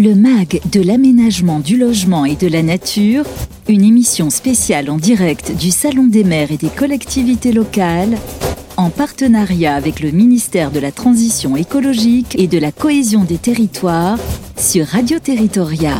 Le 0.00 0.14
MAG 0.14 0.60
de 0.70 0.80
l'aménagement 0.80 1.58
du 1.58 1.76
logement 1.76 2.24
et 2.24 2.36
de 2.36 2.46
la 2.46 2.62
nature, 2.62 3.24
une 3.68 3.82
émission 3.82 4.30
spéciale 4.30 4.90
en 4.90 4.96
direct 4.96 5.50
du 5.56 5.72
Salon 5.72 6.06
des 6.06 6.22
maires 6.22 6.52
et 6.52 6.56
des 6.56 6.68
collectivités 6.68 7.50
locales, 7.50 8.16
en 8.76 8.90
partenariat 8.90 9.74
avec 9.74 9.98
le 9.98 10.12
ministère 10.12 10.70
de 10.70 10.78
la 10.78 10.92
Transition 10.92 11.56
écologique 11.56 12.36
et 12.38 12.46
de 12.46 12.58
la 12.58 12.70
cohésion 12.70 13.24
des 13.24 13.38
territoires 13.38 14.20
sur 14.56 14.86
Radio 14.86 15.18
Territoria. 15.18 15.96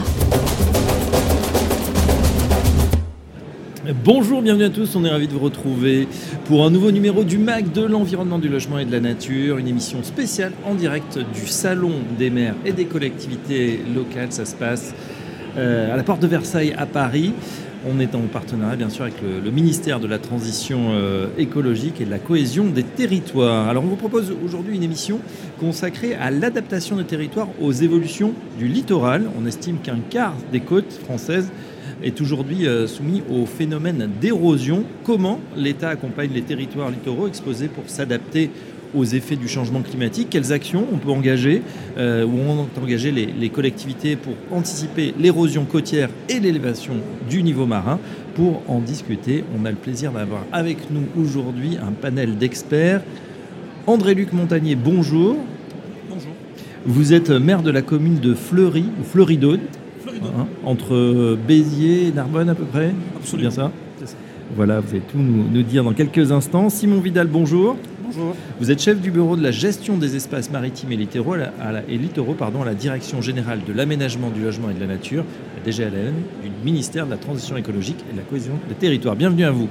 Bonjour, 3.95 4.43
bienvenue 4.43 4.65
à 4.65 4.69
tous, 4.69 4.97
on 4.97 5.05
est 5.07 5.09
ravis 5.09 5.29
de 5.29 5.33
vous 5.33 5.39
retrouver 5.39 6.09
pour 6.45 6.67
un 6.67 6.71
nouveau 6.71 6.91
numéro 6.91 7.25
du 7.25 7.39
MAC 7.39 7.73
de 7.73 7.81
l'environnement, 7.81 8.39
du 8.39 8.51
logement 8.51 8.79
et 8.79 8.85
de 8.85 8.93
la 8.93 9.01
nature, 9.01 9.57
une 9.57 9.67
émission 9.67 10.03
spéciale 10.03 10.53
en 10.67 10.75
direct 10.75 11.19
du 11.19 11.47
Salon 11.47 11.93
des 12.19 12.29
maires 12.29 12.55
et 12.67 12.73
des 12.73 12.85
collectivités 12.85 13.81
locales. 13.95 14.31
Ça 14.31 14.45
se 14.45 14.55
passe 14.57 14.95
euh, 15.57 15.91
à 15.91 15.97
la 15.97 16.03
porte 16.03 16.21
de 16.21 16.27
Versailles 16.27 16.75
à 16.77 16.85
Paris. 16.85 17.33
On 17.89 17.99
est 17.99 18.15
en 18.15 18.21
partenariat 18.31 18.77
bien 18.77 18.91
sûr 18.91 19.05
avec 19.05 19.23
le, 19.23 19.51
ministère 19.51 20.01
de 20.01 20.07
la 20.07 20.19
Transition 20.19 20.91
euh, 20.91 21.29
écologique 21.39 22.03
et 22.03 22.05
de 22.05 22.11
la 22.11 22.19
cohésion 22.19 22.67
des 22.67 22.83
territoires. 22.83 23.71
Alors 23.71 23.85
on 23.85 23.87
vous 23.87 23.97
propose 23.97 24.35
aujourd'hui 24.45 24.77
une 24.77 24.83
émission 24.83 25.19
consacrée 25.61 26.15
à 26.15 26.31
l'adaptation 26.31 26.97
des 26.97 27.05
territoires 27.05 27.49
aux 27.59 27.73
évolutions 27.73 28.35
du 28.59 28.69
littoral. 28.69 29.31
On 29.41 29.47
estime 29.47 29.79
qu'un 29.79 30.01
quart 30.11 30.35
des 30.53 30.61
côtes 30.61 30.93
françaises 30.93 31.51
est 32.03 32.21
aujourd'hui 32.21 32.67
euh, 32.67 32.87
soumis 32.87 33.23
au 33.31 33.47
phénomène 33.47 34.09
d'érosion. 34.21 34.85
Comment 35.05 35.41
l'État 35.57 35.89
accompagne 35.89 36.31
les 36.33 36.43
territoires 36.43 36.91
littoraux 36.91 37.27
exposés 37.29 37.69
pour 37.69 37.85
s'adapter 37.89 38.51
aux 38.95 39.05
effets 39.05 39.37
du 39.37 39.49
changement 39.49 39.83
climatique? 39.83 40.29
Quelles 40.31 40.53
actions 40.53 40.87
on 40.93 40.97
peut 40.97 41.11
engager 41.11 41.63
euh, 41.99 42.25
ou 42.25 42.39
ont 42.39 42.69
engagé 42.83 43.11
les, 43.11 43.27
les 43.27 43.49
collectivités 43.51 44.17
pour 44.17 44.35
anticiper 44.51 45.15
l'érosion 45.19 45.65
côtière 45.65 46.09
et 46.29 46.41
l'élévation 46.41 46.95
du 47.29 47.43
niveau 47.43 47.67
marin? 47.67 47.99
Pour 48.35 48.63
en 48.69 48.79
discuter, 48.79 49.45
on 49.59 49.65
a 49.65 49.71
le 49.71 49.77
plaisir 49.77 50.13
d'avoir 50.13 50.45
avec 50.53 50.91
nous 50.91 51.07
aujourd'hui 51.21 51.77
un 51.77 51.93
panel 51.93 52.39
d'experts. 52.39 53.03
André-Luc 53.87 54.33
Montagnier, 54.33 54.77
bonjour. 54.77 55.37
Bonjour. 56.09 56.33
Vous 56.87 57.13
êtes 57.13 57.31
maire 57.31 57.63
de 57.63 57.71
la 57.71 57.83
commune 57.83 58.21
de 58.21 58.35
Fleury, 58.35 58.85
ou 59.01 59.05
Fleury-d'Aude, 59.05 59.61
Hein, 60.17 60.47
entre 60.65 61.37
Béziers 61.47 62.09
et 62.09 62.13
Narbonne 62.13 62.49
à 62.49 62.55
peu 62.55 62.65
près 62.65 62.93
Absolument. 63.17 63.49
bien 63.51 63.51
ça, 63.51 63.73
Voilà, 64.57 64.81
vous 64.81 64.91
allez 64.91 65.01
tout 65.01 65.19
nous, 65.19 65.63
dire 65.63 65.85
dans 65.85 65.93
quelques 65.93 66.33
instants. 66.33 66.71
Simon 66.71 67.01
Vidal, 67.01 67.27
bonjour. 67.27 67.77
Bonjour. 68.05 68.35
Vous 68.59 68.71
êtes 68.71 68.81
chef 68.81 69.01
du 69.01 69.11
bureau 69.11 69.37
de 69.37 69.43
la 69.43 69.51
gestion 69.51 69.99
des 69.99 70.17
espaces 70.17 70.51
maritimes 70.51 70.93
et 70.93 70.97
littoraux 70.97 71.35
à 71.35 71.73
la, 71.73 71.83
et 71.89 71.99
littoraux, 71.99 72.33
pardon, 72.35 72.63
à 72.63 72.65
la 72.65 72.75
Direction 72.75 73.21
générale 73.21 73.61
de 73.67 73.73
l'aménagement 73.73 74.31
du 74.31 74.43
logement 74.43 74.71
et 74.71 74.75
de 74.75 74.81
la 74.81 74.87
nature, 74.87 75.25
la 75.59 75.71
DGLN, 75.71 76.15
du 76.43 76.51
ministère 76.65 77.05
de 77.05 77.11
la 77.11 77.19
Transition 77.19 77.57
écologique 77.59 77.99
et 78.09 78.13
de 78.15 78.19
la 78.19 78.25
cohésion 78.25 78.55
des 78.69 78.75
territoires. 78.75 79.15
Bienvenue 79.15 79.45
à 79.45 79.51
vous. 79.51 79.69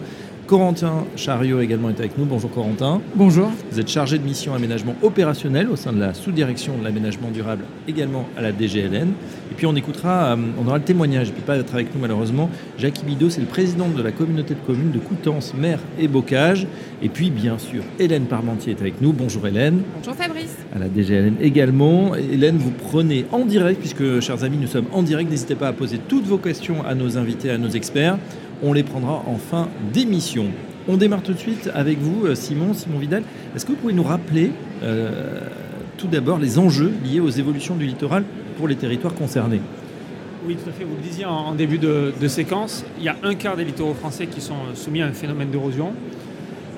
Corentin 0.48 1.03
Chariot 1.17 1.59
également 1.59 1.90
est 1.90 2.00
avec 2.00 2.17
nous. 2.17 2.23
Bonjour 2.23 2.50
Corentin. 2.50 3.02
Bonjour. 3.16 3.52
Vous 3.70 3.81
êtes 3.81 3.90
chargé 3.90 4.17
de 4.17 4.23
mission 4.23 4.53
aménagement 4.53 4.95
opérationnel 5.02 5.70
au 5.70 5.76
sein 5.76 5.92
de 5.92 6.00
la 6.00 6.14
sous-direction 6.14 6.78
de 6.78 6.86
l'aménagement 6.86 7.30
durable 7.31 7.66
également 7.86 8.26
à 8.38 8.42
la 8.42 8.53
DGLN. 8.53 9.09
Et 9.52 9.56
puis 9.58 9.66
on 9.66 9.75
écoutera, 9.75 10.28
euh, 10.31 10.38
on 10.58 10.66
aura 10.66 10.78
le 10.78 10.86
témoignage, 10.86 11.28
il 11.28 11.31
ne 11.31 11.36
peut 11.36 11.45
pas 11.45 11.58
être 11.58 11.73
avec 11.73 11.94
nous 11.94 12.00
malheureusement, 12.00 12.50
Jacques 12.78 13.02
Ibido, 13.02 13.30
c'est 13.30 13.42
le 13.42 13.48
président 13.48 13.90
de 13.90 14.02
la 14.02 14.14
communauté 14.14 14.53
de 14.53 14.62
communes 14.62 14.92
de 14.92 15.00
Coutances, 15.00 15.53
Mer 15.53 15.80
et 16.00 16.08
Bocage. 16.08 16.66
Et 17.03 17.09
puis 17.09 17.30
bien 17.30 17.58
sûr, 17.58 17.84
Hélène 18.00 18.25
Parmentier 18.25 18.72
est 18.72 18.80
avec 18.81 19.02
nous. 19.02 19.12
Bonjour 19.12 19.45
Hélène. 19.48 19.81
Bonjour 19.98 20.16
Fabrice. 20.16 20.56
À 20.73 20.80
la 20.80 20.88
DGLN 20.88 21.36
également. 21.42 22.16
Hélène, 22.16 22.56
vous 22.58 22.72
prenez 22.72 23.25
en 23.34 23.44
direct, 23.44 23.81
puisque 23.81 24.22
chers 24.22 24.45
amis, 24.45 24.58
nous 24.58 24.68
sommes 24.68 24.88
en 24.94 25.03
direct. 25.03 25.30
N'hésitez 25.30 25.56
pas 25.56 25.68
à 25.68 25.73
poser 25.73 26.00
toutes 26.08 26.25
vos 26.25 26.38
questions 26.38 26.86
à 26.86 26.95
nos 26.95 27.18
invités, 27.18 27.52
à 27.52 27.58
nos 27.58 27.70
experts. 27.70 28.18
On 28.63 28.73
les 28.73 28.83
prendra 28.83 29.23
en 29.27 29.36
fin 29.36 29.69
d'émission. 29.94 30.47
On 30.88 30.97
démarre 30.97 31.22
tout 31.22 31.34
de 31.34 31.38
suite 31.38 31.69
avec 31.75 32.00
vous, 32.00 32.25
euh, 32.25 32.34
Simon, 32.34 32.73
Simon 32.73 32.97
Vidal. 32.97 33.23
Est-ce 33.56 33.66
que 33.66 33.72
vous 33.72 33.78
pouvez 33.78 33.94
nous 33.94 34.03
rappeler 34.03 34.51
euh, 34.84 35.41
tout 35.97 36.07
d'abord 36.07 36.40
les 36.40 36.57
enjeux 36.57 36.91
liés 37.03 37.19
aux 37.19 37.29
évolutions 37.29 37.75
du 37.75 37.85
littoral 37.85 38.23
pour 38.57 38.68
les 38.68 38.75
territoires 38.75 39.13
concernés? 39.13 39.62
Oui, 40.47 40.56
tout 40.56 40.69
à 40.69 40.72
fait. 40.73 40.85
Vous 40.85 40.95
le 40.95 41.01
disiez 41.01 41.25
en, 41.25 41.53
début 41.53 41.78
de, 41.78 42.13
séquence, 42.28 42.85
il 42.97 43.03
y 43.03 43.09
a 43.09 43.18
un 43.22 43.35
quart 43.35 43.57
des 43.57 43.66
littoraux 43.66 43.94
français 43.94 44.28
qui 44.28 44.41
sont 44.41 44.74
soumis 44.75 45.01
à 45.01 45.07
un 45.07 45.12
phénomène 45.12 45.50
d'érosion. 45.50 45.91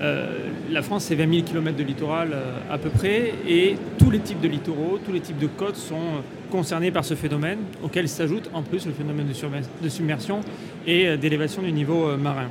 Euh, 0.02 0.32
la 0.72 0.82
France, 0.82 1.06
c'est 1.06 1.16
20 1.16 1.32
000 1.32 1.44
km 1.44 1.78
de 1.78 1.84
littoral 1.84 2.36
à 2.70 2.78
peu 2.78 2.90
près, 2.90 3.34
et 3.48 3.76
tous 4.00 4.10
les 4.10 4.20
types 4.20 4.42
de 4.42 4.48
littoraux, 4.48 5.00
tous 5.06 5.12
les 5.12 5.20
types 5.20 5.38
de 5.38 5.48
côtes 5.48 5.76
sont 5.76 6.24
concernés 6.50 6.92
par 6.92 7.06
ce 7.06 7.14
phénomène, 7.14 7.60
auquel 7.84 8.10
s'ajoute 8.10 8.50
en 8.54 8.62
plus 8.62 8.86
le 8.86 8.92
phénomène 8.92 9.28
de, 9.28 9.90
submersion 9.90 10.42
et 10.86 11.08
euh, 11.08 11.18
d'élévation 11.18 11.62
du 11.62 11.72
niveau 11.72 12.08
euh, 12.08 12.18
marin. 12.18 12.50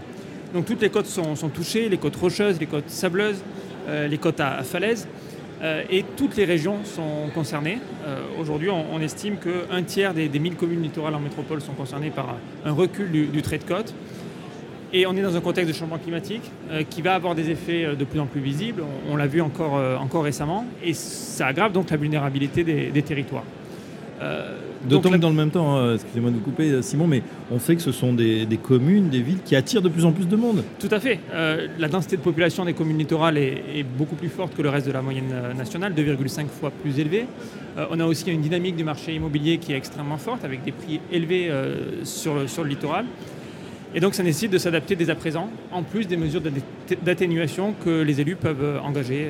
Donc 0.54 0.64
toutes 0.64 0.80
les 0.80 0.88
côtes 0.88 1.06
sont, 1.06 1.34
touchées, 1.52 1.88
les 1.88 1.98
côtes 1.98 2.16
rocheuses, 2.16 2.58
les 2.58 2.66
côtes 2.66 2.88
sableuses, 2.88 3.42
euh, 3.88 4.08
les 4.08 4.18
côtes 4.18 4.40
à, 4.40 4.62
falaise, 4.62 5.06
et 5.90 6.04
toutes 6.16 6.36
les 6.36 6.44
régions 6.44 6.84
sont 6.84 7.30
concernées. 7.34 7.78
Aujourd'hui, 8.38 8.70
on, 8.70 9.00
estime 9.00 9.38
qu'un 9.38 9.82
tiers 9.82 10.14
des, 10.14 10.28
des 10.28 10.38
1000 10.38 10.54
communes 10.54 10.82
littorales 10.84 11.16
en 11.16 11.18
métropole 11.18 11.60
sont 11.60 11.72
concernées 11.72 12.10
par 12.10 12.36
un, 12.64 12.70
recul 12.70 13.10
du, 13.10 13.42
trait 13.42 13.58
de 13.58 13.64
côte. 13.64 13.92
Et 14.92 15.04
on 15.08 15.16
est 15.16 15.20
dans 15.20 15.36
un 15.36 15.40
contexte 15.40 15.72
de 15.72 15.76
changement 15.76 15.98
climatique 15.98 16.48
qui 16.90 17.02
va 17.02 17.16
avoir 17.16 17.34
des 17.34 17.50
effets 17.50 17.96
de 17.96 18.04
plus 18.04 18.20
en 18.20 18.26
plus 18.26 18.40
visibles. 18.40 18.84
On, 19.10 19.16
l'a 19.16 19.26
vu 19.26 19.40
encore 19.40 20.22
récemment. 20.22 20.64
Et 20.84 20.94
ça 20.94 21.48
aggrave 21.48 21.72
donc 21.72 21.90
la 21.90 21.96
vulnérabilité 21.96 22.62
des 22.62 23.02
territoires. 23.02 23.42
Euh, 24.20 24.56
D'autant 24.88 25.10
que 25.10 25.16
dans 25.16 25.30
le 25.30 25.34
même 25.34 25.50
temps, 25.50 25.76
hein, 25.76 25.94
excusez-moi 25.94 26.30
de 26.30 26.36
vous 26.36 26.42
couper 26.42 26.70
euh, 26.70 26.82
Simon, 26.82 27.06
mais 27.06 27.22
on 27.50 27.58
sait 27.58 27.74
que 27.76 27.82
ce 27.82 27.92
sont 27.92 28.12
des, 28.12 28.46
communes, 28.62 29.08
des 29.08 29.22
villes 29.22 29.42
qui 29.44 29.56
attirent 29.56 29.82
de 29.82 29.88
plus 29.88 30.04
en 30.04 30.12
plus 30.12 30.26
de 30.26 30.36
monde. 30.36 30.62
Tout 30.78 30.88
à 30.90 31.00
fait. 31.00 31.20
Euh, 31.32 31.66
la 31.78 31.88
densité 31.88 32.16
de 32.16 32.22
population 32.22 32.64
des 32.64 32.74
communes 32.74 32.98
littorales 32.98 33.38
est, 33.38 33.84
beaucoup 33.96 34.16
plus 34.16 34.28
forte 34.28 34.54
que 34.54 34.62
le 34.62 34.68
reste 34.68 34.86
de 34.86 34.92
la 34.92 35.02
moyenne 35.02 35.32
nationale, 35.56 35.94
2,5 35.94 36.46
fois 36.46 36.70
plus 36.70 36.98
élevée. 36.98 37.26
on 37.90 37.98
a 38.00 38.04
aussi 38.04 38.30
une 38.30 38.40
dynamique 38.40 38.76
du 38.76 38.84
marché 38.84 39.14
immobilier 39.14 39.58
qui 39.58 39.72
est 39.72 39.76
extrêmement 39.76 40.18
forte, 40.18 40.44
avec 40.44 40.62
des 40.64 40.72
prix 40.72 41.00
élevés 41.10 41.50
sur, 42.04 42.34
le, 42.34 42.46
sur 42.46 42.62
le 42.62 42.70
littoral. 42.70 43.06
Et 43.94 44.00
donc 44.00 44.14
ça 44.14 44.22
nécessite 44.22 44.52
de 44.52 44.58
s'adapter 44.58 44.96
dès 44.96 45.10
à 45.10 45.14
présent, 45.14 45.50
en 45.72 45.82
plus 45.82 46.06
des 46.06 46.16
mesures 46.16 46.42
d'atténuation 47.02 47.74
que 47.84 48.02
les 48.02 48.20
élus 48.20 48.36
peuvent 48.36 48.80
engager 48.84 49.28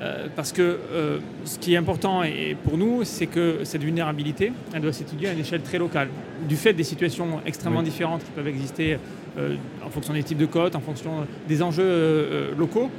euh, 0.00 0.28
parce 0.36 0.52
que 0.52 0.62
euh, 0.62 1.18
ce 1.44 1.58
qui 1.58 1.74
est 1.74 1.76
important 1.76 2.22
et 2.22 2.56
pour 2.62 2.78
nous, 2.78 3.02
c'est 3.02 3.26
que 3.26 3.64
cette 3.64 3.82
vulnérabilité, 3.82 4.52
elle 4.72 4.82
doit 4.82 4.92
s'étudier 4.92 5.28
à 5.28 5.32
une 5.32 5.40
échelle 5.40 5.62
très 5.62 5.78
locale. 5.78 6.08
Du 6.48 6.54
fait 6.54 6.72
des 6.72 6.84
situations 6.84 7.40
extrêmement 7.44 7.82
différentes 7.82 8.22
qui 8.22 8.30
peuvent 8.30 8.46
exister 8.46 8.98
euh, 9.38 9.56
en 9.84 9.90
fonction 9.90 10.14
des 10.14 10.22
types 10.22 10.38
de 10.38 10.46
côtes, 10.46 10.76
en 10.76 10.80
fonction 10.80 11.26
des 11.48 11.62
enjeux 11.62 12.54
locaux 12.56 12.90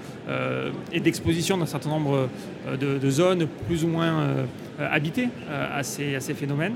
et 0.91 0.99
d'exposition 0.99 1.57
d'un 1.57 1.65
certain 1.65 1.89
nombre 1.89 2.29
de, 2.79 3.09
zones 3.09 3.47
plus 3.67 3.83
ou 3.83 3.87
moins 3.87 4.27
habitées 4.79 5.29
à 5.49 5.83
ces, 5.83 6.19
phénomènes. 6.33 6.73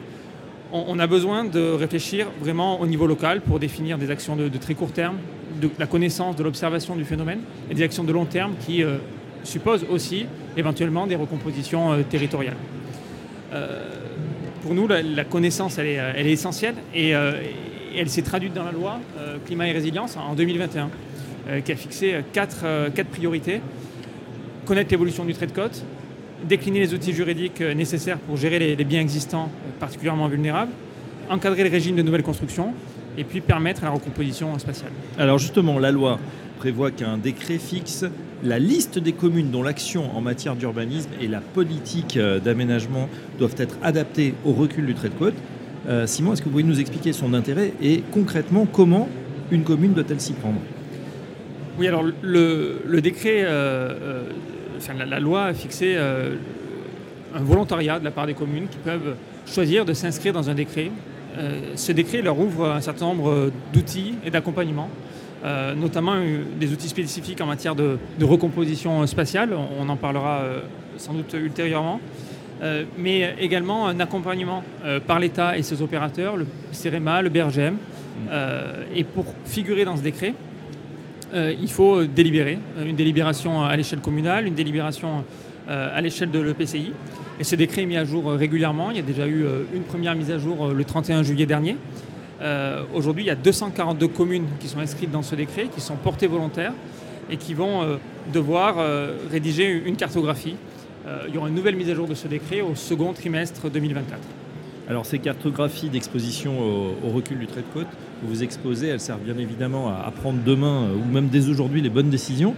On, 0.71 0.97
a 0.99 1.07
besoin 1.07 1.43
de 1.45 1.71
réfléchir 1.71 2.27
vraiment 2.41 2.81
au 2.81 2.87
niveau 2.87 3.07
local 3.07 3.41
pour 3.41 3.59
définir 3.59 3.97
des 3.97 4.09
actions 4.09 4.35
de, 4.35 4.47
de 4.49 4.57
très 4.57 4.73
court 4.73 4.91
terme, 4.91 5.17
de 5.61 5.69
la 5.77 5.85
connaissance, 5.85 6.35
de 6.35 6.43
l'observation 6.43 6.95
du 6.95 7.05
phénomène 7.05 7.39
et 7.69 7.75
des 7.75 7.83
actions 7.83 8.03
de 8.03 8.11
long 8.11 8.25
terme 8.25 8.53
qui 8.65 8.83
suppose 9.43 9.85
aussi 9.89 10.25
éventuellement 10.57 11.07
des 11.07 11.15
recompositions 11.15 11.93
euh, 11.93 12.01
territoriales. 12.03 12.57
Euh, 13.53 13.83
pour 14.61 14.73
nous, 14.73 14.87
la, 14.87 15.23
connaissance, 15.25 15.77
elle 15.77 15.87
est, 15.87 15.99
euh, 15.99 16.13
essentielle 16.15 16.75
et, 16.95 17.09
elle 17.95 18.09
s'est 18.09 18.21
traduite 18.23 18.53
dans 18.53 18.63
la 18.63 18.71
loi 18.71 18.99
climat 19.45 19.67
et 19.67 19.71
résilience 19.71 20.17
en 20.17 20.33
2021, 20.33 20.89
qui 21.63 21.71
a 21.71 21.75
fixé 21.75 22.21
quatre, 22.31 22.65
priorités. 23.11 23.61
Connaître 24.65 24.89
l'évolution 24.89 25.25
du 25.25 25.33
trait 25.35 25.45
de 25.45 25.51
côte, 25.51 25.83
décliner 26.43 26.79
les 26.79 26.95
outils 26.95 27.13
juridiques 27.13 27.61
nécessaires 27.61 28.17
pour 28.17 28.35
gérer 28.35 28.57
les, 28.57 28.75
les, 28.75 28.83
biens 28.83 29.01
existants 29.01 29.51
particulièrement 29.79 30.27
vulnérables, 30.27 30.71
encadrer 31.29 31.63
le 31.65 31.69
régime 31.69 31.95
de 31.95 32.01
nouvelles 32.01 32.23
constructions 32.23 32.73
et 33.15 33.23
puis 33.23 33.41
permettre 33.41 33.83
la 33.83 33.91
recomposition 33.91 34.57
spatiale. 34.57 34.91
Alors 35.19 35.37
justement, 35.37 35.77
la 35.77 35.91
loi 35.91 36.17
prévoit 36.57 36.89
qu'un 36.89 37.19
décret 37.19 37.59
fixe 37.59 38.05
la 38.43 38.59
liste 38.59 38.99
des 38.99 39.13
communes 39.13 39.51
dont 39.51 39.63
l'action 39.63 40.15
en 40.15 40.21
matière 40.21 40.55
d'urbanisme 40.55 41.09
et 41.21 41.27
la 41.27 41.39
politique 41.39 42.17
euh, 42.17 42.39
d'aménagement 42.39 43.09
doivent 43.39 43.55
être 43.57 43.77
adaptées 43.81 44.33
au 44.45 44.51
recul 44.51 44.85
du 44.85 44.93
trait 44.93 45.09
de 45.09 45.13
côte. 45.13 45.35
Euh, 45.87 46.05
Simon, 46.05 46.33
est-ce 46.33 46.41
que 46.41 46.45
vous 46.45 46.51
pouvez 46.51 46.63
nous 46.63 46.79
expliquer 46.79 47.13
son 47.13 47.33
intérêt 47.33 47.73
et 47.81 48.03
concrètement 48.11 48.65
comment 48.65 49.07
une 49.51 49.63
commune 49.63 49.93
doit-elle 49.93 50.19
s'y 50.19 50.33
prendre? 50.33 50.59
Oui, 51.79 51.87
alors 51.87 52.03
le, 52.21 52.99
décret, 53.01 53.43
euh, 53.45 54.23
la, 55.07 55.19
loi 55.19 55.45
a 55.45 55.53
fixé 55.53 55.97
un 55.97 57.41
volontariat 57.41 57.99
de 57.99 58.03
la 58.03 58.11
part 58.11 58.27
des 58.27 58.35
communes 58.35 58.67
qui 58.67 58.77
peuvent 58.77 59.15
choisir 59.47 59.83
de 59.83 59.93
s'inscrire 59.93 60.33
dans 60.33 60.51
un 60.51 60.53
décret. 60.53 60.91
ce 61.75 61.91
décret 61.91 62.21
leur 62.21 62.39
ouvre 62.39 62.69
un 62.69 62.81
certain 62.81 63.05
nombre 63.07 63.51
d'outils 63.73 64.13
et 64.23 64.29
d'accompagnement 64.29 64.89
euh, 65.43 65.75
notamment 65.75 66.13
euh, 66.15 66.43
des 66.57 66.71
outils 66.71 66.87
spécifiques 66.87 67.41
en 67.41 67.45
matière 67.45 67.75
de, 67.75 67.97
recomposition 68.21 69.05
spatiale. 69.07 69.49
On, 69.77 69.89
en 69.89 69.97
parlera 69.97 70.39
euh, 70.39 70.61
sans 70.97 71.13
doute 71.13 71.33
ultérieurement. 71.33 71.99
mais 72.97 73.35
également 73.41 73.87
un 73.87 73.99
accompagnement 73.99 74.63
par 75.05 75.19
l'État 75.19 75.57
et 75.57 75.63
ses 75.63 75.81
opérateurs, 75.81 76.37
le 76.37 76.45
CEREMA, 76.71 77.21
le 77.21 77.29
BRGM. 77.29 77.75
et 78.95 79.03
pour 79.03 79.25
figurer 79.43 79.83
dans 79.83 79.97
ce 79.97 80.01
décret, 80.01 80.33
il 81.33 81.69
faut 81.69 82.05
délibérer, 82.05 82.59
une 82.85 82.95
délibération 82.95 83.63
à 83.63 83.75
l'échelle 83.75 83.99
communale, 83.99 84.47
une 84.47 84.53
délibération 84.53 85.25
à 85.67 85.99
l'échelle 85.99 86.31
de 86.31 86.39
l'EPCI. 86.39 86.93
Et 87.39 87.43
ce 87.43 87.57
décret 87.57 87.81
est 87.81 87.87
mis 87.87 87.97
à 87.97 88.05
jour 88.05 88.31
régulièrement. 88.31 88.91
Il 88.91 88.97
y 88.97 89.01
a 89.01 89.09
déjà 89.13 89.27
eu 89.27 89.45
une 89.73 89.83
première 89.83 90.15
mise 90.15 90.31
à 90.31 90.37
jour 90.37 90.69
le 90.69 90.83
31 90.85 91.23
juillet 91.23 91.47
dernier. 91.47 91.75
Euh, 92.43 92.83
aujourd'hui, 92.93 93.23
il 93.23 93.27
y 93.27 93.31
a 93.31 93.35
242 93.35 94.07
communes 94.09 94.47
qui 94.59 94.67
sont 94.67 94.79
inscrites 94.79 95.11
dans 95.11 95.21
ce 95.21 95.35
décret, 95.35 95.67
qui 95.73 95.81
sont 95.81 95.95
portées 95.95 96.27
volontaires 96.27 96.73
et 97.29 97.37
qui 97.37 97.53
vont 97.53 97.83
euh, 97.83 97.97
devoir 98.33 98.75
euh, 98.77 99.17
rédiger 99.31 99.69
une 99.69 99.95
cartographie. 99.95 100.55
il 101.27 101.33
y 101.33 101.37
aura 101.37 101.49
une 101.49 101.55
nouvelle 101.55 101.75
mise 101.75 101.89
à 101.89 101.95
jour 101.95 102.07
de 102.07 102.15
ce 102.15 102.27
décret 102.27 102.61
au 102.61 102.75
second 102.75 103.13
trimestre 103.13 103.69
2024. 103.69 104.42
Alors 104.89 105.05
ces 105.05 105.19
cartographies 105.19 105.89
d'exposition 105.89 106.59
au, 106.59 107.09
recul 107.09 107.39
du 107.39 107.47
trait 107.47 107.61
de 107.61 107.73
côte 107.73 107.87
que 107.87 108.27
vous 108.27 108.43
exposez, 108.43 108.87
elles 108.87 108.99
servent 108.99 109.21
bien 109.21 109.37
évidemment 109.37 109.89
à, 109.89 110.11
prendre 110.11 110.39
demain 110.43 110.89
ou 110.91 111.11
même 111.11 111.27
dès 111.27 111.47
aujourd'hui 111.47 111.81
les 111.81 111.89
bonnes 111.89 112.09
décisions. 112.09 112.53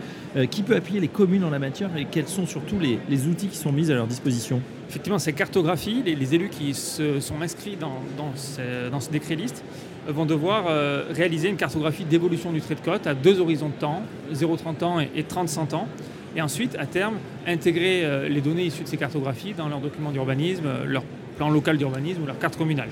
qui 0.49 0.63
peut 0.63 0.75
appuyer 0.75 0.99
les 0.99 1.07
communes 1.07 1.43
en 1.43 1.49
la 1.49 1.59
matière 1.59 1.95
et 1.95 2.05
quels 2.05 2.27
sont 2.27 2.45
surtout 2.45 2.77
les, 2.79 3.27
outils 3.27 3.47
qui 3.47 3.57
sont 3.57 3.71
mis 3.71 3.91
à 3.91 3.95
leur 3.95 4.07
disposition? 4.07 4.61
Effectivement, 4.89 5.19
ces 5.19 5.33
cartographies, 5.33 6.03
les, 6.05 6.35
élus 6.35 6.49
qui 6.49 6.73
se 6.73 7.19
sont 7.19 7.41
inscrits 7.41 7.77
dans, 7.77 8.01
ce, 8.35 9.09
décret 9.09 9.35
liste 9.35 9.63
euh, 10.07 10.11
vont 10.11 10.25
devoir 10.25 10.65
euh, 10.67 11.05
réaliser 11.11 11.49
une 11.49 11.57
cartographie 11.57 12.05
d'évolution 12.05 12.51
du 12.51 12.61
trait 12.61 12.75
de 12.75 12.81
côte 12.81 13.07
à 13.07 13.13
deux 13.13 13.39
horizons 13.39 13.69
de 13.69 13.73
temps, 13.73 14.03
0,30 14.33 14.83
ans 14.83 14.99
et, 14.99 15.23
30-100 15.23 15.75
ans. 15.75 15.87
Et 16.35 16.41
ensuite, 16.41 16.75
à 16.77 16.85
terme, 16.85 17.15
intégrer 17.47 18.03
euh, 18.03 18.29
les 18.29 18.41
données 18.41 18.65
issues 18.65 18.83
de 18.83 18.87
ces 18.87 18.97
cartographies 18.97 19.53
dans 19.53 19.69
leur 19.69 19.79
document 19.79 20.11
d'urbanisme, 20.11 20.65
leur 20.85 21.03
plan 21.37 21.49
local 21.49 21.77
d'urbanisme 21.77 22.23
ou 22.23 22.25
leur 22.25 22.39
carte 22.39 22.57
communale. 22.57 22.89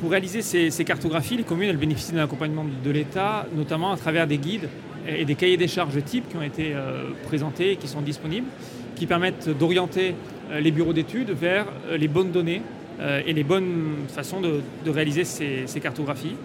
pour 0.00 0.10
réaliser 0.10 0.42
ces, 0.42 0.84
cartographies, 0.84 1.36
les 1.36 1.44
communes 1.44 1.76
bénéficient 1.76 2.12
d'un 2.12 2.24
accompagnement 2.24 2.64
de 2.84 2.90
l'État, 2.90 3.46
notamment 3.54 3.92
à 3.92 3.96
travers 3.96 4.26
des 4.26 4.38
guides 4.38 4.68
et 5.06 5.24
des 5.24 5.34
cahiers 5.34 5.58
des 5.58 5.68
charges 5.68 6.02
types 6.04 6.28
qui 6.28 6.36
ont 6.36 6.42
été 6.42 6.74
présentés 7.26 7.72
et 7.72 7.76
qui 7.76 7.88
sont 7.88 8.00
disponibles 8.00 8.46
qui 8.94 9.06
permettent 9.06 9.48
d'orienter 9.48 10.14
euh, 10.50 10.60
les 10.60 10.70
bureaux 10.70 10.92
d'études 10.92 11.30
vers 11.30 11.66
euh, 11.88 11.96
les 11.96 12.08
bonnes 12.08 12.30
données 12.30 12.62
euh, 13.00 13.22
et 13.26 13.32
les 13.32 13.44
bonnes 13.44 13.96
façons 14.08 14.40
de, 14.40 14.62
réaliser 14.90 15.24
ces, 15.24 15.80
cartographies. 15.80 16.36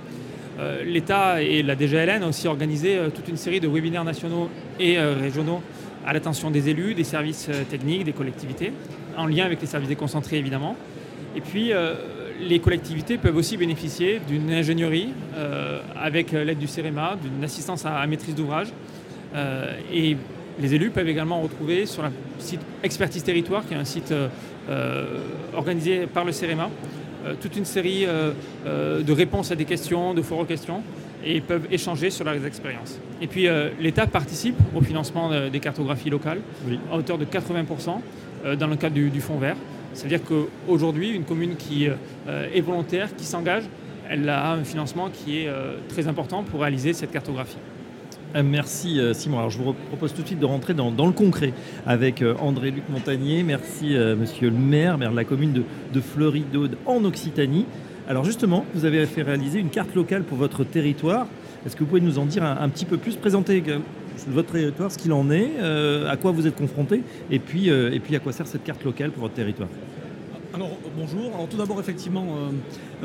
L'État 0.83 1.41
et 1.41 1.63
la 1.63 1.77
DGLN 1.77 2.21
ont 2.21 2.29
aussi 2.29 2.45
organisé 2.45 2.99
toute 3.15 3.29
une 3.29 3.37
série 3.37 3.61
de 3.61 3.69
webinaires 3.69 4.03
nationaux 4.03 4.49
et 4.77 4.99
régionaux 4.99 5.61
à 6.05 6.13
l'attention 6.13 6.51
des 6.51 6.69
élus, 6.69 6.93
des 6.93 7.03
services 7.03 7.49
techniques, 7.69 8.03
des 8.03 8.13
collectivités, 8.13 8.71
en 9.17 9.25
lien 9.25 9.45
avec 9.45 9.61
les 9.61 9.67
services 9.67 9.89
déconcentrés 9.89 10.37
évidemment. 10.37 10.75
Et 11.35 11.41
puis, 11.41 11.71
les 12.39 12.59
collectivités 12.59 13.17
peuvent 13.17 13.35
aussi 13.35 13.57
bénéficier 13.57 14.19
d'une 14.27 14.51
ingénierie 14.51 15.09
avec 15.95 16.31
l'aide 16.31 16.57
du 16.57 16.67
CEREMA, 16.67 17.17
d'une 17.21 17.43
assistance 17.43 17.85
à, 17.85 18.05
maîtrise 18.07 18.33
d'ouvrage. 18.33 18.69
et 19.93 20.17
les 20.59 20.75
élus 20.75 20.89
peuvent 20.89 21.07
également 21.07 21.41
retrouver 21.41 21.85
sur 21.85 22.03
le 22.03 22.09
site 22.39 22.61
Expertise 22.83 23.23
Territoire, 23.23 23.65
qui 23.65 23.73
est 23.73 23.77
un 23.77 23.85
site 23.85 24.11
euh, 24.11 24.27
euh, 24.69 25.05
organisé 25.55 26.05
par 26.05 26.25
le 26.25 26.31
CEREMA, 26.31 26.69
euh, 27.25 27.35
toute 27.39 27.55
une 27.55 27.65
série 27.65 28.05
de 28.05 29.11
réponses 29.11 29.51
à 29.51 29.55
des 29.55 29.65
questions, 29.65 30.13
de 30.13 30.21
forums 30.21 30.47
questions, 30.47 30.81
et 31.23 31.35
ils 31.35 31.41
peuvent 31.41 31.67
échanger 31.71 32.09
sur 32.09 32.25
leurs 32.25 32.45
expériences. 32.45 32.99
Et 33.21 33.27
puis 33.27 33.47
l'État 33.79 34.07
participe 34.07 34.55
au 34.75 34.81
financement 34.81 35.49
des 35.49 35.59
cartographies 35.59 36.09
locales 36.09 36.39
à 36.91 36.97
hauteur 36.97 37.17
de 37.17 37.25
80% 37.25 38.55
dans 38.57 38.67
le 38.67 38.75
cadre 38.75 38.95
du, 38.95 39.09
du 39.09 39.19
Fonds 39.19 39.37
vert. 39.37 39.57
C'est-à-dire 39.93 40.21
qu'aujourd'hui, 40.23 41.09
une 41.09 41.25
commune 41.25 41.55
qui 41.57 41.85
est 41.85 42.61
volontaire, 42.61 43.15
qui 43.15 43.25
s'engage, 43.25 43.63
elle 44.09 44.29
a 44.29 44.53
un 44.53 44.63
financement 44.63 45.09
qui 45.09 45.39
est 45.39 45.49
très 45.89 46.07
important 46.07 46.43
pour 46.43 46.61
réaliser 46.61 46.93
cette 46.93 47.11
cartographie. 47.11 47.57
Euh, 48.35 48.43
merci 48.45 48.99
euh, 48.99 49.13
Simon. 49.13 49.39
Alors 49.39 49.49
je 49.49 49.57
vous 49.57 49.73
propose 49.73 50.13
tout 50.13 50.21
de 50.21 50.27
suite 50.27 50.39
de 50.39 50.45
rentrer 50.45 50.73
dans, 50.73 50.89
le 50.89 51.11
concret 51.11 51.53
avec 51.85 52.21
euh, 52.21 52.35
André-Luc 52.39 52.83
Montagnier. 52.89 53.43
Merci 53.43 53.95
monsieur 54.17 54.49
le 54.49 54.55
maire, 54.55 54.97
maire 54.97 55.11
de 55.11 55.15
la 55.15 55.23
commune 55.23 55.53
de, 55.53 55.63
de 55.93 56.01
Fleury-d'Aude 56.01 56.77
en 56.85 57.03
Occitanie. 57.05 57.65
Alors 58.09 58.23
justement, 58.23 58.65
vous 58.73 58.85
avez 58.85 59.05
fait 59.05 59.21
réaliser 59.21 59.59
une 59.59 59.69
carte 59.69 59.93
locale 59.93 60.23
pour 60.23 60.35
votre 60.35 60.63
territoire. 60.63 61.27
Est-ce 61.63 61.75
que 61.75 61.81
vous 61.81 61.85
pouvez 61.85 62.01
nous 62.01 62.17
en 62.17 62.25
dire 62.25 62.43
un, 62.43 62.67
petit 62.67 62.85
peu 62.85 62.97
plus, 62.97 63.15
présenter 63.15 63.63
votre 64.27 64.53
territoire, 64.53 64.91
ce 64.91 64.97
qu'il 64.97 65.13
en 65.13 65.29
est, 65.29 65.51
à 65.59 66.17
quoi 66.17 66.31
vous 66.31 66.47
êtes 66.47 66.55
confronté, 66.55 67.03
et 67.29 67.37
puis, 67.37 67.69
et 67.69 67.99
puis 67.99 68.15
à 68.15 68.19
quoi 68.19 68.31
sert 68.31 68.47
cette 68.47 68.63
carte 68.63 68.83
locale 68.83 69.11
pour 69.11 69.21
votre 69.21 69.35
territoire? 69.35 69.69
Alors 70.55 70.71
bonjour, 70.97 71.31
alors 71.35 71.47
tout 71.47 71.57
d'abord 71.57 71.79
effectivement 71.79 72.25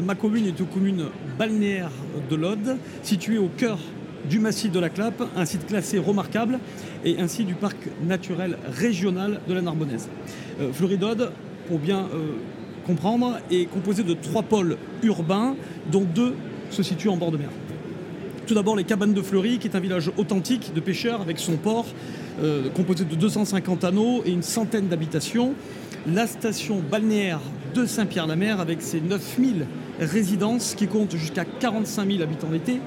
ma 0.02 0.14
commune 0.14 0.46
est 0.46 0.58
une 0.58 0.66
commune 0.66 1.04
balnéaire 1.38 1.90
de 2.30 2.36
l'Aude, 2.36 2.78
située 3.02 3.36
au 3.36 3.48
cœur 3.48 3.78
du 4.30 4.38
massif 4.38 4.72
de 4.72 4.80
la 4.80 4.88
Clappe, 4.88 5.22
un 5.36 5.44
site 5.44 5.66
classé 5.66 5.98
remarquable 5.98 6.58
et 7.04 7.20
ainsi 7.20 7.44
du 7.44 7.52
parc 7.52 7.76
naturel 8.06 8.56
régional 8.72 9.40
de 9.46 9.52
la 9.52 9.60
Narbonnaise. 9.60 10.08
Euh, 10.60 10.72
Floridode, 10.72 11.30
pour 11.68 11.78
bien 11.78 12.08
euh, 12.14 12.30
comprendre, 12.84 13.38
est 13.50 13.66
composé 13.66 14.02
de 14.02 14.14
trois 14.14 14.42
pôles 14.42 14.76
urbains, 15.02 15.56
dont 15.90 16.04
deux 16.04 16.34
se 16.70 16.82
situent 16.82 17.08
en 17.08 17.16
bord 17.16 17.30
de 17.30 17.38
mer. 17.38 17.50
Tout 18.46 18.54
d'abord 18.54 18.76
les 18.76 18.84
Cabanes 18.84 19.14
de 19.14 19.22
Fleury, 19.22 19.58
qui 19.58 19.68
est 19.68 19.76
un 19.76 19.80
village 19.80 20.10
authentique 20.18 20.72
de 20.74 20.80
pêcheurs 20.80 21.22
avec 21.22 21.38
son 21.38 21.56
port, 21.56 21.86
euh, 22.42 22.68
composé 22.70 23.04
de 23.04 23.14
250 23.14 23.84
anneaux 23.84 24.22
et 24.26 24.30
une 24.30 24.42
centaine 24.42 24.88
d'habitations. 24.88 25.54
La 26.06 26.26
station 26.26 26.82
balnéaire 26.90 27.40
de 27.74 27.86
Saint-Pierre-la-Mer, 27.86 28.60
avec 28.60 28.82
ses 28.82 29.00
9000 29.00 29.66
résidences 29.98 30.74
qui 30.74 30.86
comptent 30.86 31.16
jusqu'à 31.16 31.44
45 31.44 32.06
000 32.10 32.22
habitants 32.22 32.50
l'été. 32.52 32.80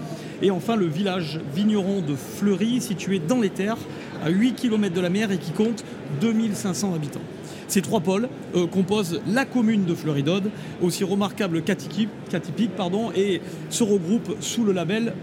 Et 0.43 0.51
enfin, 0.51 0.75
le 0.75 0.85
village 0.85 1.39
vigneron 1.55 2.01
de 2.01 2.15
Fleury, 2.15 2.79
situé 2.79 3.19
dans 3.19 3.41
les 3.41 3.49
terres, 3.49 3.77
à 4.23 4.29
8 4.29 4.53
km 4.53 4.93
de 4.93 5.01
la 5.01 5.09
mer 5.09 5.31
et 5.31 5.37
qui 5.37 5.51
compte 5.51 5.83
2500 6.21 6.93
habitants. 6.93 7.21
Ces 7.67 7.81
trois 7.81 7.99
pôles 7.99 8.29
euh, 8.55 8.65
composent 8.67 9.21
la 9.27 9.45
commune 9.45 9.85
de 9.85 9.93
Fleury-d'Aude, 9.93 10.49
aussi 10.81 11.03
remarquable 11.03 11.61
qu'atypique, 11.63 12.75
pardon, 12.75 13.11
et 13.15 13.41
se 13.69 13.83
regroupent 13.83 14.35
sous 14.39 14.63
le 14.63 14.71
label 14.71 15.13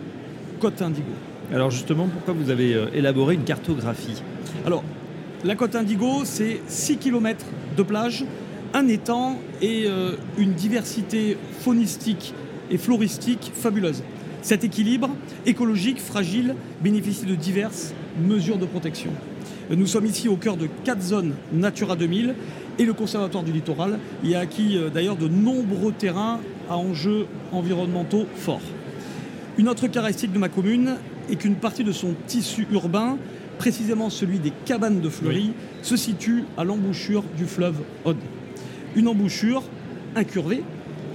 Côte 0.60 0.82
Indigo. 0.82 1.12
Alors 1.52 1.70
justement, 1.70 2.08
pourquoi 2.08 2.34
vous 2.34 2.50
avez 2.50 2.74
euh, 2.74 2.86
élaboré 2.94 3.34
une 3.34 3.44
cartographie? 3.44 4.22
Alors, 4.66 4.82
la 5.44 5.56
Côte 5.56 5.74
Indigo, 5.74 6.22
c'est 6.24 6.60
6 6.68 6.98
km 6.98 7.44
de 7.76 7.82
plage, 7.82 8.24
un 8.72 8.88
étang 8.88 9.38
et 9.62 9.84
euh, 9.86 10.12
une 10.38 10.52
diversité 10.52 11.36
faunistique 11.60 12.34
et 12.70 12.78
floristique 12.78 13.52
fabuleuse. 13.54 14.02
Cet 14.42 14.64
équilibre 14.64 15.10
écologique 15.46 16.00
fragile 16.00 16.54
bénéficie 16.82 17.24
de 17.24 17.34
diverses 17.34 17.94
mesures 18.22 18.58
de 18.58 18.66
protection. 18.66 19.10
Nous 19.70 19.86
sommes 19.86 20.04
ici 20.04 20.28
au 20.28 20.36
cœur 20.36 20.58
de 20.58 20.68
quatre 20.84 21.00
zones 21.00 21.32
Natura 21.52 21.96
2000 21.96 22.34
et 22.78 22.84
le 22.84 22.92
Conservatoire 22.92 23.42
du 23.42 23.50
littoral 23.52 23.98
y 24.22 24.34
a 24.34 24.40
acquis 24.40 24.78
d'ailleurs 24.92 25.16
de 25.16 25.26
nombreux 25.26 25.92
terrains 25.92 26.40
à 26.68 26.76
enjeux 26.76 27.26
environnementaux 27.50 28.26
forts. 28.36 28.60
Une 29.56 29.68
autre 29.68 29.86
caractéristique 29.86 30.32
de 30.32 30.38
ma 30.38 30.50
commune 30.50 30.96
est 31.30 31.36
qu'une 31.36 31.54
partie 31.54 31.82
de 31.82 31.92
son 31.92 32.14
tissu 32.26 32.66
urbain, 32.72 33.16
précisément 33.56 34.10
celui 34.10 34.38
des 34.38 34.52
cabanes 34.66 35.00
de 35.00 35.08
Fleury, 35.08 35.52
se 35.80 35.96
situe 35.96 36.44
à 36.58 36.64
l'embouchure 36.64 37.24
du 37.36 37.46
fleuve 37.46 37.76
Aude. 38.04 38.18
Une 38.96 39.08
embouchure 39.08 39.62
incurvée 40.14 40.62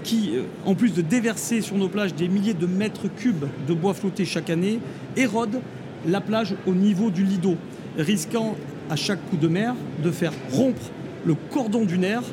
qui, 0.03 0.32
euh, 0.36 0.44
en 0.65 0.74
plus 0.74 0.94
de 0.94 1.01
déverser 1.01 1.62
sur 1.62 1.75
nos 1.75 1.89
plages 1.89 2.15
des 2.15 2.27
milliers 2.27 2.53
de 2.53 2.65
mètres 2.65 3.13
cubes 3.15 3.46
de 3.68 3.74
bois 3.74 3.94
flotté 3.94 4.25
chaque 4.25 4.50
année, 4.50 4.79
érode 5.18 5.60
la 6.08 6.22
plage 6.22 6.56
au 6.65 6.74
niveau 6.74 7.10
du 7.10 7.24
lido, 7.24 7.58
risquant 8.00 8.56
à 8.89 8.96
chaque 8.96 9.24
coup 9.29 9.38
de 9.38 9.48
mer 9.48 9.75
de 10.03 10.12
faire 10.12 10.34
rompre 10.51 10.82
le 11.25 11.36
cordon 11.36 11.86
dunaire, 11.86 12.24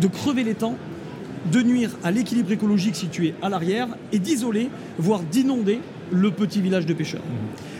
de 0.00 0.06
crever 0.06 0.44
les 0.44 0.54
temps, 0.54 0.76
de 1.50 1.62
nuire 1.62 1.90
à 2.04 2.10
l'équilibre 2.10 2.52
écologique 2.52 2.96
situé 2.96 3.34
à 3.42 3.48
l'arrière 3.48 3.88
et 4.12 4.18
d'isoler, 4.18 4.68
voire 4.98 5.20
d'inonder 5.20 5.80
le 6.10 6.30
petit 6.30 6.60
village 6.60 6.86
de 6.86 6.94
pêcheurs. 6.94 7.22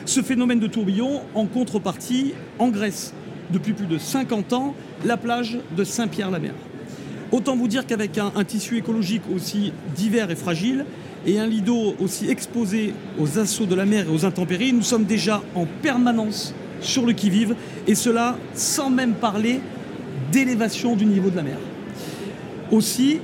Ce 0.05 0.21
phénomène 0.23 0.59
de 0.59 0.67
tourbillon, 0.67 1.21
en 1.35 1.47
contrepartie, 1.47 2.33
engraisse 2.59 3.13
depuis 3.51 3.73
plus 3.73 3.87
de 3.87 3.99
50 3.99 4.53
ans 4.53 4.75
la 5.05 5.17
plage 5.17 5.59
de 5.77 5.85
Saint-Pierre-la-Mer. 5.85 6.55
Autant 7.31 7.57
vous 7.57 7.69
dire 7.69 7.87
qu'avec 7.87 8.19
un, 8.19 8.45
tissu 8.45 8.77
écologique 8.77 9.23
aussi 9.35 9.73
divers 9.95 10.31
et 10.31 10.37
fragile, 10.37 10.85
et 11.25 11.39
un 11.39 11.47
lido 11.47 11.95
aussi 12.01 12.29
exposé 12.29 12.95
aux 13.19 13.39
assauts 13.39 13.67
de 13.67 13.77
la 13.77 13.87
mer 13.87 14.07
et 14.09 14.13
aux 14.13 14.25
intempéries, 14.25 14.73
nous 14.73 14.83
sommes 14.83 15.05
déjà 15.05 15.41
en 15.55 15.67
permanence 15.83 16.53
sur 16.83 17.07
le 17.07 17.13
qui-vive, 17.13 17.55
et 17.87 17.95
cela 17.95 18.37
sans 18.55 18.91
même 18.91 19.15
parler 19.15 19.61
d'élévation 20.31 20.97
du 20.97 21.07
niveau 21.07 21.31
de 21.31 21.37
la 21.37 21.43
mer. 21.43 21.59
Aussi, 22.71 23.21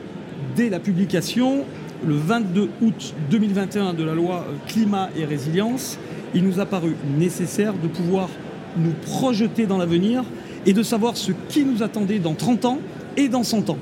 dès 0.57 0.69
la 0.69 0.81
publication, 0.81 1.65
le 2.07 2.15
22 2.15 2.69
août 2.83 3.15
2021 3.31 3.95
de 3.95 4.05
la 4.05 4.15
loi 4.15 4.47
climat 4.67 5.11
et 5.17 5.25
résilience, 5.25 5.99
il 6.35 6.45
nous 6.45 6.61
a 6.61 6.67
paru 6.67 6.95
nécessaire 7.19 7.75
de 7.75 7.89
pouvoir 7.89 8.29
nous 8.77 8.93
projeter 8.93 9.67
dans 9.67 9.79
l'avenir 9.79 10.25
et 10.67 10.73
de 10.73 10.83
savoir 10.83 11.17
ce 11.17 11.33
qui 11.49 11.65
nous 11.65 11.83
attendait 11.83 12.19
dans 12.19 12.35
30 12.35 12.65
ans 12.67 12.79
et 13.17 13.29
dans 13.29 13.43
100 13.43 13.71
ans. 13.71 13.79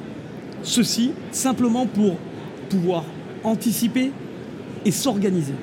Ceci 0.63 1.13
simplement 1.33 1.87
pour 1.87 2.17
pouvoir 2.71 3.05
anticiper 3.45 4.13
et 4.85 4.91
s'organiser. 4.91 5.55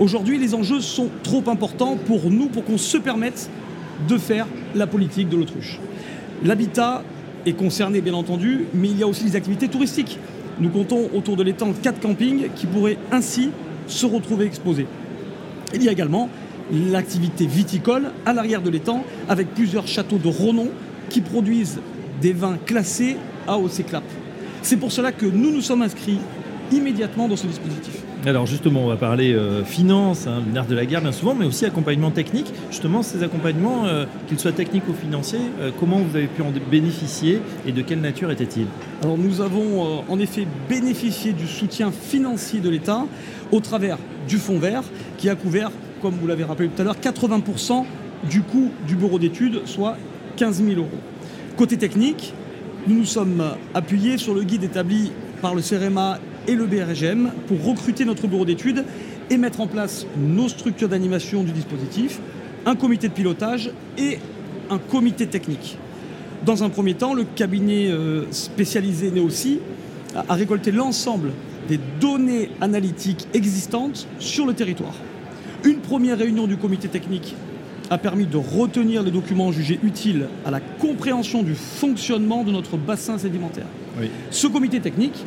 Aujourd'hui, 0.00 0.38
les 0.38 0.54
enjeux 0.54 0.80
sont 0.80 1.08
trop 1.22 1.42
importants 1.46 1.96
pour 1.96 2.30
nous, 2.30 2.46
pour 2.46 2.64
qu'on 2.64 2.78
se 2.78 2.98
permette 2.98 3.48
de 4.08 4.18
faire 4.18 4.46
la 4.74 4.88
politique 4.88 5.28
de 5.28 5.36
l'autruche. 5.36 5.78
L'habitat 6.42 7.04
est 7.46 7.52
concerné, 7.52 8.00
bien 8.00 8.14
entendu, 8.14 8.66
mais 8.74 8.88
il 8.88 8.98
y 8.98 9.04
a 9.04 9.06
aussi 9.06 9.24
les 9.24 9.36
activités 9.36 9.68
touristiques. 9.68 10.18
Nous 10.58 10.68
comptons 10.68 11.10
autour 11.14 11.36
de 11.36 11.44
l'étang 11.44 11.72
quatre 11.80 12.00
campings 12.00 12.48
qui 12.56 12.66
pourraient 12.66 12.98
ainsi 13.12 13.50
se 13.86 14.06
retrouver 14.06 14.46
exposés. 14.46 14.86
Il 15.74 15.82
y 15.82 15.88
a 15.88 15.92
également 15.92 16.28
l'activité 16.72 17.46
viticole 17.46 18.10
à 18.26 18.32
l'arrière 18.32 18.62
de 18.62 18.70
l'étang 18.70 19.04
avec 19.28 19.54
plusieurs 19.54 19.86
châteaux 19.86 20.18
de 20.18 20.28
renom 20.28 20.68
qui 21.08 21.20
produisent 21.20 21.80
des 22.20 22.32
vins 22.32 22.58
classés 22.66 23.16
à 23.46 23.58
OCCLAP. 23.58 24.04
C'est 24.62 24.76
pour 24.76 24.90
cela 24.90 25.12
que 25.12 25.26
nous 25.26 25.52
nous 25.52 25.60
sommes 25.60 25.82
inscrits 25.82 26.18
immédiatement 26.72 27.28
dans 27.28 27.36
ce 27.36 27.46
dispositif. 27.46 28.03
Alors 28.26 28.46
justement, 28.46 28.84
on 28.84 28.88
va 28.88 28.96
parler 28.96 29.34
euh, 29.34 29.64
finance, 29.64 30.26
hein, 30.26 30.42
de 30.66 30.74
la 30.74 30.86
guerre 30.86 31.02
bien 31.02 31.12
souvent, 31.12 31.34
mais 31.34 31.44
aussi 31.44 31.66
accompagnement 31.66 32.10
technique. 32.10 32.50
Justement, 32.70 33.02
ces 33.02 33.22
accompagnements, 33.22 33.84
euh, 33.84 34.06
qu'ils 34.28 34.38
soient 34.38 34.52
techniques 34.52 34.88
ou 34.88 34.94
financiers, 34.94 35.40
euh, 35.60 35.70
comment 35.78 35.98
vous 35.98 36.16
avez 36.16 36.26
pu 36.26 36.40
en 36.40 36.50
bénéficier 36.70 37.42
et 37.66 37.72
de 37.72 37.82
quelle 37.82 38.00
nature 38.00 38.30
étaient-ils? 38.30 38.66
Alors 39.02 39.18
nous 39.18 39.42
avons 39.42 40.02
en 40.08 40.18
effet 40.18 40.46
bénéficié 40.70 41.34
du 41.34 41.46
soutien 41.46 41.90
financier 41.90 42.60
de 42.60 42.70
l'État 42.70 43.04
au 43.52 43.60
travers 43.60 43.98
du 44.26 44.38
Fonds 44.38 44.58
vert 44.58 44.84
qui 45.18 45.28
a 45.28 45.34
couvert, 45.34 45.70
comme 46.00 46.14
vous 46.14 46.26
l'avez 46.26 46.44
rappelé 46.44 46.70
tout 46.70 46.80
à 46.80 46.84
l'heure, 46.84 46.96
80% 46.96 47.84
du 48.30 48.40
coût 48.40 48.70
du 48.86 48.96
bureau 48.96 49.18
d'études, 49.18 49.66
soit 49.66 49.98
15 50.36 50.64
000 50.64 50.80
euros. 50.80 50.88
Côté 51.58 51.76
technique, 51.76 52.32
nous 52.86 52.94
nous 52.94 53.04
sommes 53.04 53.44
appuyés 53.74 54.16
sur 54.16 54.34
le 54.34 54.44
guide 54.44 54.64
établi 54.64 55.12
par 55.42 55.54
le 55.54 55.60
CEREMA 55.60 56.18
et 56.46 56.54
le 56.54 56.66
BRGM 56.66 57.30
pour 57.46 57.64
recruter 57.64 58.04
notre 58.04 58.26
bureau 58.26 58.44
d'études 58.44 58.84
et 59.30 59.36
mettre 59.36 59.60
en 59.60 59.66
place 59.66 60.06
nos 60.16 60.48
structures 60.48 60.88
d'animation 60.88 61.42
du 61.42 61.52
dispositif, 61.52 62.20
un 62.66 62.76
comité 62.76 63.08
de 63.08 63.12
pilotage 63.12 63.70
et 63.98 64.18
un 64.70 64.78
comité 64.78 65.26
technique. 65.26 65.78
Dans 66.44 66.62
un 66.62 66.68
premier 66.68 66.94
temps, 66.94 67.14
le 67.14 67.24
cabinet 67.24 67.88
euh, 67.88 68.24
spécialisé 68.30 69.10
Neossi 69.10 69.60
a 70.14 70.34
récolté 70.34 70.70
l'ensemble 70.70 71.32
des 71.68 71.80
données 72.00 72.50
analytiques 72.60 73.26
existantes 73.32 74.06
sur 74.18 74.46
le 74.46 74.52
territoire. 74.52 74.94
Une 75.64 75.78
première 75.78 76.18
réunion 76.18 76.46
du 76.46 76.56
comité 76.56 76.88
technique 76.88 77.34
a 77.90 77.98
permis 77.98 78.26
de 78.26 78.36
retenir 78.36 79.02
les 79.02 79.10
documents 79.10 79.52
jugés 79.52 79.78
utiles 79.82 80.26
à 80.44 80.50
la 80.50 80.60
compréhension 80.60 81.42
du 81.42 81.54
fonctionnement 81.54 82.44
de 82.44 82.50
notre 82.50 82.76
bassin 82.76 83.18
sédimentaire. 83.18 83.66
Ce 84.30 84.46
comité 84.46 84.80
technique 84.80 85.24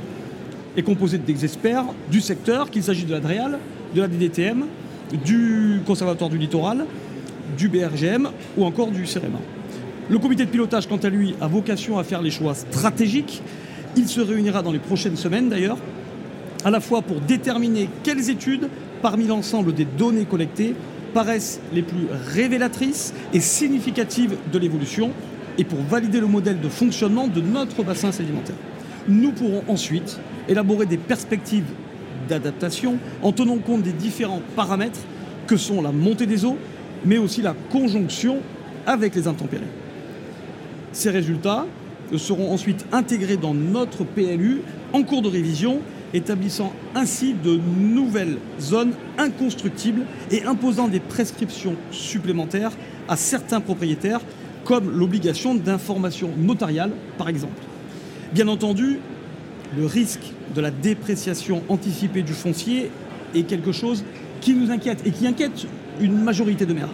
est 0.77 0.83
composé 0.83 1.17
des 1.17 1.43
experts 1.43 1.85
du 2.09 2.21
secteur, 2.21 2.69
qu'il 2.69 2.83
s'agisse 2.83 3.07
de 3.07 3.13
la 3.13 3.19
DREAL, 3.19 3.57
de 3.95 4.01
la 4.01 4.07
DDTM, 4.07 4.65
du 5.25 5.81
Conservatoire 5.85 6.29
du 6.29 6.37
Littoral, 6.37 6.85
du 7.57 7.67
BRGM 7.67 8.29
ou 8.55 8.63
encore 8.63 8.91
du 8.91 9.05
CEREMA. 9.05 9.39
Le 10.09 10.19
comité 10.19 10.45
de 10.45 10.49
pilotage, 10.49 10.87
quant 10.87 10.97
à 10.97 11.09
lui, 11.09 11.35
a 11.41 11.47
vocation 11.47 11.97
à 11.97 12.03
faire 12.03 12.21
les 12.21 12.31
choix 12.31 12.53
stratégiques. 12.53 13.41
Il 13.95 14.07
se 14.07 14.21
réunira 14.21 14.61
dans 14.61 14.71
les 14.71 14.79
prochaines 14.79 15.17
semaines 15.17 15.49
d'ailleurs, 15.49 15.77
à 16.63 16.69
la 16.69 16.79
fois 16.79 17.01
pour 17.01 17.19
déterminer 17.21 17.89
quelles 18.03 18.29
études, 18.29 18.69
parmi 19.01 19.25
l'ensemble 19.25 19.73
des 19.73 19.85
données 19.85 20.25
collectées, 20.25 20.75
paraissent 21.13 21.59
les 21.73 21.81
plus 21.81 22.07
révélatrices 22.33 23.13
et 23.33 23.39
significatives 23.39 24.37
de 24.51 24.59
l'évolution, 24.59 25.11
et 25.57 25.63
pour 25.63 25.79
valider 25.79 26.19
le 26.19 26.27
modèle 26.27 26.61
de 26.61 26.69
fonctionnement 26.69 27.27
de 27.27 27.41
notre 27.41 27.83
bassin 27.83 28.11
sédimentaire. 28.11 28.55
Nous 29.07 29.31
pourrons 29.31 29.63
ensuite 29.67 30.19
élaborer 30.47 30.85
des 30.85 30.97
perspectives 30.97 31.65
d'adaptation 32.27 32.97
en 33.21 33.31
tenant 33.31 33.57
compte 33.57 33.83
des 33.83 33.91
différents 33.91 34.41
paramètres 34.55 34.99
que 35.47 35.57
sont 35.57 35.81
la 35.81 35.91
montée 35.91 36.25
des 36.25 36.45
eaux, 36.45 36.57
mais 37.05 37.17
aussi 37.17 37.41
la 37.41 37.55
conjonction 37.71 38.37
avec 38.85 39.15
les 39.15 39.27
intempéries. 39.27 39.63
Ces 40.91 41.09
résultats 41.09 41.65
seront 42.15 42.51
ensuite 42.51 42.85
intégrés 42.91 43.37
dans 43.37 43.53
notre 43.53 44.03
PLU 44.03 44.61
en 44.93 45.03
cours 45.03 45.21
de 45.21 45.27
révision, 45.27 45.81
établissant 46.13 46.73
ainsi 46.95 47.33
de 47.33 47.59
nouvelles 47.79 48.37
zones 48.59 48.93
inconstructibles 49.17 50.03
et 50.31 50.43
imposant 50.43 50.87
des 50.87 51.01
prescriptions 51.01 51.75
supplémentaires 51.91 52.71
à 53.09 53.17
certains 53.17 53.59
propriétaires, 53.59 54.21
comme 54.63 54.89
l'obligation 54.89 55.55
d'information 55.55 56.29
notariale, 56.37 56.91
par 57.17 57.29
exemple. 57.29 57.61
Bien 58.33 58.47
entendu, 58.47 58.99
le 59.75 59.85
risque 59.85 60.31
de 60.55 60.61
la 60.61 60.71
dépréciation 60.71 61.63
anticipée 61.69 62.21
du 62.21 62.33
foncier 62.33 62.91
est 63.35 63.43
quelque 63.43 63.71
chose 63.71 64.03
qui 64.41 64.53
nous 64.53 64.71
inquiète 64.71 65.05
et 65.05 65.11
qui 65.11 65.27
inquiète 65.27 65.67
une 65.99 66.17
majorité 66.21 66.65
de 66.65 66.73
maires. 66.73 66.93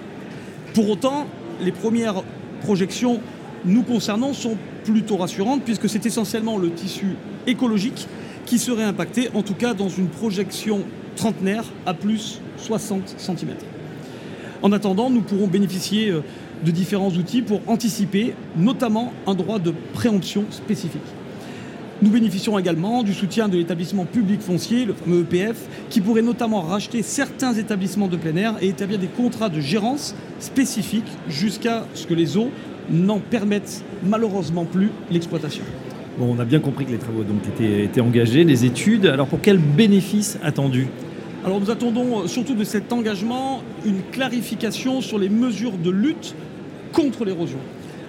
Pour 0.74 0.90
autant, 0.90 1.28
les 1.62 1.72
premières 1.72 2.24
projections 2.62 3.20
nous 3.66 3.84
concernant 3.84 4.34
sont 4.34 4.58
plutôt 4.84 5.18
rassurantes 5.18 5.64
puisque 5.64 5.88
c'est 5.88 6.06
essentiellement 6.06 6.58
le 6.58 6.72
tissu 6.72 7.16
écologique 7.48 8.08
qui 8.46 8.60
serait 8.60 8.84
impacté, 8.84 9.30
en 9.34 9.42
tout 9.42 9.54
cas 9.54 9.74
dans 9.74 9.90
une 9.90 10.08
projection 10.08 10.82
trentenaire 11.16 11.66
à 11.86 11.94
plus 11.94 12.42
60 12.58 13.16
cm. 13.18 13.50
En 14.62 14.72
attendant, 14.72 15.10
nous 15.10 15.22
pourrons 15.22 15.48
bénéficier 15.48 16.10
euh, 16.10 16.22
de 16.66 16.72
différents 16.72 17.10
outils 17.10 17.42
pour 17.42 17.62
anticiper, 17.68 18.34
notamment 18.56 19.12
un 19.28 19.36
droit 19.36 19.60
de 19.60 19.74
préemption 19.94 20.46
spécifique. 20.50 21.02
Nous 22.04 22.10
bénéficions 22.10 22.60
également 22.60 23.02
du 23.02 23.14
soutien 23.14 23.48
de 23.48 23.58
l'établissement 23.58 24.04
public 24.04 24.42
foncier, 24.42 24.84
le 24.84 24.92
fameux 24.92 25.22
EPF, 25.22 25.56
qui 25.90 26.02
pourrait 26.02 26.22
notamment 26.22 26.60
racheter 26.60 27.02
certains 27.02 27.54
établissements 27.54 28.10
de 28.10 28.18
plein 28.18 28.36
air 28.36 28.56
et 28.60 28.68
établir 28.68 29.00
des 29.00 29.08
contrats 29.08 29.48
de 29.48 29.62
gérance 29.62 30.14
spécifiques 30.42 31.08
jusqu'à 31.30 31.86
ce 31.94 32.06
que 32.06 32.14
les 32.14 32.36
eaux 32.36 32.50
n'en 32.92 33.20
permettent 33.20 33.86
malheureusement 34.06 34.66
plus 34.66 34.90
l'exploitation. 35.12 35.64
Bon, 36.20 36.36
on 36.36 36.40
a 36.42 36.44
bien 36.44 36.60
compris 36.60 36.84
que 36.84 36.92
les 36.92 36.98
travaux 36.98 37.24
donc 37.24 37.48
étaient, 37.48 37.86
étaient 37.86 38.02
engagés, 38.02 38.44
les 38.44 38.66
études. 38.66 39.06
Alors 39.06 39.28
pour 39.28 39.40
quel 39.40 39.58
bénéfice 39.58 40.38
attendu? 40.44 40.90
Alors 41.46 41.62
nous 41.62 41.72
attendons 41.72 42.28
surtout 42.28 42.56
de 42.56 42.66
cet 42.66 42.92
engagement 42.92 43.64
une 43.86 44.02
clarification 44.12 45.00
sur 45.00 45.20
les 45.20 45.30
mesures 45.30 45.78
de 45.78 45.90
lutte 45.90 46.36
contre 46.92 47.24
l'érosion. 47.24 47.60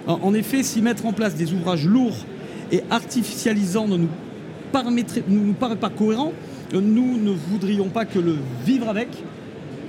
En 0.05 0.33
effet, 0.33 0.63
si 0.63 0.81
mettre 0.81 1.05
en 1.05 1.13
place 1.13 1.35
des 1.35 1.53
ouvrages 1.53 1.85
lourds 1.85 2.25
et 2.71 2.81
artificialisant 2.89 3.87
ne 3.87 3.97
nous, 3.97 4.09
nous 5.27 5.53
paraît 5.53 5.75
pas 5.75 5.89
cohérent. 5.89 6.33
Nous 6.73 7.17
ne 7.17 7.31
voudrions 7.31 7.89
pas 7.89 8.05
que 8.05 8.19
le 8.19 8.35
vivre 8.65 8.89
avec 8.89 9.09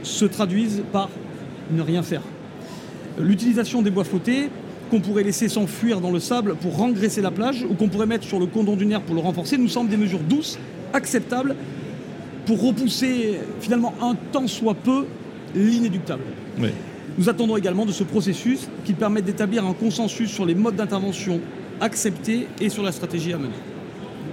se 0.02 0.24
traduise 0.24 0.82
par 0.92 1.08
ne 1.70 1.82
rien 1.82 2.02
faire. 2.02 2.22
L'utilisation 3.18 3.82
des 3.82 3.90
bois 3.90 4.04
flottés 4.04 4.50
qu'on 4.90 5.00
pourrait 5.00 5.24
laisser 5.24 5.48
s'enfuir 5.48 6.00
dans 6.00 6.12
le 6.12 6.20
sable 6.20 6.54
pour 6.54 6.76
rengraisser 6.76 7.20
la 7.20 7.30
plage 7.30 7.66
ou 7.68 7.74
qu'on 7.74 7.88
pourrait 7.88 8.06
mettre 8.06 8.24
sur 8.24 8.38
le 8.38 8.46
condom 8.46 8.76
dunaire 8.76 9.02
pour 9.02 9.14
le 9.14 9.20
renforcer 9.20 9.58
nous 9.58 9.68
semblent 9.68 9.90
des 9.90 9.96
mesures 9.96 10.20
douces, 10.20 10.58
acceptables, 10.92 11.56
pour 12.44 12.62
repousser 12.62 13.40
finalement 13.60 13.94
un 14.00 14.14
temps 14.32 14.46
soit 14.46 14.74
peu 14.74 15.06
l'inéductable. 15.54 16.22
Nous 17.18 17.28
attendons 17.28 17.56
également 17.56 17.86
de 17.86 17.92
ce 17.92 18.04
processus 18.04 18.68
qu'il 18.84 18.94
permette 18.94 19.24
d'établir 19.24 19.66
un 19.66 19.72
consensus 19.72 20.30
sur 20.30 20.44
les 20.46 20.54
modes 20.54 20.76
d'intervention 20.76 21.40
accepté 21.80 22.48
et 22.60 22.68
sur 22.68 22.82
la 22.82 22.92
stratégie 22.92 23.32
à 23.32 23.38
mener. 23.38 23.54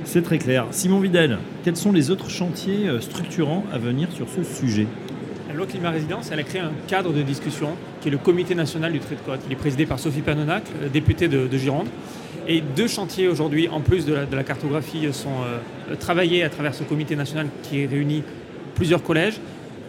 C'est 0.05 0.21
très 0.21 0.38
clair. 0.38 0.67
Simon 0.71 1.00
Vidal, 1.00 1.39
quels 1.63 1.77
sont 1.77 1.91
les 1.91 2.12
autres 2.12 2.29
chantiers 2.29 2.88
euh, 2.88 3.00
structurants 3.00 3.63
à 3.71 3.77
venir 3.77 4.09
sur 4.12 4.27
ce 4.29 4.43
sujet? 4.43 4.85
La 5.47 5.53
loi 5.53 5.65
climat 5.65 5.91
résidence, 5.91 6.29
elle 6.31 6.39
a 6.39 6.43
créé 6.43 6.62
un 6.62 6.71
cadre 6.88 7.13
de 7.13 7.21
discussion 7.21 7.69
qui 8.01 8.09
est 8.09 8.12
le 8.12 8.17
comité 8.17 8.53
national 8.53 8.91
du 8.91 9.00
trait 9.00 9.15
de 9.15 9.21
côte. 9.21 9.39
Il 9.47 9.53
est 9.53 9.57
présidé 9.57 9.85
par 9.85 10.00
Sophie 10.00 10.21
Panonac, 10.21 10.63
euh, 10.81 10.89
députée 10.89 11.27
de, 11.27 11.57
Gironde. 11.57 11.88
Et 12.47 12.62
deux 12.75 12.88
chantiers 12.88 13.29
aujourd'hui, 13.29 13.69
en 13.69 13.79
plus 13.79 14.05
de 14.05 14.13
la, 14.13 14.43
cartographie, 14.43 15.07
sont 15.13 15.29
euh, 15.29 15.95
travaillés 15.95 16.43
à 16.43 16.50
travers 16.50 16.75
ce 16.75 16.83
comité 16.83 17.15
national 17.15 17.47
qui 17.63 17.85
réunit 17.85 18.23
plusieurs 18.75 19.01
collèges. 19.01 19.39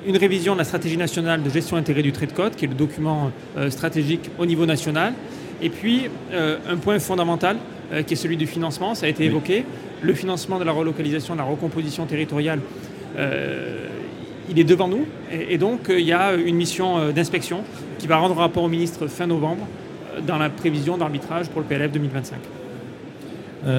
Une 0.07 0.17
révision 0.17 0.53
de 0.53 0.59
la 0.59 0.65
stratégie 0.65 0.99
nationale 0.99 1.43
de 1.43 1.51
gestion 1.51 1.77
intégrée 1.77 2.03
du 2.03 2.13
trait 2.13 2.27
de 2.27 2.33
côte, 2.33 2.55
qui 2.55 2.67
est 2.67 2.69
le 2.69 2.75
document 2.75 3.33
stratégique 3.71 4.31
au 4.39 4.45
niveau 4.45 4.67
national. 4.67 5.15
Et 5.63 5.71
puis, 5.71 6.09
euh, 6.33 6.57
un 6.69 6.77
point 6.77 6.99
fondamental, 6.99 7.57
euh, 7.93 8.03
qui 8.03 8.15
est 8.15 8.17
celui 8.17 8.37
du 8.37 8.47
financement, 8.47 8.95
ça 8.95 9.07
a 9.07 9.09
été 9.09 9.25
évoqué. 9.25 9.65
Le 10.03 10.15
financement 10.15 10.59
de 10.59 10.65
la 10.65 10.73
relocalisation, 10.73 11.35
de 11.35 11.39
la 11.39 11.45
recomposition 11.45 12.05
territoriale, 12.07 12.61
euh, 13.17 13.87
il 14.51 14.59
est 14.59 14.65
devant 14.65 14.89
nous. 14.89 15.07
Et, 15.33 15.57
donc, 15.57 15.87
il 15.89 16.05
y 16.05 16.13
a 16.13 16.35
une 16.35 16.57
mission 16.57 17.11
d'inspection 17.11 17.63
qui 17.99 18.07
va 18.07 18.19
rendre 18.19 18.37
rapport 18.37 18.65
au 18.65 18.69
ministre 18.69 19.07
fin 19.07 19.27
novembre 19.27 19.67
dans 20.27 20.37
la 20.37 20.51
prévision 20.51 20.99
d'arbitrage 20.99 21.49
pour 21.49 21.63
le 21.63 21.67
PLF 21.67 21.91
2025. 21.93 22.37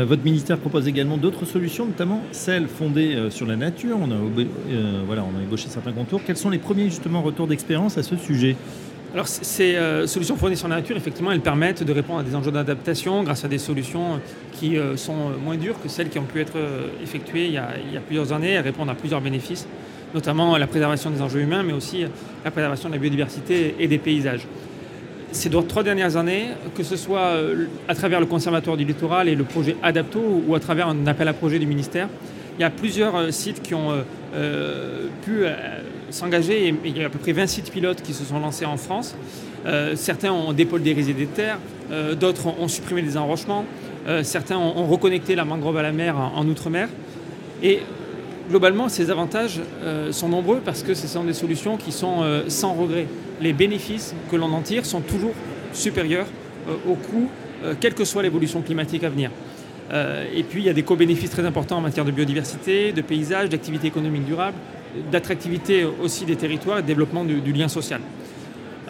votre 0.07 0.23
ministère 0.23 0.57
propose 0.57 0.87
également 0.87 1.17
d'autres 1.17 1.45
solutions, 1.45 1.85
notamment 1.85 2.21
celles 2.31 2.67
fondées 2.67 3.27
sur 3.29 3.45
la 3.45 3.55
nature. 3.55 3.97
On 4.01 4.09
a, 4.09 4.15
voilà, 5.05 5.23
on 5.23 5.39
a 5.39 5.43
ébauché 5.43 5.67
certains 5.69 5.91
contours. 5.91 6.21
Quels 6.25 6.37
sont 6.37 6.49
les 6.49 6.57
premiers 6.57 6.85
justement 6.85 7.21
retours 7.21 7.45
d'expérience 7.45 7.99
à 7.99 8.01
ce 8.03 8.15
sujet? 8.15 8.55
Alors 9.15 9.29
ces 9.29 9.77
euh, 9.77 10.07
solutions 10.07 10.35
fournies 10.35 10.57
sur 10.57 10.67
la 10.67 10.75
nature, 10.75 10.97
effectivement, 10.97 11.31
elles 11.31 11.39
permettent 11.39 11.83
de 11.83 11.93
répondre 11.93 12.19
à 12.19 12.23
des 12.23 12.35
enjeux 12.35 12.51
d'adaptation 12.51 13.23
grâce 13.23 13.45
à 13.45 13.47
des 13.47 13.59
solutions 13.59 14.19
qui 14.51 14.77
euh, 14.77 14.97
sont 14.97 15.13
euh, 15.13 15.37
moins 15.41 15.55
dures 15.55 15.81
que 15.81 15.87
celles 15.87 16.09
qui 16.09 16.19
ont 16.19 16.25
pu 16.25 16.41
être 16.41 16.57
effectuées 17.01 17.45
il 17.45 17.53
y, 17.53 17.57
a, 17.57 17.69
plusieurs 18.05 18.33
années. 18.33 18.51
Elles 18.51 18.65
répondent 18.65 18.89
à 18.89 18.93
plusieurs 18.93 19.21
bénéfices, 19.21 19.69
notamment 20.13 20.57
la 20.57 20.67
préservation 20.67 21.11
des 21.11 21.21
enjeux 21.21 21.39
humains, 21.39 21.63
mais 21.63 21.71
aussi 21.71 22.03
la 22.43 22.51
préservation 22.51 22.89
de 22.89 22.95
la 22.95 22.99
biodiversité 22.99 23.75
et 23.79 23.87
des 23.87 23.99
paysages. 23.99 24.47
Ces 25.31 25.49
trois 25.49 25.83
dernières 25.83 26.17
années, 26.17 26.47
que 26.75 26.83
ce 26.83 26.97
soit 26.97 27.39
à 27.87 27.95
travers 27.95 28.19
le 28.19 28.25
Conservatoire 28.25 28.75
du 28.75 28.83
littoral 28.83 29.29
et 29.29 29.35
le 29.35 29.45
projet 29.45 29.77
Adapto 29.81 30.43
ou 30.45 30.55
à 30.55 30.59
travers 30.59 30.89
un 30.89 31.07
appel 31.07 31.29
à 31.29 31.33
projet 31.33 31.57
du 31.59 31.67
ministère, 31.67 32.09
il 32.59 32.61
y 32.61 32.65
a 32.65 32.69
plusieurs 32.69 33.33
sites 33.33 33.61
qui 33.61 33.73
ont 33.73 33.93
pu 35.23 35.45
s'engager. 36.09 36.73
Il 36.85 36.97
y 36.97 37.03
a 37.03 37.07
à 37.07 37.09
peu 37.09 37.19
près 37.19 37.31
20 37.31 37.47
sites 37.47 37.71
pilotes 37.71 38.01
qui 38.01 38.13
se 38.13 38.23
sont 38.23 38.39
lancés 38.39 38.65
en 38.65 38.77
France. 38.77 39.15
Euh, 39.65 39.95
certains 39.95 40.31
ont 40.31 40.53
dépoldérisé 40.53 41.13
des 41.13 41.25
terres, 41.25 41.57
euh, 41.91 42.13
d'autres 42.13 42.47
ont, 42.47 42.67
supprimé 42.67 43.01
des 43.01 43.17
enrochements, 43.17 43.65
euh, 44.07 44.23
certains 44.23 44.57
ont, 44.57 44.85
reconnecté 44.85 45.35
la 45.35 45.45
mangrove 45.45 45.77
à 45.77 45.81
la 45.81 45.91
mer 45.91 46.15
en, 46.17 46.47
outre-mer. 46.47 46.87
Et 47.63 47.79
globalement, 48.49 48.89
ces 48.89 49.09
avantages 49.09 49.59
sont 50.11 50.29
nombreux 50.29 50.61
parce 50.63 50.83
que 50.83 50.93
ce 50.93 51.07
sont 51.07 51.23
des 51.23 51.33
solutions 51.33 51.77
qui 51.77 51.91
sont 51.91 52.23
sans 52.47 52.73
regret. 52.73 53.07
Les 53.41 53.53
bénéfices 53.53 54.13
que 54.29 54.35
l'on 54.35 54.51
en 54.51 54.61
tire 54.61 54.85
sont 54.85 55.01
toujours 55.01 55.33
supérieurs 55.73 56.27
au 56.87 56.93
coût, 56.93 57.29
quelle 57.79 57.95
que 57.95 58.05
soit 58.05 58.21
l'évolution 58.21 58.61
climatique 58.61 59.03
à 59.03 59.09
venir. 59.09 59.31
et 59.91 60.43
puis, 60.43 60.61
il 60.61 60.65
y 60.65 60.69
a 60.69 60.73
des 60.73 60.83
co-bénéfices 60.83 61.31
très 61.31 61.45
importants 61.45 61.77
en 61.77 61.81
matière 61.81 62.05
de 62.05 62.11
biodiversité, 62.11 62.91
de 62.91 63.01
paysage, 63.01 63.49
d'activité 63.49 63.87
économique 63.87 64.25
durable, 64.25 64.57
d'attractivité 65.11 65.85
aussi 65.85 66.25
des 66.25 66.35
territoires 66.35 66.79
et 66.79 66.81
de 66.81 66.87
développement 66.87 67.23
du, 67.23 67.53
lien 67.53 67.67
social. 67.67 68.01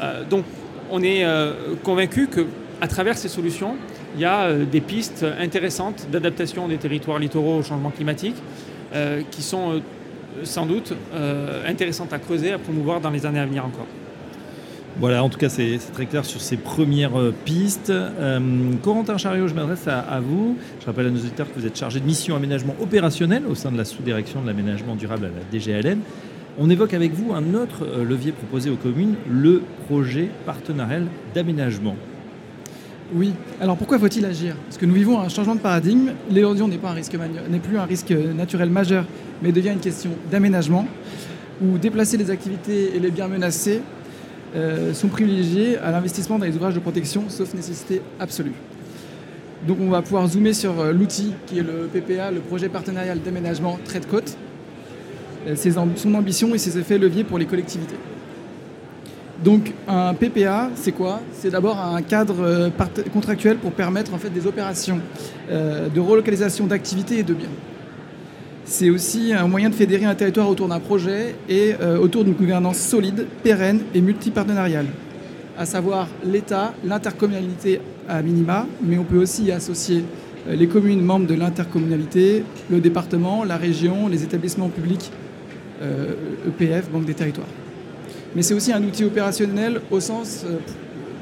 Euh, 0.02 0.24
donc 0.24 0.46
on 0.92 1.02
est 1.02 1.24
euh, 1.24 1.76
convaincu 1.84 2.28
qu'à 2.28 2.88
travers 2.88 3.18
ces 3.18 3.30
solutions, 3.30 3.76
il 4.16 4.22
y 4.22 4.26
a 4.26 4.44
euh, 4.44 4.66
des 4.66 4.82
pistes 4.82 5.26
intéressantes 5.40 6.08
d'adaptation 6.12 6.68
des 6.68 6.78
territoires 6.78 7.20
littoraux 7.20 7.60
au 7.60 7.64
changement 7.64 7.92
climatique 7.92 8.36
qui 9.30 9.42
sont 9.42 9.82
sans 10.44 10.66
doute 10.66 10.94
intéressantes 11.68 12.14
à 12.14 12.18
creuser, 12.18 12.54
à 12.54 12.58
promouvoir 12.58 13.02
dans 13.02 13.10
les 13.10 13.26
années 13.26 13.42
à 13.42 13.46
venir 13.46 13.66
encore. 13.66 13.88
Voilà, 14.98 15.22
en 15.26 15.28
tout 15.30 15.38
cas, 15.38 15.50
c'est 15.50 15.78
très 15.92 16.06
clair 16.06 16.24
sur 16.24 16.40
ces 16.40 16.56
premières 16.56 17.20
euh, 17.20 17.34
pistes. 17.44 17.90
Euh, 17.90 18.40
Corentin 18.82 19.18
Chariot, 19.18 19.50
je 19.50 19.54
m'adresse 19.54 19.86
à, 19.90 20.22
vous. 20.22 20.56
Je 20.80 20.86
rappelle 20.86 21.08
à 21.08 21.10
nos 21.10 21.20
auditeurs 21.20 21.54
que 21.54 21.60
vous 21.60 21.66
êtes 21.66 21.78
chargé 21.78 22.00
de 22.00 22.06
mission 22.06 22.34
aménagement 22.34 22.76
opérationnel 22.82 23.44
au 23.46 23.56
sein 23.56 23.74
de 23.74 23.78
la 23.78 23.84
sous-direction 23.84 24.42
de 24.42 24.48
l'aménagement 24.48 24.96
durable 24.96 25.26
à 25.26 25.28
la 25.28 25.60
DGLN. 25.60 26.00
On 26.58 26.70
évoque 26.70 26.94
avec 26.94 27.12
vous 27.12 27.34
un 27.34 27.56
autre 27.56 27.84
euh, 27.84 28.06
levier 28.06 28.32
proposé 28.32 28.70
aux 28.70 28.78
communes, 28.78 29.16
le 29.30 29.64
projet 29.88 30.30
partenarial 30.46 31.08
d'aménagement. 31.34 31.98
Oui, 33.14 33.34
alors 33.60 33.76
pourquoi 33.76 34.00
faut-il 34.00 34.24
agir? 34.24 34.56
Parce 34.66 34.78
que 34.78 34.86
nous 34.86 34.96
vivons 34.96 35.20
un 35.20 35.28
changement 35.28 35.56
de 35.56 35.60
paradigme. 35.60 36.12
L'érosion 36.32 36.70
n'est 36.70 36.80
n'est 37.50 37.60
plus 37.60 37.78
un 37.78 37.84
risque 37.86 38.12
naturel 38.12 38.70
majeur, 38.70 39.04
mais 39.44 39.52
devient 39.52 39.72
une 39.74 39.80
question 39.80 40.12
d'aménagement, 40.32 40.88
où 41.62 41.78
déplacer 41.78 42.16
les 42.16 42.32
activités 42.32 42.96
et 42.96 43.00
les 43.00 43.12
biens 43.12 43.28
menacés 43.28 43.82
euh, 44.56 44.94
sont 44.94 45.10
privilégiés 45.10 45.78
à 45.78 45.92
l'investissement 45.92 46.40
dans 46.40 46.46
les 46.46 46.56
ouvrages 46.56 46.76
de 46.76 46.80
protection, 46.80 47.26
sauf 47.28 47.54
nécessité 47.54 48.02
absolue. 48.22 48.54
Donc 49.68 49.80
on 49.82 49.90
va 49.90 50.02
pouvoir 50.02 50.28
zoomer 50.28 50.54
sur 50.54 50.80
euh, 50.80 50.94
l'outil 50.94 51.34
qui 51.46 51.60
est 51.60 51.64
le 51.64 51.90
PPA, 51.92 52.32
le 52.32 52.40
projet 52.40 52.70
partenarial 52.70 53.20
d'aménagement 53.20 53.78
trait 53.84 54.00
de 54.00 54.06
côte, 54.06 54.38
euh, 55.48 55.56
son 55.58 56.14
ambition 56.14 56.56
et 56.56 56.58
ses 56.58 56.78
effets 56.78 56.98
leviers 56.98 57.26
pour 57.26 57.38
les 57.38 57.46
collectivités. 57.46 57.98
Donc 59.44 59.74
un 59.90 60.14
PPA, 60.14 60.70
c'est 60.76 60.94
quoi? 60.94 61.20
C'est 61.34 61.50
d'abord 61.50 61.78
un 61.78 62.02
cadre 62.02 62.72
contractuel 63.12 63.58
pour 63.58 63.74
permettre 63.74 64.14
en 64.14 64.18
fait 64.18 64.30
des 64.30 64.48
opérations 64.48 65.02
de 65.50 66.00
relocalisation 66.00 66.66
d'activités 66.66 67.20
et 67.20 67.24
de 67.24 67.34
biens. 67.34 67.50
C'est 68.68 68.90
aussi 68.90 69.32
un 69.32 69.48
moyen 69.48 69.70
de 69.70 69.76
fédérer 69.76 70.06
un 70.06 70.16
territoire 70.16 70.50
autour 70.50 70.68
d'un 70.68 70.80
projet 70.80 71.36
et 71.48 71.76
euh, 71.80 72.00
autour 72.00 72.24
d'une 72.24 72.34
gouvernance 72.34 72.80
solide, 72.80 73.28
pérenne 73.44 73.82
et 73.94 74.02
multipartenariale, 74.02 74.88
à 75.56 75.68
savoir 75.68 76.08
l'État, 76.26 76.74
l'intercommunalité 76.84 77.80
à 78.10 78.24
minima, 78.24 78.66
mais 78.82 78.98
on 78.98 79.04
peut 79.04 79.20
aussi 79.20 79.44
y 79.44 79.52
associer 79.52 80.04
euh, 80.48 80.56
les 80.56 80.66
communes 80.66 81.02
membres 81.02 81.28
de 81.28 81.36
l'intercommunalité, 81.36 82.44
le 82.72 82.80
département, 82.80 83.44
la 83.44 83.58
région, 83.58 84.08
les 84.08 84.24
établissements 84.24 84.70
publics, 84.70 85.12
EPF, 85.80 85.84
euh, 85.84 86.90
e 86.90 86.92
Banque 86.92 87.06
des 87.06 87.14
territoires. 87.14 87.48
Mais 88.36 88.42
c'est 88.42 88.56
aussi 88.56 88.74
un 88.74 88.84
outil 88.84 89.06
opérationnel 89.06 89.80
au 89.92 90.00
sens 90.00 90.44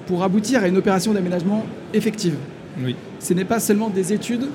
pour 0.08 0.24
aboutir 0.24 0.64
à 0.64 0.68
une 0.70 0.78
opération 0.78 1.14
d'aménagement 1.14 1.66
effective. 1.94 2.36
Oui. 2.82 2.96
Ce 3.20 3.34
n'est 3.34 3.46
pas 3.46 3.60
seulement 3.60 3.90
des 3.90 4.14
études 4.14 4.48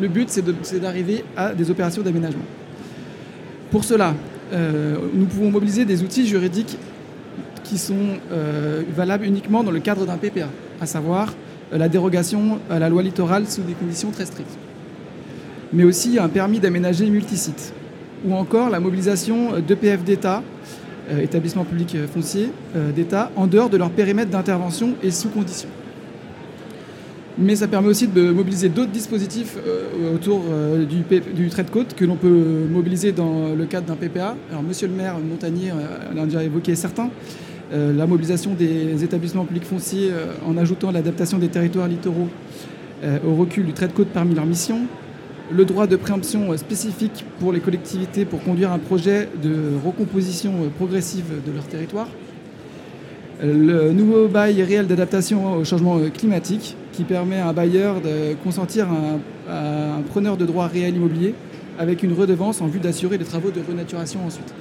le 0.00 0.08
but, 0.08 0.28
c'est 0.30 0.80
d'arriver 0.80 1.24
à 1.36 1.54
des 1.54 1.70
opérations 1.70 2.02
d'aménagement. 2.02 2.44
Pour 3.70 3.84
cela, 3.84 4.14
euh, 4.52 4.96
nous 5.12 5.26
pouvons 5.26 5.50
mobiliser 5.50 5.84
des 5.84 6.02
outils 6.02 6.26
juridiques 6.26 6.78
qui 7.64 7.78
sont 7.78 8.18
euh, 8.30 8.82
valables 8.94 9.24
uniquement 9.24 9.64
dans 9.64 9.72
le 9.72 9.80
cadre 9.80 10.06
d'un 10.06 10.16
PPA, 10.16 10.48
à 10.80 10.86
savoir 10.86 11.34
euh, 11.72 11.78
la 11.78 11.88
dérogation 11.88 12.60
à 12.70 12.78
la 12.78 12.88
loi 12.88 13.02
littorale 13.02 13.46
sous 13.46 13.62
des 13.62 13.72
conditions 13.72 14.10
très 14.10 14.26
strictes, 14.26 14.56
mais 15.72 15.84
aussi 15.84 16.18
un 16.18 16.28
permis 16.28 16.60
d'aménager 16.60 17.10
multisite, 17.10 17.72
ou 18.24 18.34
encore 18.34 18.70
la 18.70 18.78
mobilisation 18.78 19.60
d'EPF 19.60 20.04
d'État, 20.04 20.42
établissements 21.20 21.64
publics 21.64 21.96
fonciers 22.12 22.50
d'État, 22.94 23.30
en 23.36 23.46
dehors 23.46 23.68
de 23.68 23.76
leur 23.76 23.90
périmètre 23.90 24.30
d'intervention 24.30 24.94
et 25.02 25.12
sous 25.12 25.28
conditions 25.28 25.68
mais 27.38 27.56
ça 27.56 27.68
permet 27.68 27.88
aussi 27.88 28.08
de 28.08 28.30
mobiliser 28.30 28.68
d'autres 28.68 28.90
dispositifs 28.90 29.56
euh, 29.66 30.14
autour 30.14 30.42
euh, 30.50 30.84
du, 30.84 31.48
trait 31.48 31.64
de 31.64 31.70
côte 31.70 31.94
que 31.94 32.04
l'on 32.04 32.16
peut 32.16 32.66
mobiliser 32.70 33.12
dans 33.12 33.54
le 33.54 33.64
cadre 33.66 33.86
d'un 33.86 33.96
PPA. 33.96 34.36
Alors, 34.50 34.62
monsieur 34.62 34.88
le 34.88 34.94
maire 34.94 35.16
Montagnier 35.18 35.72
en 35.72 36.18
a 36.18 36.24
déjà 36.24 36.42
évoqué 36.42 36.74
certains. 36.74 37.10
Euh, 37.72 37.92
la 37.92 38.06
mobilisation 38.06 38.54
des 38.54 39.02
établissements 39.04 39.44
publics 39.44 39.64
fonciers 39.64 40.10
en 40.46 40.56
ajoutant 40.56 40.90
l'adaptation 40.92 41.38
des 41.38 41.48
territoires 41.48 41.88
littoraux 41.88 42.28
au 43.26 43.34
recul 43.34 43.66
du 43.66 43.72
trait 43.72 43.88
de 43.88 43.92
côte 43.92 44.08
parmi 44.08 44.34
leurs 44.34 44.46
missions. 44.46 44.80
Le 45.52 45.64
droit 45.64 45.86
de 45.86 45.96
préemption 45.96 46.56
spécifique 46.56 47.24
pour 47.38 47.52
les 47.52 47.60
collectivités 47.60 48.24
pour 48.24 48.42
conduire 48.42 48.72
un 48.72 48.78
projet 48.78 49.28
de 49.42 49.54
recomposition 49.84 50.52
progressive 50.76 51.26
de 51.46 51.52
leur 51.52 51.64
territoire. 51.66 52.08
Le 53.42 53.92
nouveau 53.92 54.28
bail 54.28 54.62
réel 54.62 54.86
d'adaptation 54.86 55.56
au 55.56 55.64
changement 55.64 55.98
climatique 56.08 56.74
qui 56.92 57.04
permet 57.04 57.38
à 57.38 57.48
un 57.48 57.52
bailleur 57.52 58.00
de 58.00 58.34
consentir 58.42 58.86
à 59.48 59.96
un, 59.98 60.02
preneur 60.02 60.38
de 60.38 60.46
droit 60.46 60.66
réel 60.66 60.96
immobilier 60.96 61.34
avec 61.78 62.02
une 62.02 62.14
redevance 62.14 62.62
en 62.62 62.66
vue 62.66 62.78
d'assurer 62.78 63.18
les 63.18 63.26
travaux 63.26 63.50
de 63.50 63.60
renaturation 63.68 64.20
ensuite. 64.26 64.54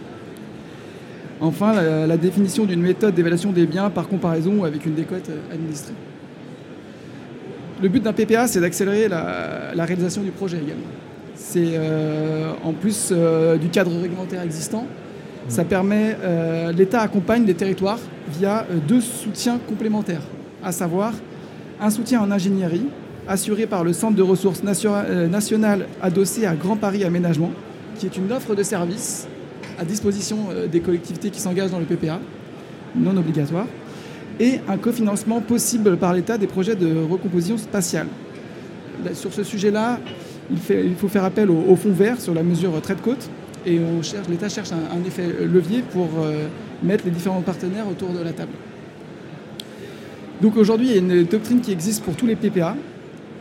Enfin, 1.40 1.74
la, 2.06 2.18
définition 2.18 2.66
d'une 2.66 2.82
méthode 2.82 3.14
d'évaluation 3.14 3.54
des 3.54 3.66
biens 3.66 3.90
par 3.90 4.10
comparaison 4.10 4.66
avec 4.66 4.86
une 4.86 4.96
décote 4.96 5.30
administrée. 5.52 5.94
Le 7.82 7.88
but 7.90 8.04
d'un 8.04 8.14
PPA, 8.14 8.48
c'est 8.48 8.60
d'accélérer 8.60 9.08
la, 9.08 9.86
réalisation 9.86 10.22
du 10.22 10.32
projet 10.32 10.58
également. 10.58 10.84
C'est 11.36 11.74
euh, 11.76 12.52
en 12.64 12.74
plus 12.74 13.10
euh, 13.12 13.58
du 13.58 13.68
cadre 13.68 13.92
réglementaire 14.02 14.42
existant, 14.42 14.86
ça 15.48 15.64
permet, 15.64 16.18
euh, 16.24 16.72
l'État 16.72 17.02
accompagne 17.02 17.46
les 17.46 17.54
territoires 17.54 18.00
via 18.28 18.66
deux 18.88 19.02
soutiens 19.02 19.60
complémentaires, 19.68 20.22
à 20.64 20.72
savoir 20.72 21.14
un 21.80 21.90
soutien 21.90 22.22
en 22.22 22.32
ingénierie 22.32 22.88
assuré 23.28 23.66
par 23.66 23.84
le 23.84 23.94
Centre 23.94 24.16
de 24.16 24.22
ressources 24.22 24.62
euh, 24.66 25.28
nationales 25.28 25.88
adossé 26.02 26.46
à 26.46 26.56
Grand 26.56 26.76
Paris 26.76 27.04
Aménagement, 27.04 27.52
qui 27.98 28.06
est 28.06 28.18
une 28.18 28.32
offre 28.32 28.56
de 28.56 28.64
service 28.64 29.28
à 29.80 29.86
disposition 29.86 30.38
euh, 30.52 30.68
des 30.68 30.80
collectivités 30.80 31.30
qui 31.30 31.40
s'engagent 31.40 31.72
dans 31.72 31.80
le 31.80 31.86
PPA, 31.86 32.20
non 32.96 33.18
obligatoire, 33.18 33.68
et 34.40 34.60
un 34.68 34.78
cofinancement 34.78 35.42
possible 35.42 35.98
par 35.98 36.14
l'État 36.14 36.38
des 36.38 36.48
projets 36.48 36.76
de 36.76 37.04
recomposition 37.10 37.58
spatiale. 37.58 38.08
Sur 39.14 39.34
ce 39.34 39.44
sujet-là, 39.44 40.00
il, 40.52 40.96
faut 40.96 41.08
faire 41.08 41.24
appel 41.24 41.50
au, 41.50 41.76
fonds 41.76 41.92
vert 41.92 42.20
sur 42.20 42.34
la 42.34 42.44
mesure 42.44 42.80
trait 42.82 42.96
de 42.96 43.02
côte, 43.02 43.30
et 43.65 43.80
l'État 44.30 44.49
cherche 44.49 44.69
un, 44.71 45.04
effet 45.06 45.28
levier 45.41 45.82
pour 45.82 46.10
euh, 46.19 46.47
mettre 46.84 47.06
les 47.06 47.12
différents 47.12 47.41
partenaires 47.41 47.88
autour 47.88 48.10
de 48.10 48.19
la 48.19 48.32
table. 48.32 48.51
Donc 50.41 50.58
aujourd'hui, 50.58 50.88
il 50.88 50.91
y 50.91 50.95
a 50.95 50.99
une 50.99 51.23
doctrine 51.23 51.62
qui 51.62 51.71
existe 51.71 52.04
pour 52.04 52.15
tous 52.15 52.28
les 52.28 52.36
PPA 52.36 52.75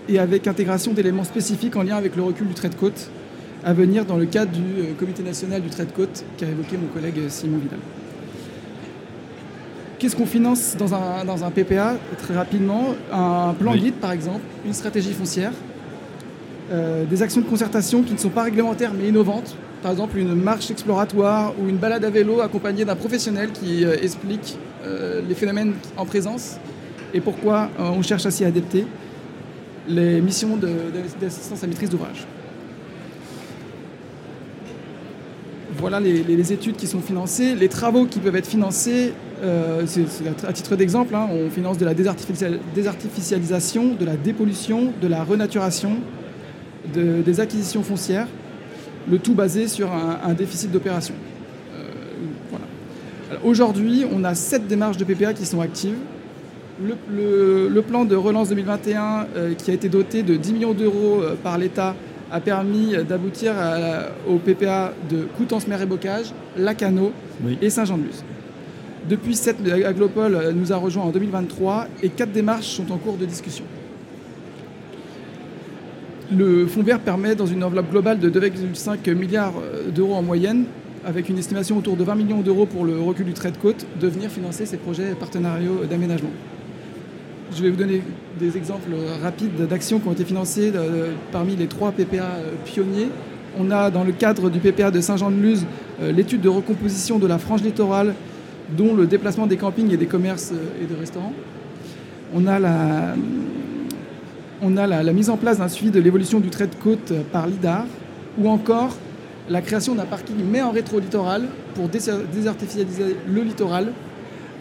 et 0.08 0.18
avec 0.18 0.46
intégration 0.46 0.92
d'éléments 0.92 1.24
spécifiques 1.24 1.76
en 1.76 1.82
lien 1.82 1.96
avec 1.96 2.16
le 2.16 2.22
recul 2.22 2.48
du 2.48 2.54
trait 2.54 2.68
de 2.68 2.74
côte 2.74 3.10
à 3.64 3.72
venir 3.72 4.04
dans 4.04 4.16
le 4.16 4.26
cadre 4.26 4.52
du 4.52 4.60
euh, 4.60 4.94
Comité 4.98 5.22
national 5.22 5.62
du 5.62 5.68
trait 5.68 5.86
de 5.86 5.92
côte 5.92 6.24
qu'a 6.36 6.46
évoqué 6.46 6.76
mon 6.76 6.88
collègue 6.88 7.28
Simon 7.28 7.58
Vidal. 7.58 7.78
Qu'est-ce 9.98 10.16
qu'on 10.16 10.26
finance 10.26 10.76
dans 10.76 10.92
un, 11.44 11.50
PPA 11.50 11.96
Très 12.18 12.34
rapidement, 12.34 12.94
un 13.10 13.54
plan 13.58 13.74
guide 13.74 13.94
par 13.94 14.12
exemple, 14.12 14.42
une 14.66 14.74
stratégie 14.74 15.12
foncière, 15.12 15.52
euh, 16.70 17.04
des 17.04 17.22
actions 17.22 17.40
de 17.40 17.46
concertation 17.46 18.02
qui 18.02 18.12
ne 18.12 18.18
sont 18.18 18.28
pas 18.28 18.42
réglementaires 18.42 18.92
mais 18.92 19.08
innovantes 19.08 19.56
par 19.84 19.92
exemple 19.92 20.16
une 20.16 20.34
marche 20.34 20.70
exploratoire 20.70 21.52
ou 21.60 21.68
une 21.68 21.76
balade 21.76 22.06
à 22.06 22.10
vélo 22.10 22.40
accompagnée 22.40 22.86
d'un 22.86 22.96
professionnel 22.96 23.50
qui 23.52 23.84
euh, 23.84 23.94
explique 24.00 24.56
euh, 24.82 25.20
les 25.28 25.34
phénomènes 25.34 25.74
en 25.98 26.06
présence 26.06 26.56
et 27.12 27.20
pourquoi 27.20 27.68
euh, 27.78 27.90
on 27.90 28.00
cherche 28.00 28.24
à 28.24 28.30
s'y 28.30 28.46
adapter, 28.46 28.86
les 29.86 30.22
missions 30.22 30.58
d'assistance 31.20 31.62
à 31.62 31.66
maîtrise 31.66 31.90
d'ouvrage. 31.90 32.26
Voilà 35.76 36.00
les, 36.00 36.52
études 36.54 36.76
qui 36.76 36.86
sont 36.86 37.00
financées. 37.00 37.54
Les 37.54 37.68
travaux 37.68 38.06
qui 38.06 38.20
peuvent 38.20 38.36
être 38.36 38.46
financés, 38.46 39.12
à 39.42 40.52
titre 40.54 40.76
d'exemple, 40.76 41.14
hein, 41.14 41.28
on 41.30 41.50
finance 41.50 41.76
de 41.76 41.84
la 41.84 41.92
désartificialisation, 41.92 43.96
de 44.00 44.04
la 44.06 44.16
dépollution, 44.16 44.94
de 45.02 45.08
la 45.08 45.24
renaturation, 45.24 45.98
de, 46.94 47.20
des 47.20 47.40
acquisitions 47.40 47.82
foncières, 47.82 48.28
le 49.10 49.18
tout 49.18 49.34
basé 49.34 49.68
sur 49.68 49.92
un, 49.92 50.18
un 50.24 50.32
déficit 50.32 50.70
d'opération. 50.70 51.14
Euh, 51.74 51.82
voilà. 52.50 53.44
Aujourd'hui, 53.44 54.04
on 54.10 54.24
a 54.24 54.34
sept 54.34 54.66
démarches 54.66 54.96
de 54.96 55.04
PPA 55.04 55.34
qui 55.34 55.46
sont 55.46 55.60
actives. 55.60 55.96
Le, 56.82 56.94
le, 57.14 57.68
le 57.68 57.82
plan 57.82 58.04
de 58.04 58.16
relance 58.16 58.48
2021 58.48 59.26
euh, 59.36 59.54
qui 59.54 59.70
a 59.70 59.74
été 59.74 59.88
doté 59.88 60.22
de 60.22 60.36
10 60.36 60.52
millions 60.52 60.74
d'euros 60.74 61.20
euh, 61.22 61.34
par 61.40 61.56
l'État 61.58 61.94
a 62.32 62.40
permis 62.40 62.94
d'aboutir 63.08 63.52
au 64.28 64.38
PPA 64.38 64.92
de 65.08 65.18
Coutances-Mer 65.36 65.82
et 65.82 65.86
Bocage, 65.86 66.32
Lacano 66.56 67.12
oui. 67.44 67.58
et 67.62 67.70
Saint-Jean-de-Luz. 67.70 68.24
Depuis, 69.08 69.36
cette 69.36 69.58
Aglopole 69.68 70.52
nous 70.52 70.72
a 70.72 70.76
rejoint 70.76 71.04
en 71.04 71.10
2023 71.10 71.86
et 72.02 72.08
quatre 72.08 72.32
démarches 72.32 72.66
sont 72.66 72.90
en 72.90 72.96
cours 72.96 73.18
de 73.18 73.26
discussion. 73.26 73.64
Le 76.32 76.66
fonds 76.66 76.82
vert 76.82 77.00
permet, 77.00 77.34
dans 77.34 77.46
une 77.46 77.62
enveloppe 77.62 77.90
globale 77.90 78.18
de 78.18 78.30
2,5 78.30 79.14
milliards 79.14 79.54
d'euros 79.94 80.14
en 80.14 80.22
moyenne, 80.22 80.64
avec 81.04 81.28
une 81.28 81.38
estimation 81.38 81.76
autour 81.76 81.96
de 81.96 82.04
20 82.04 82.14
millions 82.14 82.40
d'euros 82.40 82.66
pour 82.66 82.84
le 82.84 82.98
recul 82.98 83.26
du 83.26 83.34
trait 83.34 83.50
de 83.50 83.58
côte, 83.58 83.86
de 84.00 84.08
venir 84.08 84.30
financer 84.30 84.66
ces 84.66 84.76
projets 84.76 85.14
partenariaux 85.18 85.82
d'aménagement. 85.88 86.30
Je 87.54 87.62
vais 87.62 87.70
vous 87.70 87.76
donner 87.76 88.02
des 88.40 88.56
exemples 88.56 88.90
rapides 89.22 89.66
d'actions 89.68 90.00
qui 90.00 90.08
ont 90.08 90.12
été 90.12 90.24
financées 90.24 90.72
euh, 90.74 91.12
parmi 91.30 91.56
les 91.56 91.66
trois 91.66 91.92
PPA 91.92 92.22
euh, 92.22 92.52
pionniers. 92.64 93.08
On 93.58 93.70
a 93.70 93.90
dans 93.90 94.02
le 94.02 94.12
cadre 94.12 94.50
du 94.50 94.58
PPA 94.58 94.90
de 94.90 95.00
Saint-Jean-de-Luz 95.00 95.66
euh, 96.02 96.10
l'étude 96.10 96.40
de 96.40 96.48
recomposition 96.48 97.18
de 97.18 97.26
la 97.26 97.38
frange 97.38 97.62
littorale, 97.62 98.14
dont 98.76 98.94
le 98.94 99.06
déplacement 99.06 99.46
des 99.46 99.56
campings 99.56 99.92
et 99.92 99.96
des 99.96 100.06
commerces 100.06 100.52
et 100.82 100.86
des 100.86 100.98
restaurants. 100.98 101.34
On 102.34 102.46
a 102.46 102.58
la, 102.58 103.14
on 104.64 104.76
a 104.76 104.86
la, 104.86 105.02
la 105.02 105.12
mise 105.12 105.30
en 105.30 105.36
place 105.36 105.58
d'un 105.58 105.68
suivi 105.68 105.90
de 105.90 106.00
l'évolution 106.00 106.40
du 106.40 106.48
trait 106.48 106.66
de 106.66 106.74
côte 106.74 107.12
par 107.32 107.46
l'IDAR, 107.46 107.84
ou 108.38 108.48
encore 108.48 108.96
la 109.48 109.60
création 109.60 109.94
d'un 109.94 110.04
parking 110.04 110.36
mais 110.50 110.62
en 110.62 110.70
rétro-littoral 110.70 111.42
pour 111.74 111.88
désartificialiser 111.88 113.16
le 113.28 113.42
littoral 113.42 113.92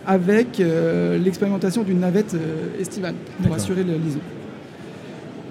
avec 0.05 0.59
euh, 0.59 1.17
l'expérimentation 1.17 1.83
d'une 1.83 2.01
navette 2.01 2.33
euh, 2.33 2.79
estivale 2.81 3.15
pour 3.41 3.55
assurer 3.55 3.83
le 3.83 3.93
liaison. 3.93 4.19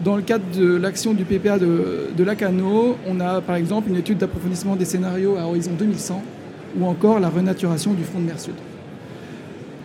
Dans 0.05 0.17
le 0.17 0.23
cadre 0.23 0.45
de 0.55 0.77
l'action 0.77 1.15
du 1.15 1.25
PPA 1.25 1.59
de, 1.59 2.09
de 2.15 2.25
Lacano, 2.25 2.97
on 3.07 3.21
a 3.21 3.41
par 3.41 3.57
exemple 3.57 3.88
une 3.88 3.97
étude 3.97 4.19
d'approfondissement 4.19 4.77
des 4.77 4.85
scénarios 4.85 5.37
à 5.38 5.47
horizon 5.47 5.71
2100 5.79 6.23
ou 6.79 6.87
encore 6.87 7.21
la 7.21 7.31
renaturation 7.31 7.95
du 7.95 8.03
front 8.03 8.19
de 8.19 8.27
mer 8.27 8.38
sud. 8.38 8.55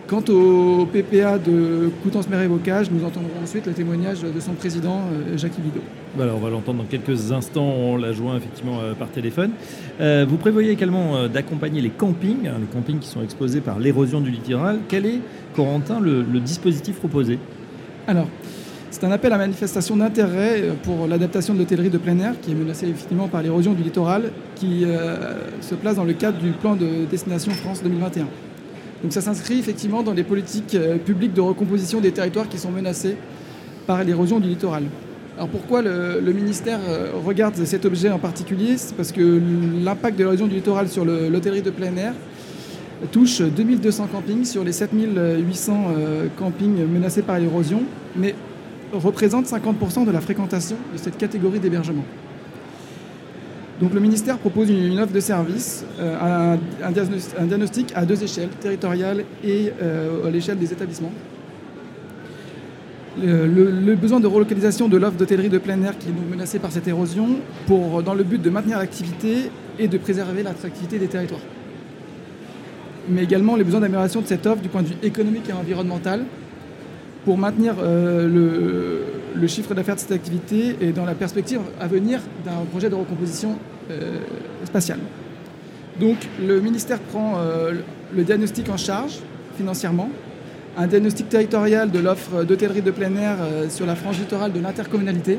Quant 0.08 0.24
au 0.30 0.86
PPA 0.86 1.38
de 1.38 1.90
Coutances-Mer 2.02 2.40
et 2.40 2.48
Bocage, 2.48 2.90
nous 2.90 3.04
entendrons 3.04 3.28
ensuite 3.42 3.66
le 3.66 3.72
témoignage 3.72 4.22
de 4.22 4.40
son 4.40 4.54
président, 4.54 5.02
Jacques 5.36 5.58
Ibido. 5.58 5.80
Voilà, 6.16 6.34
on 6.34 6.38
va 6.38 6.48
l'entendre 6.48 6.78
dans 6.78 6.88
quelques 6.88 7.30
instants, 7.30 7.66
on 7.66 7.98
l'a 7.98 8.14
joint 8.14 8.38
effectivement 8.38 8.80
euh, 8.80 8.94
par 8.94 9.10
téléphone. 9.10 9.50
Euh, 10.00 10.24
vous 10.26 10.38
prévoyez 10.38 10.70
également 10.70 11.16
euh, 11.16 11.28
d'accompagner 11.28 11.82
les 11.82 11.90
campings, 11.90 12.48
hein, 12.48 12.54
les 12.58 12.66
campings 12.66 12.98
qui 12.98 13.08
sont 13.08 13.22
exposés 13.22 13.60
par 13.60 13.78
l'érosion 13.78 14.22
du 14.22 14.30
littoral. 14.30 14.78
Quel 14.88 15.04
est, 15.04 15.20
Corentin, 15.54 16.00
le, 16.00 16.22
le 16.22 16.40
dispositif 16.40 16.96
proposé? 16.96 17.38
Alors, 18.06 18.28
c'est 18.90 19.04
un 19.04 19.12
appel 19.12 19.32
à 19.34 19.38
manifestation 19.38 19.96
d'intérêt 19.96 20.62
pour 20.82 21.06
l'adaptation 21.06 21.52
de 21.52 21.58
l'hôtellerie 21.58 21.90
de 21.90 21.98
plein 21.98 22.18
air 22.18 22.40
qui 22.40 22.52
est 22.52 22.54
menacée 22.54 22.88
effectivement 22.88 23.28
par 23.28 23.42
l'érosion 23.42 23.74
du 23.74 23.82
littoral, 23.82 24.32
qui 24.54 24.84
euh, 24.84 25.34
se 25.60 25.74
place 25.74 25.96
dans 25.96 26.04
le 26.04 26.14
cadre 26.14 26.38
du 26.38 26.52
plan 26.52 26.74
de 26.74 27.04
destination 27.10 27.52
France 27.52 27.82
2021. 27.82 28.26
Donc 29.02 29.12
ça 29.12 29.20
s'inscrit 29.20 29.58
effectivement 29.58 30.02
dans 30.02 30.12
les 30.12 30.24
politiques 30.24 30.76
publiques 31.04 31.34
de 31.34 31.40
recomposition 31.40 32.00
des 32.00 32.12
territoires 32.12 32.48
qui 32.48 32.58
sont 32.58 32.70
menacés 32.70 33.16
par 33.86 34.02
l'érosion 34.02 34.40
du 34.40 34.48
littoral. 34.48 34.84
Alors 35.36 35.48
pourquoi 35.48 35.82
le, 35.82 36.32
ministère 36.32 36.80
regarde 37.24 37.54
cet 37.64 37.84
objet 37.84 38.10
en 38.10 38.18
particulier? 38.18 38.76
C'est 38.76 38.96
parce 38.96 39.12
que 39.12 39.40
l'impact 39.84 40.18
de 40.18 40.24
l'érosion 40.24 40.48
du 40.48 40.56
littoral 40.56 40.88
sur 40.88 41.04
l'hôtellerie 41.04 41.62
de 41.62 41.70
plein 41.70 41.96
air 41.96 42.12
touche 43.12 43.40
2200 43.40 44.08
campings 44.08 44.44
sur 44.44 44.64
les 44.64 44.72
7800 44.72 45.74
campings 46.36 46.84
menacés 46.86 47.22
par 47.22 47.38
l'érosion, 47.38 47.82
mais 48.16 48.34
représente 48.92 49.46
50% 49.46 50.04
de 50.06 50.10
la 50.10 50.20
fréquentation 50.20 50.76
de 50.92 50.98
cette 50.98 51.16
catégorie 51.16 51.60
d'hébergement. 51.60 52.04
Donc 53.80 53.94
le 53.94 54.00
ministère 54.00 54.38
propose 54.38 54.70
une, 54.70 54.98
offre 54.98 55.12
de 55.12 55.20
service, 55.20 55.84
euh, 56.00 56.56
un, 56.82 56.90
diagnostic, 56.90 57.92
à 57.94 58.04
deux 58.04 58.22
échelles, 58.22 58.48
territoriale 58.60 59.24
et 59.44 59.72
euh, 59.80 60.26
à 60.26 60.30
l'échelle 60.30 60.58
des 60.58 60.72
établissements. 60.72 61.12
Le, 63.20 63.94
besoin 63.94 64.20
de 64.20 64.26
relocalisation 64.26 64.88
de 64.88 64.96
l'offre 64.96 65.16
d'hôtellerie 65.16 65.48
de 65.48 65.58
plein 65.58 65.80
air 65.82 65.98
qui 65.98 66.08
est 66.08 66.30
menacée 66.30 66.58
par 66.58 66.70
cette 66.70 66.86
érosion, 66.86 67.28
dans 67.68 68.14
le 68.14 68.24
but 68.24 68.40
de 68.40 68.50
maintenir 68.50 68.78
l'activité 68.78 69.50
et 69.78 69.88
de 69.88 69.98
préserver 69.98 70.42
l'attractivité 70.42 70.98
des 70.98 71.08
territoires. 71.08 71.40
Mais 73.08 73.24
également 73.24 73.56
les 73.56 73.64
besoins 73.64 73.80
d'amélioration 73.80 74.20
de 74.20 74.26
cette 74.26 74.46
offre 74.46 74.62
du 74.62 74.68
point 74.68 74.82
de 74.82 74.88
vue 74.88 74.96
économique 75.02 75.48
et 75.48 75.52
environnemental, 75.52 76.24
pour 77.28 77.36
maintenir 77.36 77.74
euh, 77.82 79.04
le, 79.36 79.46
chiffre 79.48 79.74
d'affaires 79.74 79.96
de 79.96 80.00
cette 80.00 80.12
activité 80.12 80.76
et 80.80 80.92
dans 80.92 81.04
la 81.04 81.14
perspective 81.14 81.60
à 81.78 81.86
venir 81.86 82.20
d'un 82.42 82.64
projet 82.70 82.88
de 82.88 82.94
recomposition 82.94 83.58
euh, 83.90 84.16
spatiale. 84.64 85.00
Donc 86.00 86.16
le 86.42 86.58
ministère 86.62 86.98
prend 87.00 87.34
euh, 87.36 87.74
le 88.16 88.24
diagnostic 88.24 88.70
en 88.70 88.78
charge 88.78 89.18
financièrement, 89.58 90.08
un 90.78 90.86
diagnostic 90.86 91.28
territorial 91.28 91.90
de 91.90 91.98
l'offre 91.98 92.44
d'hôtellerie 92.44 92.80
de 92.80 92.90
plein 92.90 93.14
air 93.16 93.36
sur 93.68 93.84
la 93.84 93.94
frange 93.94 94.18
littorale 94.18 94.54
de 94.54 94.60
l'intercommunalité, 94.60 95.38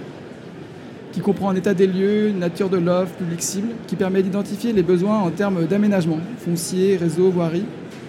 qui 1.12 1.21
comprend 1.21 1.49
un 1.49 1.56
état 1.56 1.73
des 1.73 1.88
lieux, 1.88 2.30
nature 2.30 2.69
de 2.69 2.78
l'offre, 2.78 3.13
public 3.15 3.41
cible, 3.41 3.69
qui 3.88 3.95
permet 3.95 4.21
d'identifier 4.21 4.73
les 4.73 4.84
besoins 4.84 5.17
en 5.17 5.32
termes 5.32 5.65
d'aménagement, 5.65 6.19
foncier, 6.38 6.97
réseau, 6.97 7.32
voirie, 7.32 7.65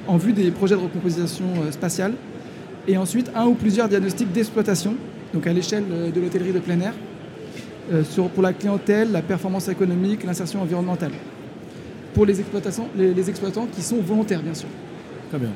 en 0.07 0.19
vue 0.19 0.35
des 0.35 0.51
projets 0.51 0.75
de 0.75 0.83
recomposition 0.83 1.47
spatiale 1.71 2.13
et 2.89 2.97
ensuite 2.97 3.31
un 3.35 3.47
ou 3.47 3.55
plusieurs 3.55 3.89
diagnostics 3.89 4.33
d'exploitation, 4.33 4.95
donc 5.35 5.47
à 5.47 5.53
l'échelle 5.53 5.85
de 6.15 6.21
l'hôtellerie 6.21 6.53
de 6.53 6.59
plein 6.59 6.81
air, 6.81 6.93
euh, 7.93 8.05
sur, 8.05 8.29
pour 8.29 8.43
la 8.43 8.53
clientèle, 8.53 9.11
la 9.11 9.23
performance 9.23 9.69
économique, 9.69 10.23
l'insertion 10.23 10.63
environnementale. 10.63 11.11
Pour 12.15 12.25
les, 12.25 12.39
exploitations, 12.39 12.87
les, 12.97 13.13
les, 13.13 13.31
exploitants 13.31 13.67
qui 13.67 13.83
sont 13.83 13.97
volontaires, 13.97 14.43
bien 14.43 14.55
sûr. 14.55 14.69
Très 15.29 15.39
bien. 15.39 15.51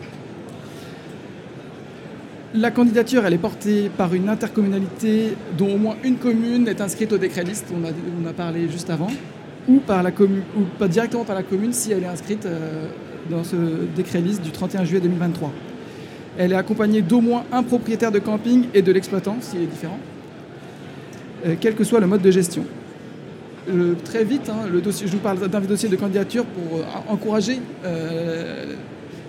La 2.54 2.70
candidature, 2.70 3.24
elle 3.24 3.34
est 3.34 3.38
portée 3.38 3.88
par 3.96 4.14
une 4.14 4.28
intercommunalité 4.28 5.37
dont 5.56 5.74
au 5.74 5.76
moins 5.76 5.96
une 6.02 6.16
commune 6.16 6.66
est 6.66 6.80
inscrite 6.80 7.12
au 7.12 7.18
décret 7.18 7.44
liste, 7.44 7.66
on 7.72 7.84
a, 7.84 7.90
on 8.20 8.26
a 8.28 8.32
parlé 8.32 8.68
juste 8.68 8.90
avant, 8.90 9.10
ou, 9.68 9.78
par 9.78 10.02
la 10.02 10.10
commune, 10.10 10.42
ou 10.56 10.62
pas 10.78 10.88
directement 10.88 11.24
par 11.24 11.37
la 11.37 11.42
commune 11.42 11.72
si 11.72 11.92
elle 11.92 12.02
est 12.02 12.06
inscrite 12.06 12.46
euh, 12.46 12.88
dans 13.30 13.44
ce 13.44 13.56
décret 13.94 14.20
liste 14.20 14.42
du 14.42 14.50
31 14.50 14.84
juillet 14.84 15.00
2023. 15.00 15.52
Elle 16.38 16.53
est 16.53 16.57
accompagnée 16.57 17.03
d'au 17.03 17.20
moins 17.20 17.44
un 17.53 17.62
propriétaire 17.62 18.11
de 18.11 18.18
camping 18.18 18.66
et 18.75 18.83
de 18.83 18.92
l'exploitant, 18.92 19.37
s'il 19.40 19.62
est 19.62 19.66
différent, 19.66 19.99
euh, 21.47 21.55
quel 21.61 21.75
que 21.75 21.85
soit 21.85 22.01
le 22.01 22.07
mode 22.07 22.23
de 22.23 22.31
gestion. 22.31 22.64
Euh, 23.70 23.94
très 24.05 24.25
vite, 24.25 24.51
hein, 24.51 24.68
le 24.70 24.81
dossier, 24.81 25.07
je 25.07 25.12
vous 25.12 25.18
parle 25.18 25.49
d'un 25.49 25.61
dossier 25.61 25.88
de 25.88 25.97
candidature 25.97 26.44
pour 26.44 26.81
euh, 26.81 26.83
encourager 27.09 27.61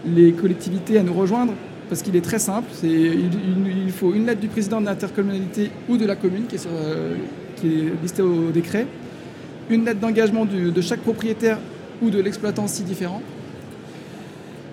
les 0.05 0.33
collectivités 0.33 0.97
à 0.97 1.03
nous 1.03 1.13
rejoindre, 1.13 1.53
parce 1.89 2.01
qu'il 2.01 2.15
est 2.15 2.21
très 2.21 2.39
simple. 2.39 2.69
Il, 2.83 3.91
faut 3.91 4.13
une 4.13 4.25
lettre 4.25 4.41
du 4.41 4.47
président 4.47 4.81
de 4.81 4.85
l'intercommunalité 4.85 5.71
ou 5.89 5.97
de 5.97 6.05
la 6.05 6.15
commune 6.15 6.45
qui 6.45 6.57
est 6.57 8.01
listée 8.03 8.21
au 8.21 8.51
décret, 8.51 8.85
une 9.69 9.85
lettre 9.85 9.99
d'engagement 9.99 10.45
de 10.45 10.81
chaque 10.81 10.99
propriétaire 10.99 11.57
ou 12.01 12.09
de 12.09 12.19
l'exploitant 12.19 12.67
si 12.67 12.83
différent, 12.83 13.21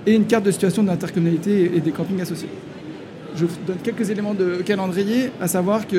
et 0.06 0.14
une 0.14 0.26
carte 0.26 0.44
de 0.44 0.50
situation 0.50 0.82
de 0.82 0.88
l'intercommunalité 0.88 1.70
et 1.74 1.80
des 1.80 1.90
campings 1.90 2.20
associés. 2.20 2.48
Je 3.34 3.46
vous 3.46 3.56
donne 3.66 3.78
quelques 3.82 4.10
éléments 4.10 4.34
de 4.34 4.56
calendrier, 4.56 5.30
à 5.40 5.48
savoir 5.48 5.86
que 5.86 5.96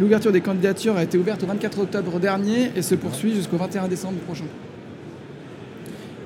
l'ouverture 0.00 0.32
des 0.32 0.40
candidatures 0.40 0.96
a 0.96 1.02
été 1.02 1.18
ouverte 1.18 1.42
au 1.42 1.46
24 1.46 1.80
octobre 1.80 2.18
dernier 2.18 2.70
et 2.74 2.82
se 2.82 2.94
poursuit 2.94 3.34
jusqu'au 3.34 3.56
21 3.56 3.88
décembre 3.88 4.18
prochain, 4.20 4.46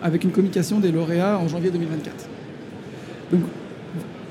avec 0.01 0.23
une 0.23 0.31
communication 0.31 0.79
des 0.79 0.93
lauréats 0.93 1.39
en 1.39 1.49
janvier 1.49 1.71
2024. 1.71 2.15
Donc, 3.33 3.41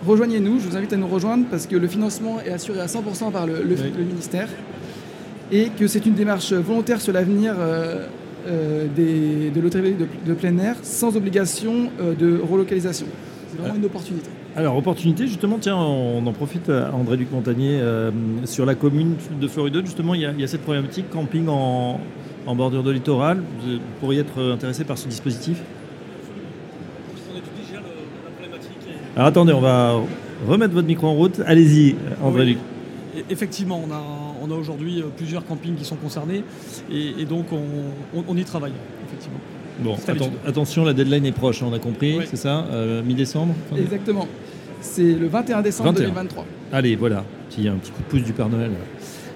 rejoignez-nous, 0.06 0.60
je 0.60 0.70
vous 0.70 0.78
invite 0.78 0.94
à 0.94 0.98
nous 0.98 1.08
rejoindre 1.08 1.46
parce 1.52 1.68
que 1.68 1.76
le 1.76 1.88
financement 1.88 2.40
est 2.40 2.52
assuré 2.52 2.80
à 2.80 2.86
100% 2.86 3.32
par 3.32 3.46
le, 3.46 3.62
le, 3.62 3.76
oui. 3.76 3.92
le 3.98 4.04
ministère 4.04 4.48
et 5.52 5.70
que 5.78 5.88
c'est 5.88 6.06
une 6.06 6.14
démarche 6.14 6.54
volontaire 6.54 7.02
sur 7.02 7.12
l'avenir 7.12 7.56
euh, 7.58 8.06
de 8.50 9.62
l'hôtellerie 9.62 9.96
de, 10.26 10.34
plein 10.34 10.58
air 10.58 10.76
sans 10.84 11.16
obligation 11.16 11.90
de 12.00 12.40
relocalisation. 12.40 13.08
C'est 13.52 13.60
vraiment 13.60 13.76
une 13.76 13.86
opportunité. 13.86 14.30
Alors, 14.56 14.76
opportunité, 14.76 15.28
justement, 15.28 15.58
tiens, 15.60 15.78
on 15.78 16.26
en 16.26 16.34
profite, 16.34 16.70
André 16.70 17.18
Luc 17.18 17.32
Montagnier, 17.32 17.82
sur 18.46 18.66
la 18.66 18.76
commune 18.76 19.16
de 19.40 19.48
Floride, 19.48 19.82
justement, 19.86 20.16
il 20.16 20.22
y, 20.22 20.44
a, 20.44 20.48
cette 20.48 20.62
problématique 20.62 21.10
camping 21.10 21.48
en, 21.48 22.00
en 22.46 22.56
bordure 22.56 22.84
de 22.84 22.92
littoral. 22.92 23.38
Vous 23.38 23.78
pourriez 24.00 24.22
être 24.22 24.42
intéressé 24.42 24.84
par 24.84 24.98
ce 24.98 25.08
dispositif 25.08 25.62
Alors 29.20 29.28
attendez, 29.28 29.52
on 29.52 29.60
va 29.60 30.00
remettre 30.48 30.74
votre 30.74 30.88
micro 30.88 31.08
en 31.08 31.14
route. 31.14 31.42
Allez-y, 31.46 31.96
André 32.24 32.46
Luc. 32.46 32.58
Effectivement, 33.30 33.84
on 33.86 33.92
a, 33.92 34.29
on 34.42 34.52
a 34.52 34.56
aujourd'hui 34.56 35.02
euh, 35.02 35.06
plusieurs 35.16 35.46
campings 35.46 35.76
qui 35.76 35.86
sont 35.86 35.96
concernés 35.96 36.44
et, 36.92 37.26
donc 37.26 37.48
on, 37.52 38.38
y 38.38 38.44
travaille, 38.44 38.74
effectivement. 39.08 39.40
Bon, 39.80 39.96
attention, 40.46 40.84
la 40.84 40.94
deadline 40.94 41.26
est 41.26 41.32
proche, 41.32 41.64
on 41.64 41.74
a 41.74 41.80
compris, 41.80 42.20
c'est 42.30 42.36
ça 42.36 42.66
euh, 42.72 43.02
Mi-décembre 43.04 43.54
Exactement. 43.78 44.28
C'est 44.82 45.14
le 45.14 45.28
21 45.28 45.62
décembre 45.62 45.94
2023. 45.94 46.46
Allez, 46.72 46.96
voilà, 46.96 47.18
un 47.20 47.76
petit 47.76 47.92
coup 47.92 48.02
de 48.02 48.08
pouce 48.10 48.24
du 48.24 48.34
Père 48.34 48.50
Noël 48.50 48.72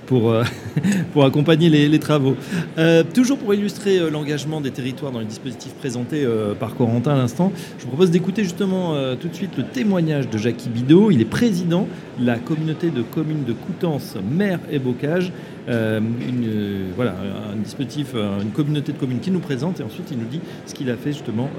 pour, 0.05 0.31
euh, 0.31 0.43
pour 1.13 1.25
accompagner 1.25 1.69
les, 1.69 1.99
travaux. 1.99 2.35
Euh, 2.77 3.03
toujours 3.03 3.37
pour 3.37 3.53
illustrer 3.53 3.97
euh, 3.97 4.09
l'engagement 4.09 4.61
des 4.61 4.71
territoires 4.71 5.11
dans 5.11 5.19
les 5.19 5.25
dispositifs 5.25 5.73
présentés 5.73 6.27
par 6.59 6.75
Corentin 6.75 7.13
à 7.13 7.17
l'instant, 7.17 7.51
je 7.77 7.83
vous 7.83 7.89
propose 7.89 8.11
d'écouter 8.11 8.43
justement 8.43 8.95
tout 9.19 9.27
de 9.27 9.33
suite 9.33 9.57
le 9.57 9.63
témoignage 9.63 10.29
de 10.29 10.37
Jackie 10.37 10.69
Bidot. 10.69 11.11
Il 11.11 11.21
est 11.21 11.25
président 11.25 11.87
de 12.19 12.25
la 12.25 12.37
communauté 12.37 12.89
de 12.89 13.01
communes 13.01 13.43
de 13.43 13.53
Coutances, 13.53 14.15
Mer 14.31 14.59
et 14.71 14.79
Bocage. 14.79 15.31
voilà, 15.67 17.15
un 17.51 17.57
dispositif, 17.57 18.15
une 18.15 18.51
communauté 18.51 18.91
de 18.93 18.97
communes 18.97 19.19
qui 19.19 19.31
nous 19.31 19.39
présente 19.39 19.79
et 19.79 19.83
ensuite 19.83 20.09
il 20.11 20.17
nous 20.17 20.27
dit 20.27 20.41
ce 20.65 20.73
qu'il 20.73 20.89
a 20.89 20.95
fait 20.95 21.11
justement 21.11 21.49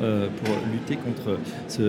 pour 0.45 0.55
lutter 0.73 0.97
contre 0.97 1.39
ce 1.69 1.83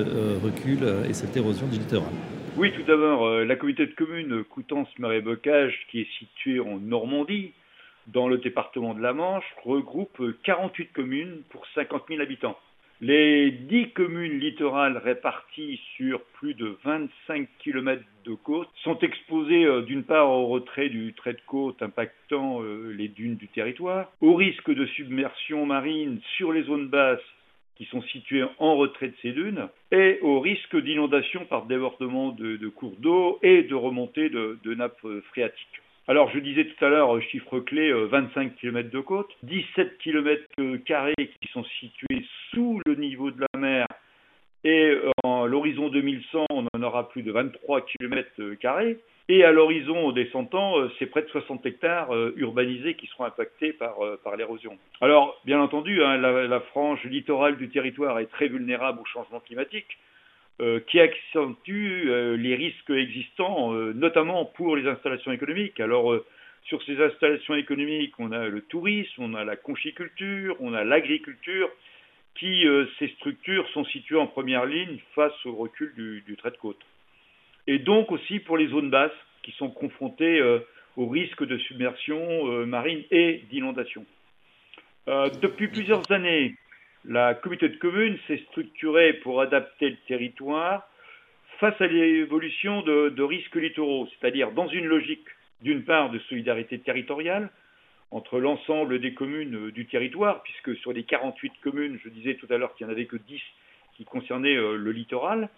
recul 0.44 0.80
et 1.10 1.14
cette 1.14 1.36
érosion 1.36 1.68
du 1.72 1.80
littoral. 1.80 2.12
Oui, 2.58 2.72
tout 2.72 2.84
d'abord, 2.84 3.26
euh, 3.26 3.44
la 3.44 3.58
communauté 3.58 3.86
de 3.86 3.96
communes 3.96 4.46
Coutances-Marais-Bocage, 4.46 5.78
qui 5.92 6.00
est 6.00 6.10
située 6.18 6.62
en 6.62 6.80
Normandie, 6.80 7.52
dans 8.08 8.30
le 8.30 8.38
département 8.38 8.94
de 8.94 9.02
la 9.02 9.12
Manche, 9.12 9.44
regroupe 9.66 10.24
48 10.44 10.94
communes 10.94 11.42
pour 11.50 11.68
50 11.76 12.04
000 12.08 12.22
habitants. 12.22 12.58
Les 13.02 13.52
10 13.52 13.90
communes 13.90 14.40
littorales 14.40 14.98
réparties 14.98 15.82
sur 15.98 16.22
plus 16.40 16.54
de 16.54 16.78
25 16.86 17.50
km 17.60 18.02
de 18.24 18.36
côte 18.36 18.70
sont 18.86 18.98
exposées 19.00 19.66
euh, 19.66 19.82
d'une 19.82 20.04
part 20.04 20.30
au 20.30 20.48
retrait 20.48 20.88
du 20.88 21.14
trait 21.14 21.34
de 21.34 21.42
côte 21.46 21.82
impactant 21.82 22.62
euh, 22.62 22.94
les 22.98 23.10
dunes 23.10 23.36
du 23.36 23.50
territoire, 23.50 24.14
au 24.22 24.34
risque 24.34 24.74
de 24.74 24.86
submersion 24.86 25.66
marine 25.66 26.22
sur 26.38 26.54
les 26.54 26.64
zones 26.64 26.88
basses 26.88 27.20
qui 27.76 27.86
sont 27.86 28.02
situés 28.04 28.44
en 28.60 28.76
retrait 28.76 29.10
de 29.10 29.16
ces 29.22 29.32
dunes, 29.32 29.68
et 29.92 30.20
au 30.22 30.40
risque 30.40 30.76
d'inondation 30.76 31.46
par 31.46 31.66
débordement 31.66 32.32
de, 32.32 32.68
cours 32.70 32.96
d'eau 33.00 33.40
et 33.44 33.64
de 33.64 33.76
remontée 33.76 34.30
de, 34.30 34.74
nappes 34.74 35.08
phréatiques. 35.30 35.82
Alors, 36.08 36.30
je 36.32 36.40
disais 36.40 36.66
tout 36.66 36.86
à 36.86 36.90
l'heure, 36.90 37.20
chiffre 37.24 37.60
clé, 37.60 37.92
25 37.92 38.56
km 38.58 38.90
de 38.92 39.00
côte, 39.00 39.32
17 39.44 39.98
km 39.98 40.44
qui 40.58 41.52
sont 41.52 41.64
situés 41.80 42.24
sous 42.54 42.80
le 42.86 42.96
niveau 42.96 43.32
de 43.32 43.42
la 43.42 43.60
mer, 43.60 43.88
et 44.64 44.98
en 45.24 45.46
l'horizon 45.46 45.90
2100, 45.90 46.46
on 46.50 46.66
en 46.74 46.84
aura 46.84 47.10
plus 47.10 47.22
de 47.22 47.32
23 47.32 47.82
km 47.82 48.30
et 49.28 49.44
à 49.44 49.52
l'horizon 49.52 50.12
descendant, 50.12 50.80
euh, 50.80 50.92
c'est 51.00 51.08
près 51.08 51.24
de 51.24 51.30
60 51.30 51.66
hectares 51.66 52.14
euh, 52.14 52.34
urbanisés 52.38 52.94
qui 52.94 53.08
seront 53.08 53.24
impactés 53.24 53.74
par, 53.74 54.00
euh, 54.04 54.20
l'érosion. 54.38 54.78
Alors, 55.02 55.42
bien 55.46 55.60
entendu, 55.60 56.04
hein, 56.04 56.18
la, 56.18 56.60
frange 56.60 57.04
littorale 57.06 57.58
du 57.58 57.70
territoire 57.70 58.20
est 58.20 58.28
très 58.28 58.48
vulnérable 58.48 59.00
au 59.02 59.06
changement 59.06 59.40
climatique, 59.40 59.98
qui 60.88 61.02
accentue 61.02 62.06
les 62.38 62.56
risques 62.56 62.90
existants, 62.90 63.74
notamment 63.74 64.46
pour 64.46 64.78
les 64.78 64.88
installations 64.88 65.34
économiques. 65.34 65.82
Alors, 65.82 66.18
sur 66.64 66.82
ces 66.84 67.02
installations 67.02 67.56
économiques, 67.56 68.14
on 68.20 68.32
a 68.32 68.48
le 68.48 68.62
tourisme, 68.62 69.22
on 69.24 69.34
a 69.34 69.44
la 69.44 69.58
conchiculture, 69.58 70.56
on 70.62 70.74
a 70.74 70.86
l'agriculture, 70.86 71.70
qui, 72.36 72.66
ces 73.00 73.10
structures, 73.10 73.68
sont 73.74 73.84
situées 73.84 74.18
en 74.18 74.28
première 74.28 74.66
ligne 74.66 75.00
face 75.14 75.46
au 75.46 75.56
recul 75.56 75.94
du 76.26 76.36
trait 76.38 76.52
de 76.52 76.58
côte 76.58 76.80
et 77.68 77.80
donc 77.80 78.12
aussi 78.12 78.40
pour 78.40 78.58
les 78.58 78.68
zones 78.68 78.90
basses 78.90 79.12
qui 79.44 79.52
sont 79.54 79.70
confrontées 79.70 80.40
euh, 80.40 80.60
au 80.98 81.08
risque 81.08 81.46
de 81.46 81.58
submersion 81.58 82.48
euh, 82.48 82.66
marine 82.66 83.04
et 83.12 83.44
d'inondation. 83.50 84.06
Euh, 85.08 85.30
depuis 85.42 85.68
plusieurs 85.68 86.10
années, 86.12 86.56
la 87.06 87.36
communauté 87.36 87.70
de 87.70 87.78
communes 87.78 88.18
s'est 88.28 88.44
structurée 88.50 89.14
pour 89.14 89.42
adapter 89.42 89.90
le 89.92 89.98
territoire 90.08 90.88
face 91.60 91.80
à 91.80 91.88
l'évolution 91.88 92.82
de, 92.82 93.10
de, 93.10 93.24
risques 93.24 93.56
littoraux, 93.56 94.08
c'est-à-dire 94.08 94.52
dans 94.52 94.68
une 94.68 94.86
logique 94.86 95.28
d'une 95.62 95.84
part 95.84 96.10
de 96.10 96.20
solidarité 96.20 96.80
territoriale 96.80 97.50
entre 98.12 98.40
l'ensemble 98.40 99.00
des 99.00 99.14
communes 99.14 99.72
du 99.72 99.86
territoire, 99.86 100.44
puisque 100.44 100.76
sur 100.78 100.92
les 100.92 101.04
48 101.04 101.54
communes, 101.64 102.00
je 102.04 102.10
disais 102.10 102.36
tout 102.36 102.48
à 102.50 102.58
l'heure 102.58 102.74
qu'il 102.76 102.86
n'y 102.86 102.92
en 102.92 102.96
avait 102.96 103.06
que 103.06 103.18
10 103.18 103.42
qui 103.96 104.06
concernaient 104.06 104.56
le 104.56 104.92
littoral, 104.92 105.50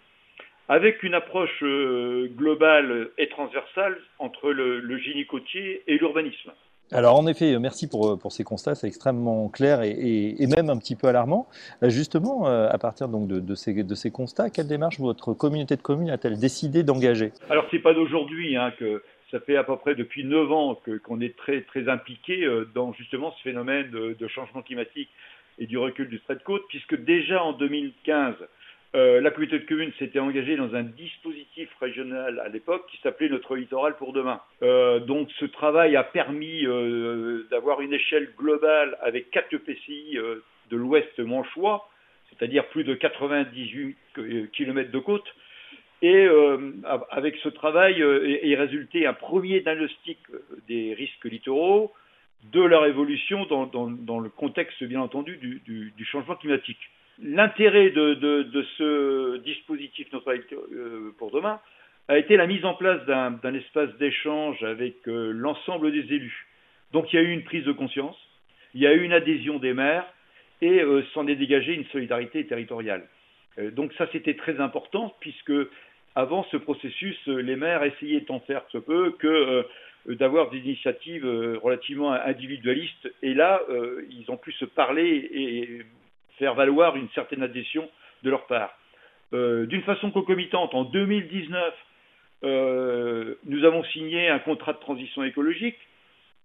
avec 0.68 1.02
une 1.02 1.14
approche 1.14 1.62
euh, 1.62 2.28
globale 2.36 3.08
et 3.16 3.28
transversale 3.28 3.96
entre 4.18 4.50
le, 4.50 4.80
le 4.80 4.98
génie 4.98 5.26
côtier 5.26 5.82
et 5.86 5.96
l'urbanisme. 5.96 6.52
Alors 6.92 7.18
en 7.18 7.26
effet, 7.26 7.58
merci 7.58 7.88
pour, 7.88 8.08
euh, 8.08 8.16
pour 8.16 8.32
ces 8.32 8.44
constats, 8.44 8.74
c'est 8.74 8.86
extrêmement 8.86 9.48
clair 9.48 9.82
et, 9.82 9.90
et, 10.38 10.46
même 10.46 10.70
un 10.70 10.78
petit 10.78 10.96
peu 10.96 11.06
alarmant. 11.08 11.48
Euh, 11.82 11.88
justement, 11.88 12.46
à 12.46 12.78
partir 12.78 13.08
donc 13.08 13.28
de, 13.28 13.40
de, 13.40 13.54
ces, 13.54 13.82
de 13.82 13.94
ces 13.94 14.10
constats, 14.10 14.50
quelle 14.50 14.68
démarche 14.68 14.98
votre 14.98 15.32
communauté 15.32 15.76
de 15.76 15.82
communes 15.82 16.10
a-t-elle 16.10 16.38
décidé 16.38 16.82
d'engager? 16.82 17.32
Alors 17.50 17.66
c'est 17.70 17.78
pas 17.78 17.94
d'aujourd'hui 17.94 18.56
hein, 18.56 18.72
que 18.78 19.02
ça 19.30 19.40
fait 19.40 19.56
à 19.56 19.64
peu 19.64 19.76
près 19.76 19.94
depuis 19.94 20.24
9 20.24 20.52
ans 20.52 20.80
qu'on 21.04 21.20
est 21.20 21.36
très 21.36 21.62
très 21.62 21.88
impliqué 21.88 22.46
dans 22.74 22.94
justement 22.94 23.32
ce 23.32 23.42
phénomène 23.42 23.90
de, 23.90 24.16
de, 24.18 24.28
changement 24.28 24.62
climatique 24.62 25.10
et 25.58 25.66
du 25.66 25.76
recul 25.76 26.08
du 26.08 26.20
trait 26.20 26.36
de 26.36 26.42
côte, 26.42 26.62
puisque 26.68 26.96
déjà 27.04 27.42
en 27.42 27.52
2015 27.52 28.36
euh, 28.94 29.20
la 29.20 29.30
communauté 29.30 29.58
de 29.58 29.68
communes 29.68 29.92
s'était 29.98 30.18
engagée 30.18 30.56
dans 30.56 30.74
un 30.74 30.82
dispositif 30.82 31.68
régional 31.78 32.40
à 32.40 32.48
l'époque 32.48 32.86
qui 32.90 32.96
s'appelait 33.02 33.28
Notre 33.28 33.54
littoral 33.54 33.96
pour 33.96 34.14
demain. 34.14 34.40
Euh, 34.62 34.98
donc 35.00 35.28
ce 35.38 35.44
travail 35.44 35.94
a 35.96 36.04
permis 36.04 36.64
euh, 36.64 37.46
d'avoir 37.50 37.82
une 37.82 37.92
échelle 37.92 38.30
globale 38.38 38.96
avec 39.02 39.30
quatre 39.30 39.52
EPCI 39.52 40.16
de 40.70 40.76
l'ouest 40.76 41.18
manchois, 41.18 41.90
c'est-à-dire 42.30 42.66
plus 42.68 42.84
de 42.84 42.94
98 42.94 43.96
km 44.52 44.90
de 44.90 44.98
côte. 44.98 45.34
Et 46.00 46.28
avec 47.10 47.36
ce 47.42 47.48
travail 47.48 48.00
est, 48.00 48.54
résulté 48.54 49.04
un 49.04 49.14
premier 49.14 49.60
diagnostic 49.60 50.18
des 50.68 50.94
risques 50.94 51.24
littoraux, 51.24 51.92
de 52.52 52.62
leur 52.62 52.86
évolution 52.86 53.46
dans, 53.46 54.20
le 54.20 54.28
contexte, 54.28 54.82
bien 54.84 55.00
entendu, 55.00 55.36
du 55.66 56.04
changement 56.04 56.36
climatique. 56.36 56.78
L'intérêt 57.20 57.90
de, 57.90 58.64
ce 58.76 59.38
dispositif 59.38 60.06
Notre 60.12 60.32
euh, 60.32 61.12
pour 61.18 61.32
demain 61.32 61.60
a 62.06 62.16
été 62.16 62.36
la 62.36 62.46
mise 62.46 62.64
en 62.64 62.74
place 62.74 63.04
d'un 63.06 63.54
espace 63.54 63.90
d'échange 63.98 64.62
avec 64.62 64.96
euh, 65.08 65.32
l'ensemble 65.32 65.90
des 65.90 66.14
élus. 66.14 66.46
Donc 66.92 67.12
il 67.12 67.16
y 67.16 67.18
a 67.18 67.22
eu 67.22 67.32
une 67.32 67.42
prise 67.42 67.64
de 67.64 67.72
conscience, 67.72 68.16
il 68.72 68.80
y 68.80 68.86
a 68.86 68.94
eu 68.94 69.02
une 69.02 69.12
adhésion 69.12 69.58
des 69.58 69.74
maires 69.74 70.06
et 70.62 70.80
euh, 70.80 71.02
s'en 71.12 71.26
est 71.26 71.34
dégagé 71.34 71.74
une 71.74 71.86
solidarité 71.86 72.46
territoriale. 72.46 73.04
donc 73.72 73.92
ça 73.94 74.06
c'était 74.12 74.34
très 74.34 74.60
important 74.60 75.14
puisque 75.18 75.52
avant 76.14 76.44
ce 76.52 76.56
processus, 76.56 77.18
les 77.26 77.56
maires 77.56 77.82
essayaient 77.82 78.22
tant 78.22 78.40
faire 78.40 78.62
que 78.72 78.78
peu 78.78 79.10
que 79.18 79.66
d'avoir 80.06 80.50
des 80.50 80.58
initiatives 80.58 81.26
relativement 81.62 82.12
individualistes 82.12 83.12
et 83.22 83.34
là 83.34 83.60
ils 84.08 84.30
ont 84.30 84.36
pu 84.36 84.52
se 84.52 84.64
parler 84.64 85.28
et 85.32 85.82
faire 86.38 86.54
valoir 86.54 86.96
une 86.96 87.08
certaine 87.10 87.42
adhésion 87.42 87.88
de 88.22 88.30
leur 88.30 88.46
part. 88.46 88.76
Euh, 89.34 89.66
d'une 89.66 89.82
façon 89.82 90.10
concomitante, 90.10 90.74
en 90.74 90.84
2019, 90.84 91.74
euh, 92.44 93.34
nous 93.44 93.64
avons 93.64 93.84
signé 93.84 94.28
un 94.28 94.38
contrat 94.38 94.72
de 94.72 94.78
transition 94.78 95.24
écologique 95.24 95.78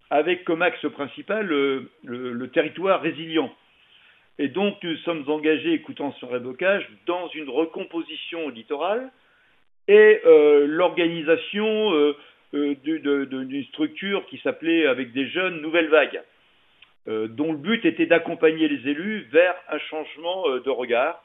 avec 0.10 0.44
comme 0.44 0.62
axe 0.62 0.86
principal 0.92 1.46
le, 1.46 2.50
territoire 2.54 3.02
résilient. 3.02 3.54
Et 4.40 4.48
donc 4.48 4.76
nous 4.84 4.98
sommes 4.98 5.24
engagés, 5.30 5.74
écoutant 5.74 6.14
ce 6.20 6.26
rébocage, 6.26 6.88
dans 7.06 7.28
une 7.30 7.50
recomposition 7.50 8.50
littorale 8.50 9.12
et 9.88 10.22
euh, 10.26 10.66
l'organisation 10.68 12.14
d'une 12.54 13.64
structure 13.70 14.26
qui 14.28 14.40
s'appelait 14.40 14.88
avec 14.88 15.14
des 15.14 15.28
jeunes 15.30 15.62
Nouvelle 15.62 15.90
Vague. 15.90 16.22
Euh, 17.10 17.28
dont 17.28 17.52
le 17.52 17.58
but 17.58 17.84
était 17.84 18.06
d'accompagner 18.06 18.70
les 18.70 18.90
élus 18.90 19.28
vers 19.30 19.56
un 19.68 19.78
changement 19.78 20.48
euh, 20.48 20.62
de 20.62 20.70
regard. 20.70 21.22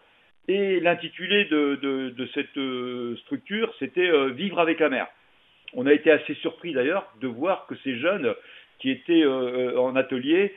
Et 0.49 0.81
l'intitulé 0.81 1.45
de, 1.45 2.29
cette 2.35 2.57
euh, 2.57 3.17
structure, 3.19 3.73
c'était 3.79 4.11
Vivre 4.31 4.59
avec 4.59 4.81
la 4.81 4.89
mer. 4.89 5.07
On 5.75 5.87
a 5.87 5.93
été 5.93 6.11
assez 6.11 6.35
surpris 6.35 6.73
d'ailleurs 6.73 7.13
de 7.21 7.29
voir 7.29 7.67
que 7.67 7.77
ces 7.85 7.97
jeunes 7.99 8.35
qui 8.79 8.91
étaient 8.91 9.27
en 9.27 9.95
atelier 9.95 10.55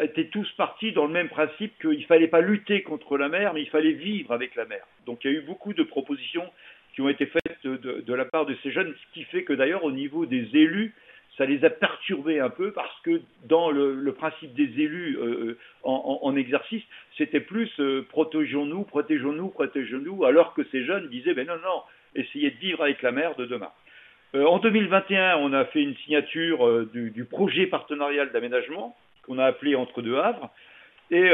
étaient 0.00 0.28
tous 0.32 0.50
partis 0.52 0.92
dans 0.92 1.04
le 1.04 1.12
même 1.12 1.28
principe 1.28 1.78
qu'il 1.78 1.98
ne 1.98 2.04
fallait 2.04 2.28
pas 2.28 2.40
lutter 2.40 2.80
contre 2.80 3.18
la 3.18 3.28
mer, 3.28 3.52
mais 3.52 3.60
il 3.60 3.68
fallait 3.68 3.92
vivre 3.92 4.32
avec 4.32 4.54
la 4.54 4.64
mer. 4.64 4.82
Donc 5.04 5.22
il 5.22 5.30
y 5.30 5.34
a 5.34 5.38
eu 5.38 5.42
beaucoup 5.42 5.74
de 5.74 5.82
propositions 5.82 6.48
qui 6.94 7.02
ont 7.02 7.10
été 7.10 7.26
faites 7.26 7.66
de, 7.66 8.14
la 8.14 8.24
part 8.24 8.46
de 8.46 8.56
ces 8.62 8.72
jeunes, 8.72 8.94
ce 8.94 9.12
qui 9.12 9.24
fait 9.24 9.44
que 9.44 9.52
d'ailleurs 9.52 9.84
au 9.84 9.92
niveau 9.92 10.24
des 10.24 10.48
élus, 10.54 10.94
ça 11.36 11.46
les 11.46 11.64
a 11.64 11.70
perturbés 11.70 12.40
un 12.40 12.50
peu 12.50 12.72
parce 12.72 13.00
que 13.00 13.22
dans 13.44 13.70
le, 13.70 14.12
principe 14.12 14.52
des 14.54 14.82
élus 14.82 15.18
euh, 15.18 15.56
en, 15.82 16.36
exercice, 16.36 16.82
c'était 17.16 17.40
plus 17.40 17.70
euh, 17.80 18.06
protégeons-nous, 18.10 18.84
protégeons-nous, 18.84 19.48
protégeons-nous, 19.48 20.24
alors 20.24 20.52
que 20.54 20.62
ces 20.70 20.84
jeunes 20.84 21.08
disaient 21.08 21.34
ben 21.34 21.46
non, 21.46 21.56
non, 21.56 21.82
essayez 22.14 22.50
de 22.50 22.58
vivre 22.58 22.82
avec 22.82 23.00
la 23.02 23.12
mer 23.12 23.34
de 23.36 23.46
demain. 23.46 23.70
Euh, 24.34 24.44
en 24.44 24.58
2021, 24.58 25.36
on 25.38 25.52
a 25.52 25.64
fait 25.66 25.82
une 25.82 25.96
signature 25.96 26.86
du, 26.92 27.24
projet 27.24 27.66
partenarial 27.66 28.30
d'aménagement 28.32 28.94
qu'on 29.26 29.38
a 29.38 29.46
appelé 29.46 29.74
Entre 29.74 30.02
deux 30.02 30.16
Havres. 30.16 30.50
Et 31.10 31.30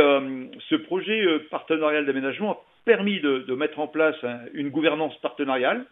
ce 0.68 0.74
projet 0.74 1.24
partenarial 1.50 2.04
d'aménagement 2.04 2.52
a 2.52 2.58
permis 2.84 3.20
de, 3.20 3.54
mettre 3.54 3.78
en 3.78 3.86
place 3.86 4.16
une 4.52 4.70
gouvernance 4.70 5.16
partenariale 5.20 5.84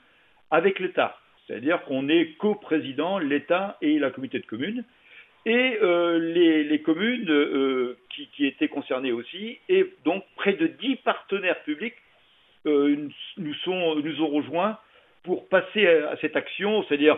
avec 0.51 0.81
l'État. 0.81 1.16
C'est-à-dire 1.47 1.83
qu'on 1.85 2.09
est 2.09 2.37
coprésident, 2.39 3.19
l'État 3.19 3.77
et 3.81 3.99
la 3.99 4.11
communauté 4.11 4.41
de 4.41 4.47
communes, 4.47 4.85
et 5.47 5.79
euh, 5.81 6.19
les, 6.19 6.81
communes 6.81 7.31
euh, 7.31 7.97
qui, 8.11 8.47
étaient 8.47 8.69
concernées 8.69 9.13
aussi, 9.13 9.59
et 9.69 9.87
donc 10.05 10.25
près 10.35 10.55
de 10.55 10.67
10 10.67 10.97
partenaires 10.97 11.63
publics 11.63 11.95
euh, 12.67 13.09
nous, 13.39 13.55
ont 13.69 14.27
rejoints 14.27 14.77
pour 15.23 15.49
passer 15.49 15.87
à, 15.87 16.17
cette 16.21 16.35
action, 16.35 16.85
c'est-à-dire 16.85 17.17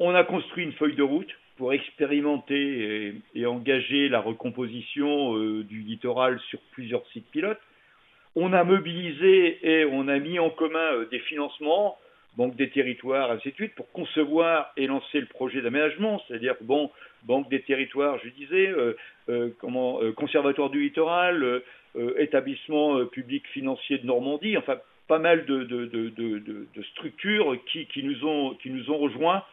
on 0.00 0.12
a 0.12 0.24
construit 0.24 0.64
une 0.64 0.72
feuille 0.72 0.96
de 0.96 1.04
route 1.04 1.30
pour 1.56 1.72
expérimenter 1.72 3.14
et 3.36 3.46
engager 3.46 4.08
la 4.08 4.18
recomposition 4.18 5.34
du 5.36 5.82
littoral 5.82 6.40
sur 6.48 6.58
plusieurs 6.72 7.06
sites 7.12 7.30
pilotes. 7.30 7.60
On 8.34 8.52
a 8.52 8.64
mobilisé 8.64 9.58
et 9.62 9.84
on 9.84 10.08
a 10.08 10.18
mis 10.18 10.40
en 10.40 10.50
commun 10.50 11.04
des 11.10 11.20
financements 11.20 11.98
Banque 12.36 12.56
des 12.56 12.70
territoires, 12.70 13.30
ainsi 13.30 13.50
de 13.50 13.54
suite, 13.54 13.74
pour 13.74 13.90
concevoir 13.92 14.72
et 14.76 14.86
lancer 14.86 15.20
le 15.20 15.26
projet 15.26 15.60
d'aménagement, 15.60 16.22
c'est-à-dire 16.26 16.54
bon, 16.62 16.90
Banque 17.24 17.50
des 17.50 17.60
territoires, 17.60 18.18
je 18.24 18.30
disais, 18.30 18.68
euh, 18.68 18.96
euh, 19.28 19.50
comment, 19.60 20.02
euh, 20.02 20.12
Conservatoire 20.12 20.70
du 20.70 20.82
littoral, 20.82 21.62
établissement 22.16 23.04
public 23.04 23.46
financier 23.48 23.98
de 23.98 24.06
Normandie, 24.06 24.56
enfin 24.56 24.78
pas 25.08 25.18
mal 25.18 25.44
de, 25.44 26.66
structures 26.92 27.58
qui, 27.70 27.84
qui, 27.86 28.02
nous 28.02 28.24
ont, 28.26 28.54
qui 28.54 28.70
nous 28.70 28.90
ont 28.90 28.96
rejoints 28.96 29.44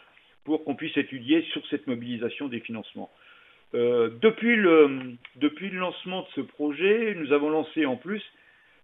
pour 0.46 0.64
qu'on 0.64 0.76
puisse 0.76 0.96
étudier 0.96 1.42
sur 1.52 1.62
cette 1.68 1.86
mobilisation 1.86 2.48
des 2.48 2.62
financements. 2.62 3.12
depuis, 3.74 4.56
le, 4.56 5.18
depuis 5.36 5.70
le 5.70 5.80
lancement 5.80 6.22
de 6.22 6.28
ce 6.36 6.42
projet, 6.42 7.14
nous 7.16 7.34
avons 7.34 7.50
lancé 7.50 7.86
en 7.86 7.98
plus 7.98 8.24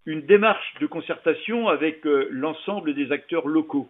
une 0.05 0.21
démarche 0.21 0.73
de 0.79 0.85
concertation 0.85 1.67
avec 1.67 2.05
euh, 2.05 2.27
l'ensemble 2.31 2.93
des 2.93 3.11
acteurs 3.11 3.47
locaux 3.47 3.89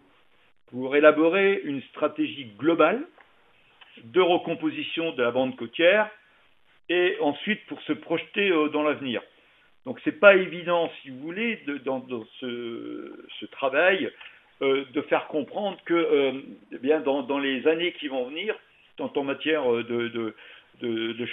pour 0.70 0.96
élaborer 0.96 1.60
une 1.64 1.82
stratégie 1.82 2.46
globale 2.58 3.06
de 4.02 4.20
recomposition 4.20 5.12
de 5.12 5.22
la 5.22 5.30
bande 5.30 5.56
côtière 5.56 6.10
et 6.88 7.16
ensuite 7.20 7.64
pour 7.66 7.80
se 7.82 7.92
projeter 7.92 8.50
euh, 8.50 8.68
dans 8.68 8.82
l'avenir. 8.82 9.22
Donc 9.84 10.00
ce 10.00 10.10
n'est 10.10 10.16
pas 10.16 10.34
évident, 10.36 10.90
si 11.02 11.10
vous 11.10 11.20
voulez, 11.20 11.62
dans, 11.84 12.04
ce, 12.40 13.46
travail, 13.52 14.10
euh, 14.62 14.84
de 14.92 15.00
faire 15.02 15.28
comprendre 15.28 15.78
que 15.84 16.42
eh 16.72 16.78
bien, 16.78 17.00
dans, 17.00 17.38
les 17.38 17.68
années 17.68 17.92
qui 17.92 18.08
vont 18.08 18.24
venir, 18.24 18.56
tant 18.96 19.12
en 19.14 19.22
matière 19.22 19.64
de, 19.70 20.34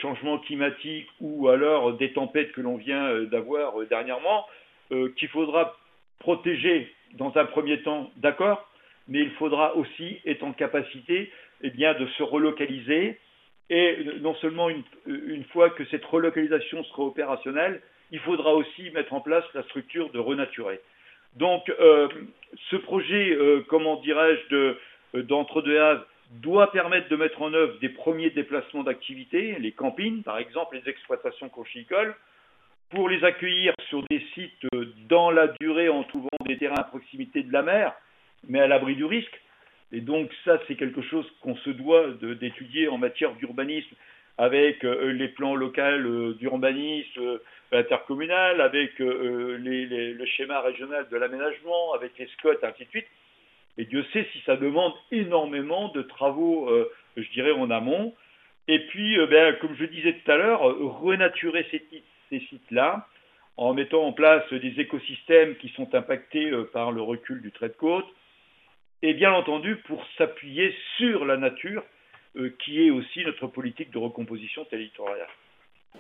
changement 0.02 0.38
climatique 0.38 1.08
ou 1.20 1.48
alors 1.48 1.94
des 1.94 2.14
tempêtes 2.14 2.52
que 2.52 2.62
l'on 2.62 2.78
vient 2.78 3.24
d'avoir 3.24 3.74
dernièrement, 3.88 4.46
qu'il 5.16 5.28
faudra 5.30 5.78
protéger 6.20 6.94
dans 7.14 7.36
un 7.38 7.46
premier 7.46 7.82
temps, 7.82 8.12
d'accord, 8.18 8.70
mais 9.08 9.20
il 9.20 9.32
faudra 9.32 9.76
aussi 9.76 10.20
être 10.26 10.44
en 10.44 10.54
capacité 10.54 11.32
eh 11.62 11.70
bien, 11.70 11.94
de 11.94 12.06
se 12.18 12.24
relocaliser. 12.24 13.20
Et 13.70 13.98
non 14.20 14.36
seulement 14.36 14.70
une, 14.70 15.44
fois 15.46 15.70
que 15.70 15.86
cette 15.86 16.06
relocalisation 16.06 16.84
sera 16.84 17.04
opérationnelle, 17.04 17.82
il 18.12 18.20
faudra 18.20 18.54
aussi 18.54 18.92
mettre 18.92 19.14
en 19.14 19.22
place 19.22 19.46
la 19.54 19.64
structure 19.64 20.12
de 20.12 20.20
renaturer. 20.20 20.80
Donc, 21.36 21.70
euh, 21.70 22.08
ce 22.70 22.76
projet, 22.76 23.32
euh, 23.32 23.64
comment 23.68 23.96
dirais-je, 24.02 24.76
d'entre-deux 25.22 25.80
Havres 25.80 26.06
doit 26.42 26.72
permettre 26.72 27.10
de 27.10 27.16
mettre 27.16 27.42
en 27.42 27.54
œuvre 27.54 27.80
des 27.80 27.90
premiers 27.90 28.30
déplacements 28.30 28.84
d'activité, 28.84 29.56
les 29.60 29.72
campings, 29.72 30.24
par 30.24 30.38
exemple, 30.38 30.76
les 30.76 30.90
exploitations 30.90 31.50
conchicoles, 31.50 32.16
pour 32.94 33.10
les 33.10 33.24
accueillir 33.24 33.74
sur 33.90 34.04
des 34.10 34.24
sites 34.34 34.66
euh, 34.76 34.94
dans 35.10 35.32
la 35.32 35.48
durée 35.60 35.90
en 35.90 36.04
trouvant 36.04 36.30
des 36.46 36.58
terrains 36.58 36.76
à 36.76 36.84
proximité 36.84 37.44
de 37.44 37.52
la 37.52 37.64
mer, 37.64 37.94
mais 38.48 38.60
à 38.60 38.68
l'abri 38.68 38.96
du 38.96 39.06
risque. 39.06 39.42
Et 39.92 40.00
donc 40.00 40.32
ça, 40.46 40.60
c'est 40.68 40.76
quelque 40.76 41.02
chose 41.02 41.26
qu'on 41.42 41.56
se 41.58 41.72
doit 41.72 42.12
d'étudier 42.40 42.88
en 42.88 42.98
matière 42.98 43.34
d'urbanisme 43.34 43.96
avec 44.38 44.84
euh, 44.84 45.12
les 45.12 45.28
plans 45.28 45.56
locaux 45.56 45.82
euh, 45.82 46.36
d'urbanisme 46.40 47.40
intercommunal, 47.72 48.62
avec 48.62 49.00
le 49.00 50.26
schéma 50.26 50.62
régional 50.62 51.08
de 51.10 51.18
l'aménagement, 51.18 51.94
avec 51.94 52.12
les 52.20 52.28
SCOT, 52.28 52.64
ainsi 52.64 52.86
de 52.86 52.90
suite. 52.90 53.08
Et 53.80 53.86
Dieu 53.86 54.06
sait 54.14 54.28
si 54.32 54.40
ça 54.46 54.56
demande 54.56 54.94
énormément 55.12 55.88
de 55.90 56.04
travaux, 56.04 56.70
je 57.18 57.28
dirais, 57.32 57.52
en 57.52 57.72
amont. 57.72 58.14
Et 58.68 58.78
puis, 58.78 59.18
ben, 59.26 59.56
comme 59.56 59.76
je 59.76 59.86
disais 59.86 60.14
tout 60.14 60.32
à 60.32 60.38
l'heure, 60.38 60.62
renaturer 61.02 61.66
ces 61.72 61.80
titres 61.80 62.06
ces 62.34 62.46
sites-là 62.48 63.08
en 63.58 63.74
mettant 63.74 64.04
en 64.04 64.14
place 64.14 64.52
des 64.52 64.80
écosystèmes 64.80 65.56
qui 65.58 65.70
sont 65.70 65.94
impactés 65.94 66.50
euh, 66.50 66.70
par 66.74 66.92
le 66.92 67.02
recul 67.02 67.42
du 67.42 67.52
trait 67.52 67.70
de 67.70 67.74
côte, 67.74 68.08
et 69.02 69.14
bien 69.14 69.32
entendu 69.32 69.76
pour 69.88 70.04
s'appuyer 70.18 70.74
sur 70.98 71.26
la 71.26 71.38
nature, 71.38 71.84
euh, 72.36 72.56
qui 72.64 72.86
est 72.86 72.90
aussi 72.90 73.24
notre 73.26 73.48
politique 73.48 73.92
de 73.92 74.00
recomposition 74.00 74.66
territoriale. 74.66 75.28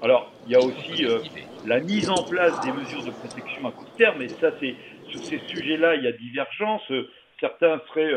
Alors, 0.02 0.34
il 0.48 0.54
y 0.54 0.56
a 0.56 0.60
aussi 0.60 1.06
euh, 1.06 1.20
la 1.68 1.80
mise 1.80 2.10
en 2.10 2.24
place 2.24 2.60
des 2.62 2.72
mesures 2.72 3.04
de 3.04 3.12
protection 3.12 3.68
à 3.68 3.72
court 3.72 3.96
terme, 3.96 4.24
et 4.24 4.30
ça, 4.30 4.52
c'est 4.60 4.76
sur 5.10 5.20
ces 5.20 5.38
sujets-là, 5.38 5.96
il 5.96 6.04
y 6.04 6.08
a 6.08 6.12
divergence. 6.12 6.82
Certains 7.40 7.80
seraient 7.90 8.14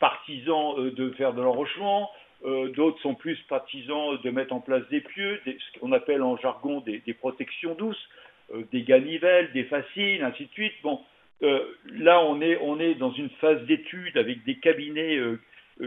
partisans 0.00 0.90
de 0.90 1.10
faire 1.12 1.32
de 1.32 1.40
l'enrochement, 1.40 2.10
euh, 2.44 2.68
d'autres 2.68 3.00
sont 3.00 3.14
plus 3.14 3.36
partisans 3.48 4.18
de 4.22 4.30
mettre 4.30 4.52
en 4.52 4.60
place 4.60 4.86
des 4.90 5.00
pieux, 5.00 5.40
ce 5.44 5.78
qu'on 5.80 5.92
appelle 5.92 6.22
en 6.22 6.36
jargon 6.36 6.80
des, 6.80 7.14
protections 7.14 7.74
douces, 7.74 8.08
euh, 8.54 8.62
des 8.70 8.82
ganivelles, 8.82 9.50
des 9.52 9.64
fascines, 9.64 10.22
ainsi 10.22 10.44
de 10.44 10.52
suite. 10.52 10.74
Bon, 10.82 11.00
euh, 11.42 11.64
là, 11.90 12.22
on 12.22 12.40
est, 12.40 12.56
on 12.62 12.78
est 12.78 12.94
dans 12.94 13.12
une 13.12 13.30
phase 13.40 13.62
d'étude 13.64 14.16
avec 14.16 14.44
des 14.44 14.56
cabinets 14.56 15.18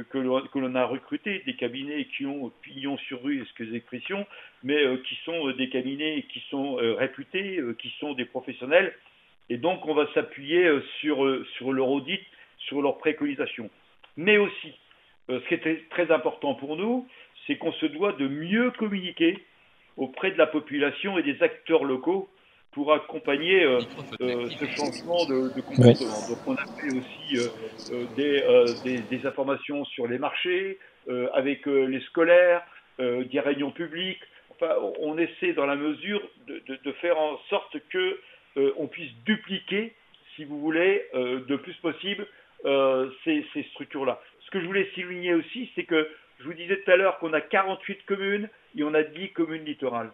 que 0.10 0.18
l'on 0.18 0.76
a 0.76 0.86
recrutés, 0.86 1.42
des 1.46 1.56
cabinets 1.56 2.06
qui 2.18 2.26
ont 2.26 2.52
pignon 2.62 2.98
sur 2.98 3.24
rue, 3.24 3.42
excusez 3.42 3.72
l'expression, 3.72 4.26
mais 4.64 4.82
qui 5.06 5.16
sont 5.26 5.52
des 5.52 5.70
cabinets 5.70 6.26
qui 6.32 6.42
sont 6.50 6.76
réputés, 6.76 7.60
qui 7.80 7.94
sont 8.00 8.14
des 8.14 8.26
professionnels. 8.26 8.94
Et 9.50 9.58
donc, 9.58 9.86
on 9.86 9.94
va 9.94 10.08
s'appuyer 10.14 10.70
sur, 11.02 11.46
sur 11.58 11.74
leur 11.74 11.90
audit, 11.90 12.22
sur 12.58 12.82
leurs 12.82 12.98
préconisations. 13.00 13.70
Mais 14.16 14.38
aussi, 14.38 14.74
euh, 14.74 14.81
ce 15.40 15.48
qui 15.48 15.54
est 15.54 15.90
très 15.90 16.12
important 16.12 16.56
pour 16.56 16.76
nous, 16.76 17.08
c'est 17.48 17.58
qu'on 17.58 17.72
se 17.74 17.86
doit 17.86 18.14
de 18.14 18.28
mieux 18.28 18.72
communiquer 18.72 19.38
auprès 19.98 20.32
de 20.32 20.38
la 20.38 20.48
population 20.48 21.18
et 21.18 21.24
des 21.24 21.42
acteurs 21.44 21.84
locaux 21.84 22.30
pour 22.72 22.94
accompagner 22.94 23.64
euh, 23.64 23.82
euh, 24.22 24.50
ce 24.50 24.66
changement 24.66 25.26
de, 25.26 25.50
comportement. 25.62 26.28
Donc 26.30 26.38
on 26.48 26.56
a 26.56 26.66
fait 26.80 26.88
aussi 26.88 27.50
des, 28.16 29.26
informations 29.26 29.84
sur 29.86 30.08
les 30.08 30.18
marchés, 30.18 30.78
avec 31.34 31.66
les 31.66 32.00
scolaires, 32.02 32.64
des 33.00 33.40
réunions 33.40 33.72
publiques. 33.72 34.22
Enfin, 34.52 34.76
on 35.00 35.18
essaie 35.18 35.54
dans 35.54 35.66
la 35.66 35.76
mesure 35.76 36.22
de, 36.48 36.92
faire 37.02 37.20
en 37.20 37.38
sorte 37.50 37.78
que 37.90 38.20
on 38.78 38.88
puisse 38.88 39.12
dupliquer, 39.26 39.94
si 40.36 40.46
vous 40.46 40.60
voulez, 40.60 41.06
de 41.14 41.56
plus 41.58 41.76
possible 41.76 42.26
ces 43.26 43.64
structures-là. 43.72 44.22
Ce 44.52 44.58
que 44.58 44.64
je 44.64 44.68
voulais 44.68 44.90
souligner 44.94 45.34
aussi, 45.34 45.72
c'est 45.76 45.86
que 45.86 46.10
je 46.40 46.44
vous 46.44 46.54
disais 46.54 46.76
tout 46.82 46.92
à 46.92 46.98
l'heure 46.98 47.20
qu'on 47.20 47.32
a 47.32 47.40
48 47.40 48.04
communes 48.06 48.50
et 48.78 48.84
on 48.84 48.94
a 48.94 49.02
10 49.02 49.30
communes 49.30 49.64
littorales. 49.64 50.12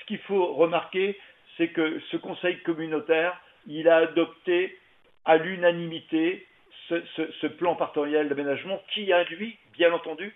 Ce 0.00 0.06
qu'il 0.06 0.20
faut 0.20 0.54
remarquer, 0.54 1.20
c'est 1.58 1.68
que 1.68 2.00
ce 2.10 2.16
conseil 2.16 2.62
communautaire, 2.62 3.38
il 3.66 3.86
a 3.90 3.98
adopté 3.98 4.78
à 5.26 5.36
l'unanimité 5.36 6.46
ce, 6.88 7.46
plan 7.46 7.76
partenarial 7.76 8.30
d'aménagement 8.30 8.82
qui 8.94 9.12
induit, 9.12 9.58
bien 9.74 9.92
entendu, 9.92 10.34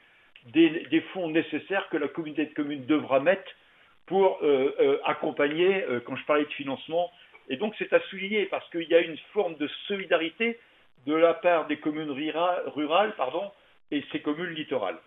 des, 0.52 1.00
fonds 1.14 1.30
nécessaires 1.30 1.88
que 1.88 1.96
la 1.96 2.08
communauté 2.08 2.44
de 2.44 2.52
communes 2.52 2.84
devra 2.84 3.18
mettre 3.18 3.50
pour 4.04 4.40
euh, 4.42 4.74
euh, 4.78 4.98
accompagner, 5.06 5.84
euh, 5.84 6.00
quand 6.00 6.16
je 6.16 6.24
parlais 6.26 6.44
de 6.44 6.52
financement. 6.52 7.10
Et 7.48 7.56
donc 7.56 7.74
c'est 7.78 7.94
à 7.94 8.00
souligner 8.10 8.44
parce 8.44 8.68
qu'il 8.68 8.88
y 8.90 8.94
a 8.94 9.00
une 9.00 9.16
forme 9.32 9.56
de 9.56 9.68
solidarité 9.86 10.58
de 11.06 11.14
la 11.14 11.34
part 11.34 11.66
des 11.66 11.78
communes 11.78 12.10
rurales 12.10 13.14
pardon, 13.16 13.50
et 13.90 14.04
ces 14.12 14.20
communes 14.20 14.54
littorales. 14.54 14.98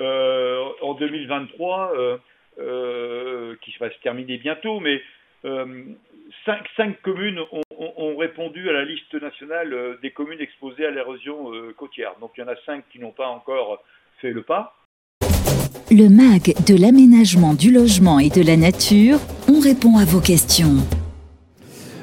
Euh, 0.00 0.64
en 0.82 0.88
en 0.90 0.94
2023, 0.94 1.92
qui 2.56 3.76
va 3.78 3.90
se 3.90 3.98
terminer 4.02 4.38
bientôt, 4.38 4.80
mais 4.80 5.02
cinq, 6.44 7.00
communes 7.02 7.40
ont, 7.50 8.16
répondu 8.16 8.68
à 8.68 8.72
la 8.72 8.84
liste 8.84 9.14
nationale 9.14 9.98
des 10.02 10.10
communes 10.10 10.40
exposées 10.40 10.86
à 10.86 10.90
l'érosion 10.90 11.50
côtière. 11.76 12.14
Donc 12.20 12.32
il 12.36 12.40
y 12.40 12.44
en 12.44 12.48
a 12.48 12.56
cinq 12.66 12.84
qui 12.90 12.98
n'ont 12.98 13.12
pas 13.12 13.28
encore 13.28 13.82
fait 14.20 14.30
le 14.30 14.42
pas. 14.42 14.76
Le 15.90 16.08
MAG 16.08 16.54
de 16.66 16.80
l'aménagement 16.80 17.52
du 17.54 17.70
logement 17.70 18.18
et 18.18 18.30
de 18.30 18.42
la 18.42 18.56
nature, 18.56 19.18
on 19.48 19.60
répond 19.60 19.98
à 19.98 20.04
vos 20.06 20.20
questions. 20.20 21.03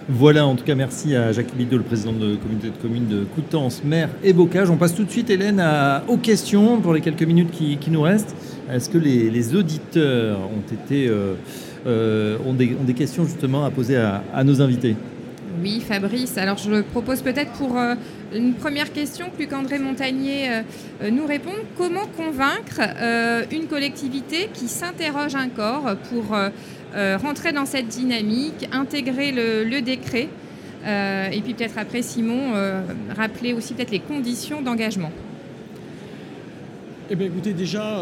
Voilà, 0.09 0.47
en 0.47 0.55
tout 0.55 0.63
cas, 0.63 0.73
merci 0.73 1.15
à 1.15 1.31
Jacques 1.31 1.55
Bidot, 1.55 1.77
le 1.77 1.83
président 1.83 2.11
de 2.11 2.31
la 2.31 2.37
communauté 2.37 2.69
de 2.69 2.81
communes 2.81 3.07
de 3.07 3.23
Coutances, 3.23 3.83
maire 3.83 4.09
et 4.23 4.33
Bocage. 4.33 4.69
On 4.71 4.77
passe 4.77 4.95
tout 4.95 5.03
de 5.03 5.11
suite, 5.11 5.29
Hélène, 5.29 5.63
aux 6.07 6.17
questions 6.17 6.81
pour 6.81 6.93
les 6.93 7.01
quelques 7.01 7.23
minutes 7.23 7.51
qui, 7.51 7.91
nous 7.91 8.01
restent. 8.01 8.35
Est-ce 8.71 8.89
que 8.89 8.97
les, 8.97 9.55
auditeurs 9.55 10.39
euh, 10.87 11.35
euh, 11.85 12.37
ont, 12.45 12.53
des, 12.53 12.93
questions 12.95 13.25
justement 13.25 13.63
à 13.63 13.69
poser 13.69 13.95
à 13.95 14.43
nos 14.43 14.59
invités? 14.61 14.95
Oui, 15.61 15.83
Fabrice. 15.87 16.37
Alors 16.37 16.57
je 16.57 16.81
propose 16.81 17.21
peut-être 17.21 17.51
pour 17.51 17.77
euh, 17.77 17.93
une 18.33 18.53
première 18.53 18.91
question 18.91 19.27
plus 19.29 19.45
qu'André 19.45 19.77
Montagnier 19.77 20.61
nous 21.11 21.27
réponde. 21.27 21.59
Comment 21.77 22.07
convaincre 22.17 22.81
une 23.51 23.67
collectivité 23.67 24.49
qui 24.53 24.67
s'interroge 24.67 25.35
encore 25.35 25.95
pour 26.09 26.35
rentrer 26.93 27.51
dans 27.53 27.65
cette 27.65 27.87
dynamique, 27.87 28.67
intégrer 28.71 29.31
le, 29.31 29.81
décret 29.81 30.29
et 30.85 31.41
puis 31.43 31.53
peut-être 31.53 31.77
après 31.77 32.01
Simon 32.01 32.53
rappeler 33.15 33.53
aussi 33.53 33.73
peut-être 33.73 33.91
les 33.91 33.99
conditions 33.99 34.61
d'engagement. 34.61 35.11
Eh 37.09 37.15
bien 37.15 37.27
écoutez 37.27 37.53
déjà 37.53 37.97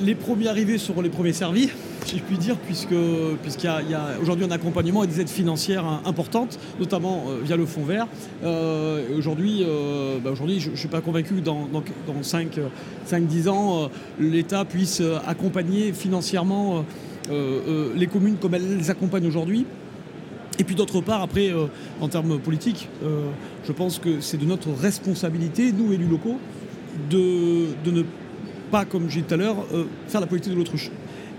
les 0.00 0.14
premiers 0.14 0.48
arrivés 0.48 0.78
seront 0.78 1.00
les 1.00 1.10
premiers 1.10 1.32
servis 1.32 1.70
si 2.04 2.18
je 2.18 2.22
puis 2.22 2.36
dire, 2.36 2.56
puisque 2.56 2.94
puisqu'il 3.42 3.90
y 3.90 3.94
a, 3.94 4.18
aujourd'hui 4.20 4.44
un 4.44 4.50
accompagnement 4.50 5.04
et 5.04 5.06
des 5.06 5.20
aides 5.20 5.28
financières 5.28 5.84
importantes, 6.04 6.58
notamment 6.78 7.24
euh, 7.28 7.40
via 7.42 7.56
le 7.56 7.66
fonds 7.66 7.84
vert. 7.84 8.06
Euh, 8.44 9.16
aujourd'hui, 9.16 9.64
euh, 9.66 10.18
bah, 10.22 10.30
aujourd'hui, 10.30 10.60
je 10.60 10.70
ne 10.70 10.76
suis 10.76 10.88
pas 10.88 11.00
convaincu 11.00 11.34
que 11.34 11.40
dans, 11.40 11.66
dans, 11.72 11.82
5-10 12.22 13.48
ans, 13.48 13.90
l'État 14.20 14.64
puisse 14.64 15.02
accompagner 15.26 15.92
financièrement 15.92 16.84
les 17.30 18.06
communes 18.06 18.36
comme 18.36 18.54
elle 18.54 18.76
les 18.76 18.90
accompagne 18.90 19.26
aujourd'hui. 19.26 19.66
Et 20.58 20.64
puis 20.64 20.74
d'autre 20.74 21.00
part, 21.00 21.22
après, 21.22 21.52
en 22.00 22.08
termes 22.08 22.38
politiques, 22.38 22.88
je 23.02 23.72
pense 23.72 23.98
que 23.98 24.20
c'est 24.20 24.36
de 24.36 24.44
notre 24.44 24.70
responsabilité, 24.70 25.72
nous 25.72 25.92
élus 25.92 26.06
locaux, 26.06 26.38
de, 27.10 27.66
de 27.84 27.90
ne 27.90 28.02
pas, 28.70 28.84
comme 28.84 29.10
j'ai 29.10 29.20
dit 29.20 29.26
tout 29.26 29.34
à 29.34 29.36
l'heure, 29.36 29.66
faire 30.06 30.20
la 30.20 30.26
politique 30.26 30.52
de 30.52 30.56
l'autruche 30.58 30.90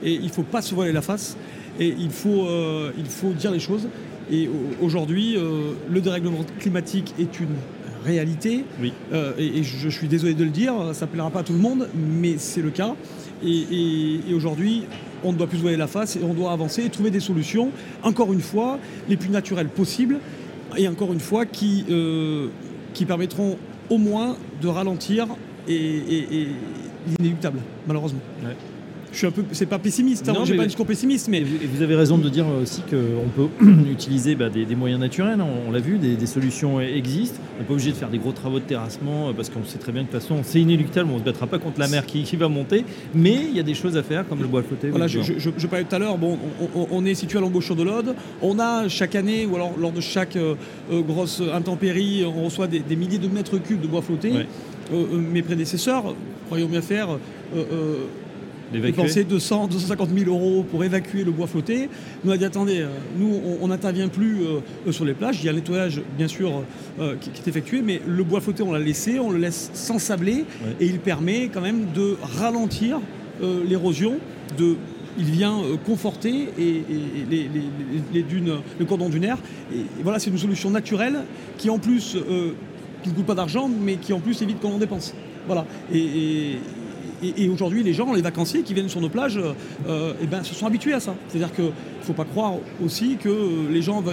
et 0.04 0.14
il 0.14 0.26
ne 0.26 0.30
faut 0.30 0.44
pas 0.44 0.62
se 0.62 0.74
voiler 0.74 0.92
la 0.92 1.02
face 1.02 1.36
et 1.80 1.88
il 1.88 2.10
faut, 2.10 2.46
euh, 2.46 2.92
il 2.98 3.06
faut 3.06 3.32
dire 3.32 3.52
les 3.52 3.60
choses. 3.60 3.88
Et 4.32 4.50
aujourd'hui, 4.82 5.36
euh, 5.38 5.74
le 5.90 6.02
dérèglement 6.02 6.46
climatique 6.60 7.14
est 7.20 7.40
une 7.40 7.56
réalité. 8.04 8.64
Euh, 9.14 9.34
et, 9.38 9.64
je 9.64 9.90
suis 9.90 10.08
désolé 10.08 10.34
de 10.34 10.44
le 10.44 10.50
dire, 10.50 10.74
ça 10.94 11.06
ne 11.06 11.12
plaira 11.12 11.30
pas 11.30 11.40
à 11.40 11.44
tout 11.44 11.54
le 11.54 11.60
monde, 11.60 11.90
mais 11.94 12.36
c'est 12.38 12.62
le 12.62 12.70
cas. 12.70 12.96
Et, 13.46 14.20
aujourd'hui, 14.34 14.84
on 15.24 15.32
ne 15.34 15.38
doit 15.38 15.48
plus 15.48 15.60
se 15.60 15.76
la 15.76 15.88
face 15.88 16.16
et 16.16 16.24
on 16.24 16.34
doit 16.34 16.52
avancer 16.52 16.84
et 16.84 16.90
trouver 16.90 17.12
des 17.12 17.20
solutions, 17.20 17.72
encore 18.04 18.34
une 18.34 18.42
fois, 18.42 18.80
les 19.10 19.18
plus 19.18 19.30
naturelles 19.30 19.70
possibles, 19.70 20.20
et 20.78 20.88
encore 20.88 21.14
une 21.14 21.20
fois, 21.20 21.46
qui, 21.46 21.86
qui 22.94 23.06
permettront 23.06 23.58
au 23.90 23.98
moins 23.98 24.36
de 24.62 24.68
ralentir 24.68 25.28
et, 25.68 26.48
l'inéluctable, 27.20 27.60
malheureusement 27.88 28.20
je 29.16 29.20
suis 29.20 29.28
un 29.28 29.32
peu, 29.32 29.44
c'est 29.54 29.66
pas 29.66 29.80
pessimiste, 29.80 30.28
hein, 30.28 30.44
j'ai 30.44 30.56
pas 30.56 30.64
un 30.64 30.68
discours 30.68 30.86
pessimiste, 30.86 31.30
mais 31.30 31.42
vous 31.42 31.82
avez 31.82 31.96
raison 31.96 32.18
de 32.18 32.28
dire 32.28 32.46
aussi 32.62 32.82
qu'on 32.82 33.30
peut 33.30 33.48
utiliser 33.92 34.36
bah, 34.36 34.50
des, 34.50 34.76
moyens 34.76 35.00
naturels. 35.00 35.40
Hein, 35.40 35.48
on, 35.66 35.72
l'a 35.72 35.80
vu, 35.80 35.98
des, 35.98 36.26
solutions 36.26 36.82
existent. 36.82 37.40
On 37.56 37.60
n'est 37.60 37.66
pas 37.66 37.74
obligé 37.74 37.92
de 37.92 37.96
faire 37.96 38.10
des 38.10 38.18
gros 38.18 38.34
travaux 38.34 38.60
de 38.60 38.66
terrassement 38.66 39.30
euh, 39.30 39.34
parce 39.34 39.50
qu'on 39.50 39.64
sait 39.64 39.78
très 39.78 39.94
bien 39.94 40.02
que 40.04 40.08
de 40.08 40.12
toute 40.12 40.22
façon 40.22 40.42
c'est 40.44 40.60
inéluctable. 40.60 41.10
On 41.10 41.14
ne 41.14 41.20
se 41.20 41.24
battra 41.24 41.48
pas 41.48 41.60
contre 41.60 41.80
la 41.80 41.88
mer 41.88 42.06
qui, 42.06 42.36
va 42.36 42.50
monter, 42.50 42.84
mais 43.14 43.36
il 43.50 43.56
y 43.56 43.60
a 43.62 43.64
des 43.64 43.74
choses 43.74 43.96
à 43.96 44.04
faire 44.04 44.28
comme 44.28 44.42
le 44.42 44.48
bois 44.48 44.62
flotté. 44.62 44.90
Voilà, 44.90 45.08
je, 45.08 45.22
je, 45.22 45.68
parlais 45.68 45.86
tout 45.86 45.96
à 45.96 46.00
l'heure. 46.00 46.18
Bon, 46.18 46.38
on, 46.92 47.06
est 47.06 47.14
situé 47.14 47.38
à 47.38 47.42
l'embauchure 47.42 47.78
de 47.78 47.84
l'Aude. 47.84 48.16
On 48.42 48.60
a 48.60 48.90
chaque 48.90 49.16
année 49.16 49.46
ou 49.46 49.56
alors 49.56 49.72
lors 49.80 49.94
de 49.94 50.02
chaque 50.02 50.36
euh, 50.36 50.56
euh, 50.92 51.02
grosse 51.02 51.42
intempérie, 51.54 52.26
on 52.26 52.44
reçoit 52.44 52.68
des, 52.68 52.96
milliers 52.96 53.20
de 53.20 53.30
mètres 53.30 53.58
cubes 53.58 53.80
de 53.80 53.88
bois 53.88 54.02
flotté. 54.02 54.34
mes 54.92 55.42
prédécesseurs, 55.42 56.14
croyons 56.48 56.68
bien 56.68 56.82
faire, 56.82 57.18
dépenser 58.74 59.24
200, 59.24 59.68
250 59.68 60.10
000 60.18 60.30
euros 60.30 60.66
pour 60.70 60.84
évacuer 60.84 61.24
le 61.24 61.32
bois 61.32 61.48
flotté. 61.48 61.90
Nous 62.24 62.32
a 62.32 62.38
dit 62.38 62.46
attendez, 62.46 62.82
euh, 62.82 62.88
nous 63.18 63.40
on 63.62 63.68
n'intervient 63.68 64.08
plus 64.08 64.42
euh, 64.42 64.92
sur 64.92 65.06
les 65.06 65.14
plages. 65.14 65.40
Il 65.42 65.46
y 65.46 65.50
a 65.50 65.52
un 65.52 65.56
nettoyage 65.56 66.02
bien 66.18 66.28
sûr 66.28 66.64
euh, 67.00 67.16
qui, 67.20 67.30
est 67.30 67.48
effectué, 67.48 67.82
mais 67.82 68.02
le 68.06 68.24
bois 68.24 68.42
flotté 68.42 68.64
on 68.64 68.72
l'a 68.72 68.80
laissé, 68.80 69.20
on 69.20 69.30
le 69.30 69.38
laisse 69.38 69.70
sans 69.74 70.00
sabler 70.00 70.46
et 70.80 70.86
il 70.86 71.00
permet 71.00 71.50
quand 71.54 71.62
même 71.62 71.88
de 71.94 72.18
ralentir 72.40 73.00
l'érosion, 73.42 74.18
de 74.58 74.76
il 75.18 75.26
vient 75.26 75.62
conforter 75.86 76.50
et, 76.60 76.84
les, 78.14 78.24
dunes, 78.24 78.58
le 78.78 78.86
cordon 78.86 79.08
dunaire. 79.08 79.38
Et, 79.74 79.78
voilà, 80.04 80.20
c'est 80.20 80.30
une 80.30 80.38
solution 80.38 80.70
naturelle 80.70 81.20
qui 81.58 81.70
en 81.70 81.80
plus 81.80 82.18
qui 83.04 83.10
ne 83.10 83.16
coûte 83.16 83.26
pas 83.26 83.36
d'argent, 83.36 83.70
mais 83.70 83.98
qui 83.98 84.14
en 84.14 84.20
plus 84.20 84.42
évite 84.42 84.60
qu'on 84.60 84.74
en 84.74 84.78
dépense. 84.78 85.14
Voilà. 85.48 85.66
Et, 85.94 86.58
et, 87.24 87.50
aujourd'hui, 87.50 87.84
les 87.84 87.94
gens, 87.94 88.14
les 88.14 88.22
vacanciers 88.22 88.62
qui 88.62 88.74
viennent 88.74 88.90
sur 88.90 89.02
nos 89.02 89.10
plages, 89.10 89.40
euh, 89.88 90.14
eh 90.22 90.28
ben, 90.28 90.44
se 90.44 90.54
sont 90.54 90.66
habitués 90.66 90.94
à 90.94 91.00
ça. 91.00 91.16
C'est-à-dire 91.28 91.54
qu'il 91.54 91.66
ne 91.66 91.72
faut 92.04 92.14
pas 92.14 92.26
croire 92.26 92.54
aussi 92.84 93.18
que 93.18 93.70
les 93.72 93.82
gens 93.82 94.04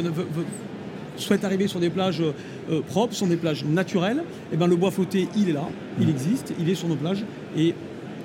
souhaitent 1.16 1.44
arriver 1.44 1.68
sur 1.68 1.80
des 1.80 1.90
plages 1.90 2.22
euh, 2.22 2.80
propres, 2.80 3.14
sur 3.14 3.26
des 3.26 3.36
plages 3.36 3.64
naturelles. 3.64 4.18
Et 4.18 4.55
eh 4.55 4.57
ben, 4.57 4.66
le 4.66 4.76
bois 4.76 4.90
flotté, 4.90 5.28
il 5.36 5.48
est 5.48 5.53
là, 5.53 5.68
il 6.00 6.07
mmh. 6.07 6.11
existe, 6.11 6.55
il 6.59 6.68
est 6.68 6.74
sur 6.74 6.88
nos 6.88 6.96
plages. 6.96 7.24
Et 7.57 7.74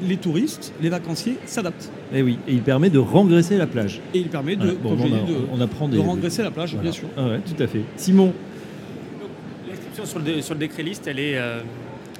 les 0.01 0.17
touristes, 0.17 0.73
les 0.81 0.89
vacanciers 0.89 1.37
s'adaptent. 1.45 1.91
Et 2.13 2.19
eh 2.19 2.21
oui, 2.21 2.37
et 2.47 2.53
il 2.53 2.61
permet 2.61 2.89
de 2.89 2.99
rengraisser 2.99 3.57
la 3.57 3.67
plage. 3.67 4.01
Et 4.13 4.19
il 4.19 4.29
permet 4.29 4.55
de, 4.55 4.77
on, 5.51 5.59
apprend 5.59 5.87
de 5.87 5.97
rengraisser 5.97 6.43
la 6.43 6.51
plage, 6.51 6.77
bien 6.77 6.91
sûr. 6.91 7.07
Ah 7.17 7.29
tout 7.45 7.61
à 7.61 7.67
fait. 7.67 7.81
Simon 7.95 8.33
L'inscription 9.67 10.05
sur 10.05 10.19
le, 10.19 10.41
sur 10.41 10.53
le 10.53 10.59
décret 10.59 10.83
liste, 10.83 11.07
elle 11.07 11.19
est, 11.19 11.37
euh, 11.37 11.61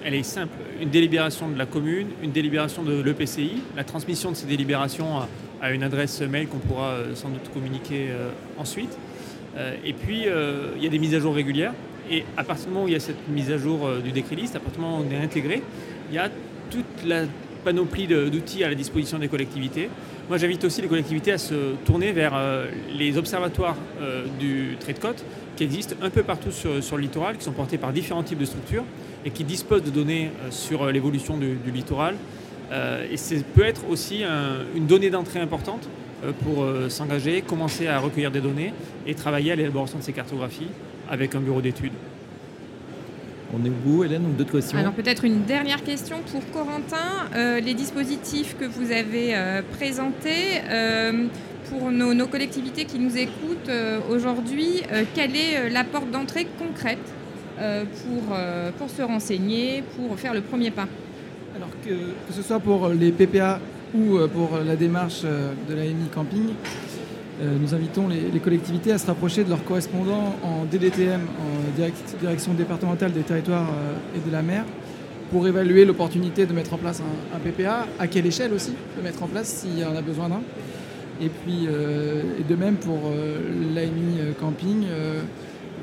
elle 0.04 0.14
est 0.14 0.24
simple. 0.24 0.54
Une 0.82 0.90
délibération 0.90 1.50
de 1.50 1.58
la 1.58 1.66
commune, 1.66 2.08
une 2.24 2.32
délibération 2.32 2.84
de 2.84 3.02
l'EPCI, 3.02 3.64
la 3.76 3.84
transmission 3.84 4.32
de 4.32 4.36
ces 4.36 4.46
délibérations 4.46 5.20
à, 5.62 5.72
une 5.72 5.84
adresse 5.84 6.22
mail 6.22 6.48
qu'on 6.48 6.60
pourra 6.60 6.90
euh, 6.90 7.16
sans 7.16 7.30
doute 7.30 7.52
communiquer 7.54 8.10
euh, 8.10 8.30
ensuite. 8.58 8.96
Euh, 9.58 9.76
et 9.84 9.94
puis, 9.94 10.26
il 10.76 10.84
y 10.84 10.88
a 10.88 10.90
des 10.90 11.00
mises 11.00 11.16
à 11.16 11.20
jour 11.20 11.34
régulières. 11.34 11.74
Et 12.10 12.24
à 12.38 12.44
partir 12.44 12.68
du 12.68 12.74
moment 12.74 12.86
où 12.86 12.88
il 12.88 12.94
y 12.94 12.98
a 12.98 13.02
cette 13.02 13.28
mise 13.28 13.52
à 13.52 13.58
jour 13.58 13.90
du 14.02 14.12
décret 14.12 14.36
liste, 14.36 14.56
à 14.56 14.60
partir 14.60 14.80
du 14.80 14.86
moment 14.86 15.02
où 15.02 15.06
on 15.06 15.12
est 15.12 15.22
intégré, 15.22 15.62
il 16.10 16.16
y 16.16 16.20
a 16.20 16.30
toute 16.70 17.06
la 17.06 17.24
panoplie 17.66 18.08
d'outils 18.08 18.64
à 18.64 18.70
la 18.70 18.76
disposition 18.76 19.20
des 19.20 19.28
collectivités. 19.28 19.90
Moi, 20.30 20.38
j'invite 20.38 20.64
aussi 20.66 20.82
les 20.82 20.88
collectivités 20.90 21.32
à 21.32 21.38
se 21.38 21.76
tourner 21.86 22.12
vers 22.12 22.34
les 22.94 23.18
observatoires 23.18 23.78
du 24.40 24.76
trait 24.80 24.92
de 24.92 25.00
côte 25.00 25.24
qui 25.58 25.64
existent 25.64 25.96
un 26.02 26.10
peu 26.10 26.24
partout 26.24 26.52
sur, 26.52 26.96
le 26.96 27.02
littoral, 27.02 27.38
qui 27.38 27.44
sont 27.44 27.52
portés 27.52 27.78
par 27.78 27.92
différents 27.92 28.24
types 28.24 28.38
de 28.38 28.46
structures 28.46 28.84
et 29.26 29.32
qui 29.32 29.44
disposent 29.44 29.84
de 29.84 29.90
données 29.90 30.32
euh, 30.44 30.52
sur 30.52 30.84
euh, 30.84 30.92
l'évolution 30.92 31.38
du, 31.38 31.58
littoral. 31.74 32.16
Euh, 32.72 33.08
et 33.12 33.18
ça 33.18 33.36
peut 33.56 33.66
être 33.66 33.90
aussi 33.90 34.24
une 34.76 34.86
donnée 34.86 35.10
d'entrée 35.10 35.40
importante 35.40 35.90
pour 36.44 36.66
s'engager, 36.90 37.42
commencer 37.42 37.88
à 37.88 38.00
recueillir 38.00 38.32
des 38.32 38.42
données 38.42 38.74
et 39.06 39.14
travailler 39.14 39.52
à 39.52 39.56
l'élaboration 39.56 40.00
de 40.00 40.04
ces 40.04 40.14
cartographies 40.14 40.68
avec 41.10 41.36
un 41.36 41.40
bureau 41.40 41.62
d'études. 41.62 41.94
On 43.54 43.64
est 43.66 43.72
où, 43.86 44.04
Hélène, 44.04 44.26
ou 44.26 44.34
d'autres 44.34 44.52
questions 44.52 44.78
Alors 44.78 44.94
peut-être 44.94 45.24
une 45.24 45.44
dernière 45.44 45.84
question 45.84 46.18
pour 46.32 46.42
Corentin. 46.52 47.30
les 47.62 47.74
dispositifs 47.74 48.58
que 48.60 48.66
vous 48.66 48.92
avez 48.92 49.62
présentés, 49.72 50.62
pour 51.70 51.92
nos, 51.92 52.14
nos, 52.14 52.28
collectivités 52.28 52.86
qui 52.86 53.00
nous 53.00 53.18
écoutent 53.18 53.72
aujourd'hui, 54.10 54.84
quelle 55.16 55.36
est 55.36 55.70
la 55.70 55.86
porte 55.86 56.12
d'entrée 56.12 56.46
concrète 56.60 57.14
euh, 57.60 57.86
pour, 57.86 58.36
euh, 58.36 58.70
pour 58.78 58.88
se 58.88 59.02
renseigner, 59.02 59.84
pour 59.96 60.20
faire 60.20 60.36
le 60.36 60.42
premier 60.42 60.70
pas? 60.70 60.88
Alors 61.56 61.72
que, 61.84 61.90
que 61.90 62.34
ce 62.34 62.44
soit 62.44 62.60
pour 62.60 62.90
les 62.90 63.12
PPA 63.12 63.60
ou 63.96 64.18
euh, 64.18 64.28
pour 64.28 64.60
la 64.64 64.76
démarche 64.76 65.24
de 65.24 65.74
l'AMI 65.74 66.08
Camping, 66.14 66.50
nous 67.40 67.76
invitons 67.76 68.08
les, 68.08 68.40
collectivités 68.40 68.92
à 68.92 68.98
se 68.98 69.06
rapprocher 69.06 69.44
de 69.44 69.50
leurs 69.50 69.64
correspondants 69.64 70.36
en 70.44 70.66
DDTM, 70.66 71.22
en 71.22 72.20
direction 72.20 72.54
départementale 72.54 73.12
des 73.12 73.22
territoires 73.22 73.68
et 74.16 74.28
de 74.28 74.32
la 74.32 74.42
mer, 74.42 74.66
pour 75.30 75.48
évaluer 75.48 75.86
l'opportunité 75.86 76.48
de 76.48 76.54
mettre 76.54 76.74
en 76.74 76.78
place 76.78 77.02
un, 77.36 77.40
PPA, 77.40 77.86
à 78.00 78.08
quelle 78.08 78.26
échelle 78.26 78.54
aussi 78.54 78.74
de 78.98 79.04
mettre 79.04 79.22
en 79.22 79.28
place 79.28 79.48
s'il 79.48 79.78
y 79.78 79.86
en 79.86 79.96
a 79.96 80.02
besoin 80.02 80.30
d'un. 80.30 80.42
Et 81.22 81.30
puis, 81.30 81.68
de 81.68 82.56
même 82.56 82.78
pour 82.78 83.12
l'AMI 83.76 84.34
Camping, 84.40 84.86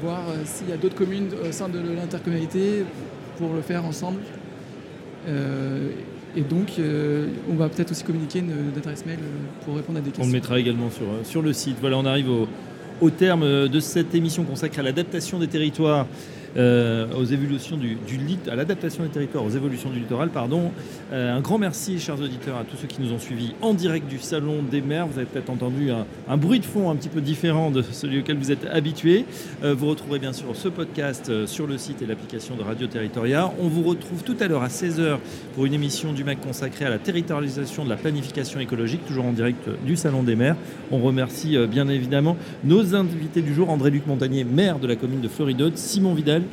voir 0.03 0.21
euh, 0.29 0.43
s'il 0.45 0.69
y 0.69 0.73
a 0.73 0.77
d'autres 0.77 0.97
communes 0.97 1.31
au 1.47 1.53
sein 1.53 1.69
de 1.69 1.79
l'intercommunalité 1.79 2.85
pour 3.39 3.55
le 3.55 3.63
faire 3.63 3.85
ensemble. 3.85 4.21
Euh, 6.37 6.39
Et 6.39 6.43
donc, 6.43 6.81
on 7.51 7.55
va 7.55 7.69
peut-être 7.69 7.91
aussi 7.91 8.05
communiquer 8.05 8.41
une, 8.41 8.53
adresse 8.77 9.05
mail 9.07 9.19
pour 9.65 9.77
répondre 9.77 9.99
à 9.99 10.03
des 10.03 10.11
questions. 10.11 10.25
On 10.25 10.27
le 10.27 10.33
mettra 10.33 10.59
également 10.59 10.91
sur, 10.91 11.07
sur 11.25 11.43
le 11.43 11.53
site. 11.53 11.77
Voilà, 11.81 11.99
on 11.99 12.07
arrive 12.07 12.31
au, 12.31 12.49
au 13.01 13.11
terme 13.11 13.69
de 13.69 13.81
cette 13.81 14.15
émission 14.15 14.45
consacrée 14.45 14.81
à 14.81 14.85
l'adaptation 14.85 15.39
des 15.39 15.49
territoires 15.49 16.07
euh, 16.57 17.07
aux 17.17 17.25
évolutions 17.25 17.77
du, 17.77 17.99
à 18.49 18.55
l'adaptation 18.55 19.03
des 19.03 19.09
territoires 19.09 19.45
aux 19.45 19.51
évolutions 19.51 19.91
du 19.91 19.99
littoral. 19.99 20.31
Pardon. 20.31 20.71
Euh, 21.13 21.37
un 21.37 21.41
grand 21.41 21.59
merci, 21.59 21.99
chers 21.99 22.21
auditeurs, 22.21 22.57
à 22.57 22.65
tous 22.65 22.77
ceux 22.77 22.87
qui 22.87 23.03
nous 23.03 23.13
ont 23.13 23.19
suivis 23.19 23.55
en 23.61 23.75
direct 23.75 24.09
du 24.09 24.19
Salon 24.19 24.63
des 24.63 24.81
maires. 24.81 25.07
Vous 25.09 25.19
avez 25.19 25.27
peut-être 25.27 25.51
entendu 25.51 25.91
un, 25.91 26.37
bruit 26.37 26.61
de 26.61 26.65
fond 26.65 26.91
un 26.91 26.97
petit 26.97 27.09
peu 27.09 27.21
différent 27.21 27.71
de 27.71 27.83
celui 27.83 28.21
auquel 28.21 28.37
vous 28.37 28.53
êtes 28.53 28.67
habitués. 28.67 29.25
Euh, 29.65 29.75
vous 29.75 29.89
retrouverez 29.89 30.21
bien 30.21 30.33
sûr 30.33 30.47
ce 30.55 30.69
podcast 30.69 31.47
sur 31.47 31.67
le 31.67 31.77
site 31.77 32.03
et 32.03 32.07
l'application 32.07 32.55
de 32.55 32.63
Radio 32.63 32.87
Territoria. 32.87 33.53
On 33.61 33.69
vous 33.69 33.83
retrouve 33.83 34.23
tout 34.23 34.37
à 34.39 34.47
l'heure 34.47 34.63
à 34.63 34.69
16h 34.69 35.19
pour 35.55 35.67
une 35.67 35.75
émission 35.75 36.13
du 36.13 36.23
MAC 36.23 36.41
consacrée 36.41 36.85
à 36.85 36.91
la 36.91 36.99
territorialisation 36.99 37.85
de 37.85 37.91
la 37.91 37.97
planification 37.97 38.61
écologique, 38.61 39.05
toujours 39.07 39.27
en 39.27 39.33
direct 39.33 39.69
du 39.85 39.97
Salon 39.97 40.23
des 40.23 40.37
maires. 40.37 40.57
On 40.93 40.99
remercie 40.99 41.57
bien 41.67 41.89
évidemment 41.89 42.37
nos 42.63 42.95
invités 42.95 43.43
du 43.43 43.55
jour, 43.55 43.71
André-Luc 43.71 44.07
Montagnier, 44.07 44.45
maire 44.45 44.79
de 44.79 44.87
la 44.87 44.97
commune 44.97 45.21
de 45.21 45.29
Floridode, 45.29 45.77
Simon 45.77 46.15
Vidal, 46.15 46.44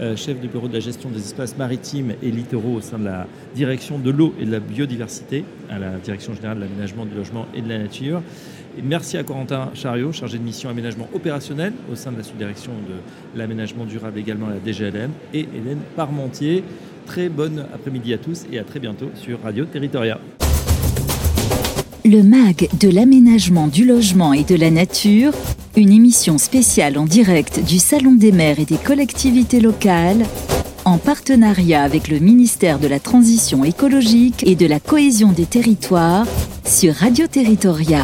euh, 0.00 0.16
chef 0.16 0.40
du 0.40 0.48
bureau 0.48 0.68
de 0.68 0.72
la 0.72 0.80
gestion 0.80 1.10
des 1.10 1.18
espaces 1.18 1.56
maritimes 1.58 2.12
et 2.22 2.30
littoraux 2.30 2.74
au 2.76 2.80
sein 2.80 2.98
de 2.98 3.04
la 3.04 3.26
direction 3.54 3.98
de 3.98 4.10
l'eau 4.10 4.34
et 4.40 4.46
de 4.46 4.50
la 4.50 4.60
biodiversité, 4.60 5.44
à 5.68 5.78
la 5.78 5.90
direction 5.98 6.34
générale 6.34 6.56
de 6.56 6.62
l'aménagement 6.62 7.04
du 7.04 7.14
logement 7.14 7.46
et 7.54 7.60
de 7.60 7.68
la 7.68 7.78
nature. 7.78 8.22
Merci 8.82 9.18
à 9.18 9.24
Corentin 9.24 9.70
Chariot, 9.74 10.12
chargé 10.12 10.38
de 10.38 10.42
mission 10.42 10.70
aménagement 10.70 11.08
opérationnel 11.12 11.72
au 11.92 11.96
sein 11.96 12.12
de 12.12 12.18
la 12.18 12.22
sous-direction 12.22 12.72
de 12.72 13.38
l'aménagement 13.38 13.84
durable 13.84 14.18
également 14.18 14.46
à 14.46 14.50
la 14.50 14.60
DGLM, 14.64 15.10
et 15.34 15.40
Hélène 15.40 15.80
Parmentier. 15.96 16.64
Très 17.04 17.28
bonne 17.28 17.66
après-midi 17.74 18.14
à 18.14 18.18
tous 18.18 18.46
et 18.52 18.58
à 18.58 18.64
très 18.64 18.78
bientôt 18.78 19.10
sur 19.16 19.42
Radio 19.42 19.64
Territoria. 19.64 20.18
Le 22.04 22.22
MAG 22.22 22.68
de 22.80 22.88
l'aménagement 22.88 23.66
du 23.66 23.84
logement 23.84 24.32
et 24.32 24.44
de 24.44 24.56
la 24.56 24.70
nature, 24.70 25.32
une 25.76 25.92
émission 25.92 26.38
spéciale 26.38 26.98
en 26.98 27.04
direct 27.04 27.64
du 27.64 27.78
Salon 27.78 28.14
des 28.14 28.32
maires 28.32 28.58
et 28.58 28.64
des 28.64 28.76
collectivités 28.76 29.60
locales, 29.60 30.24
en 30.84 30.98
partenariat 30.98 31.82
avec 31.82 32.08
le 32.08 32.18
ministère 32.18 32.78
de 32.78 32.88
la 32.88 32.98
Transition 32.98 33.64
écologique 33.64 34.42
et 34.46 34.56
de 34.56 34.66
la 34.66 34.80
cohésion 34.80 35.32
des 35.32 35.46
territoires 35.46 36.26
sur 36.64 36.94
Radio 36.94 37.26
Territoria. 37.26 38.02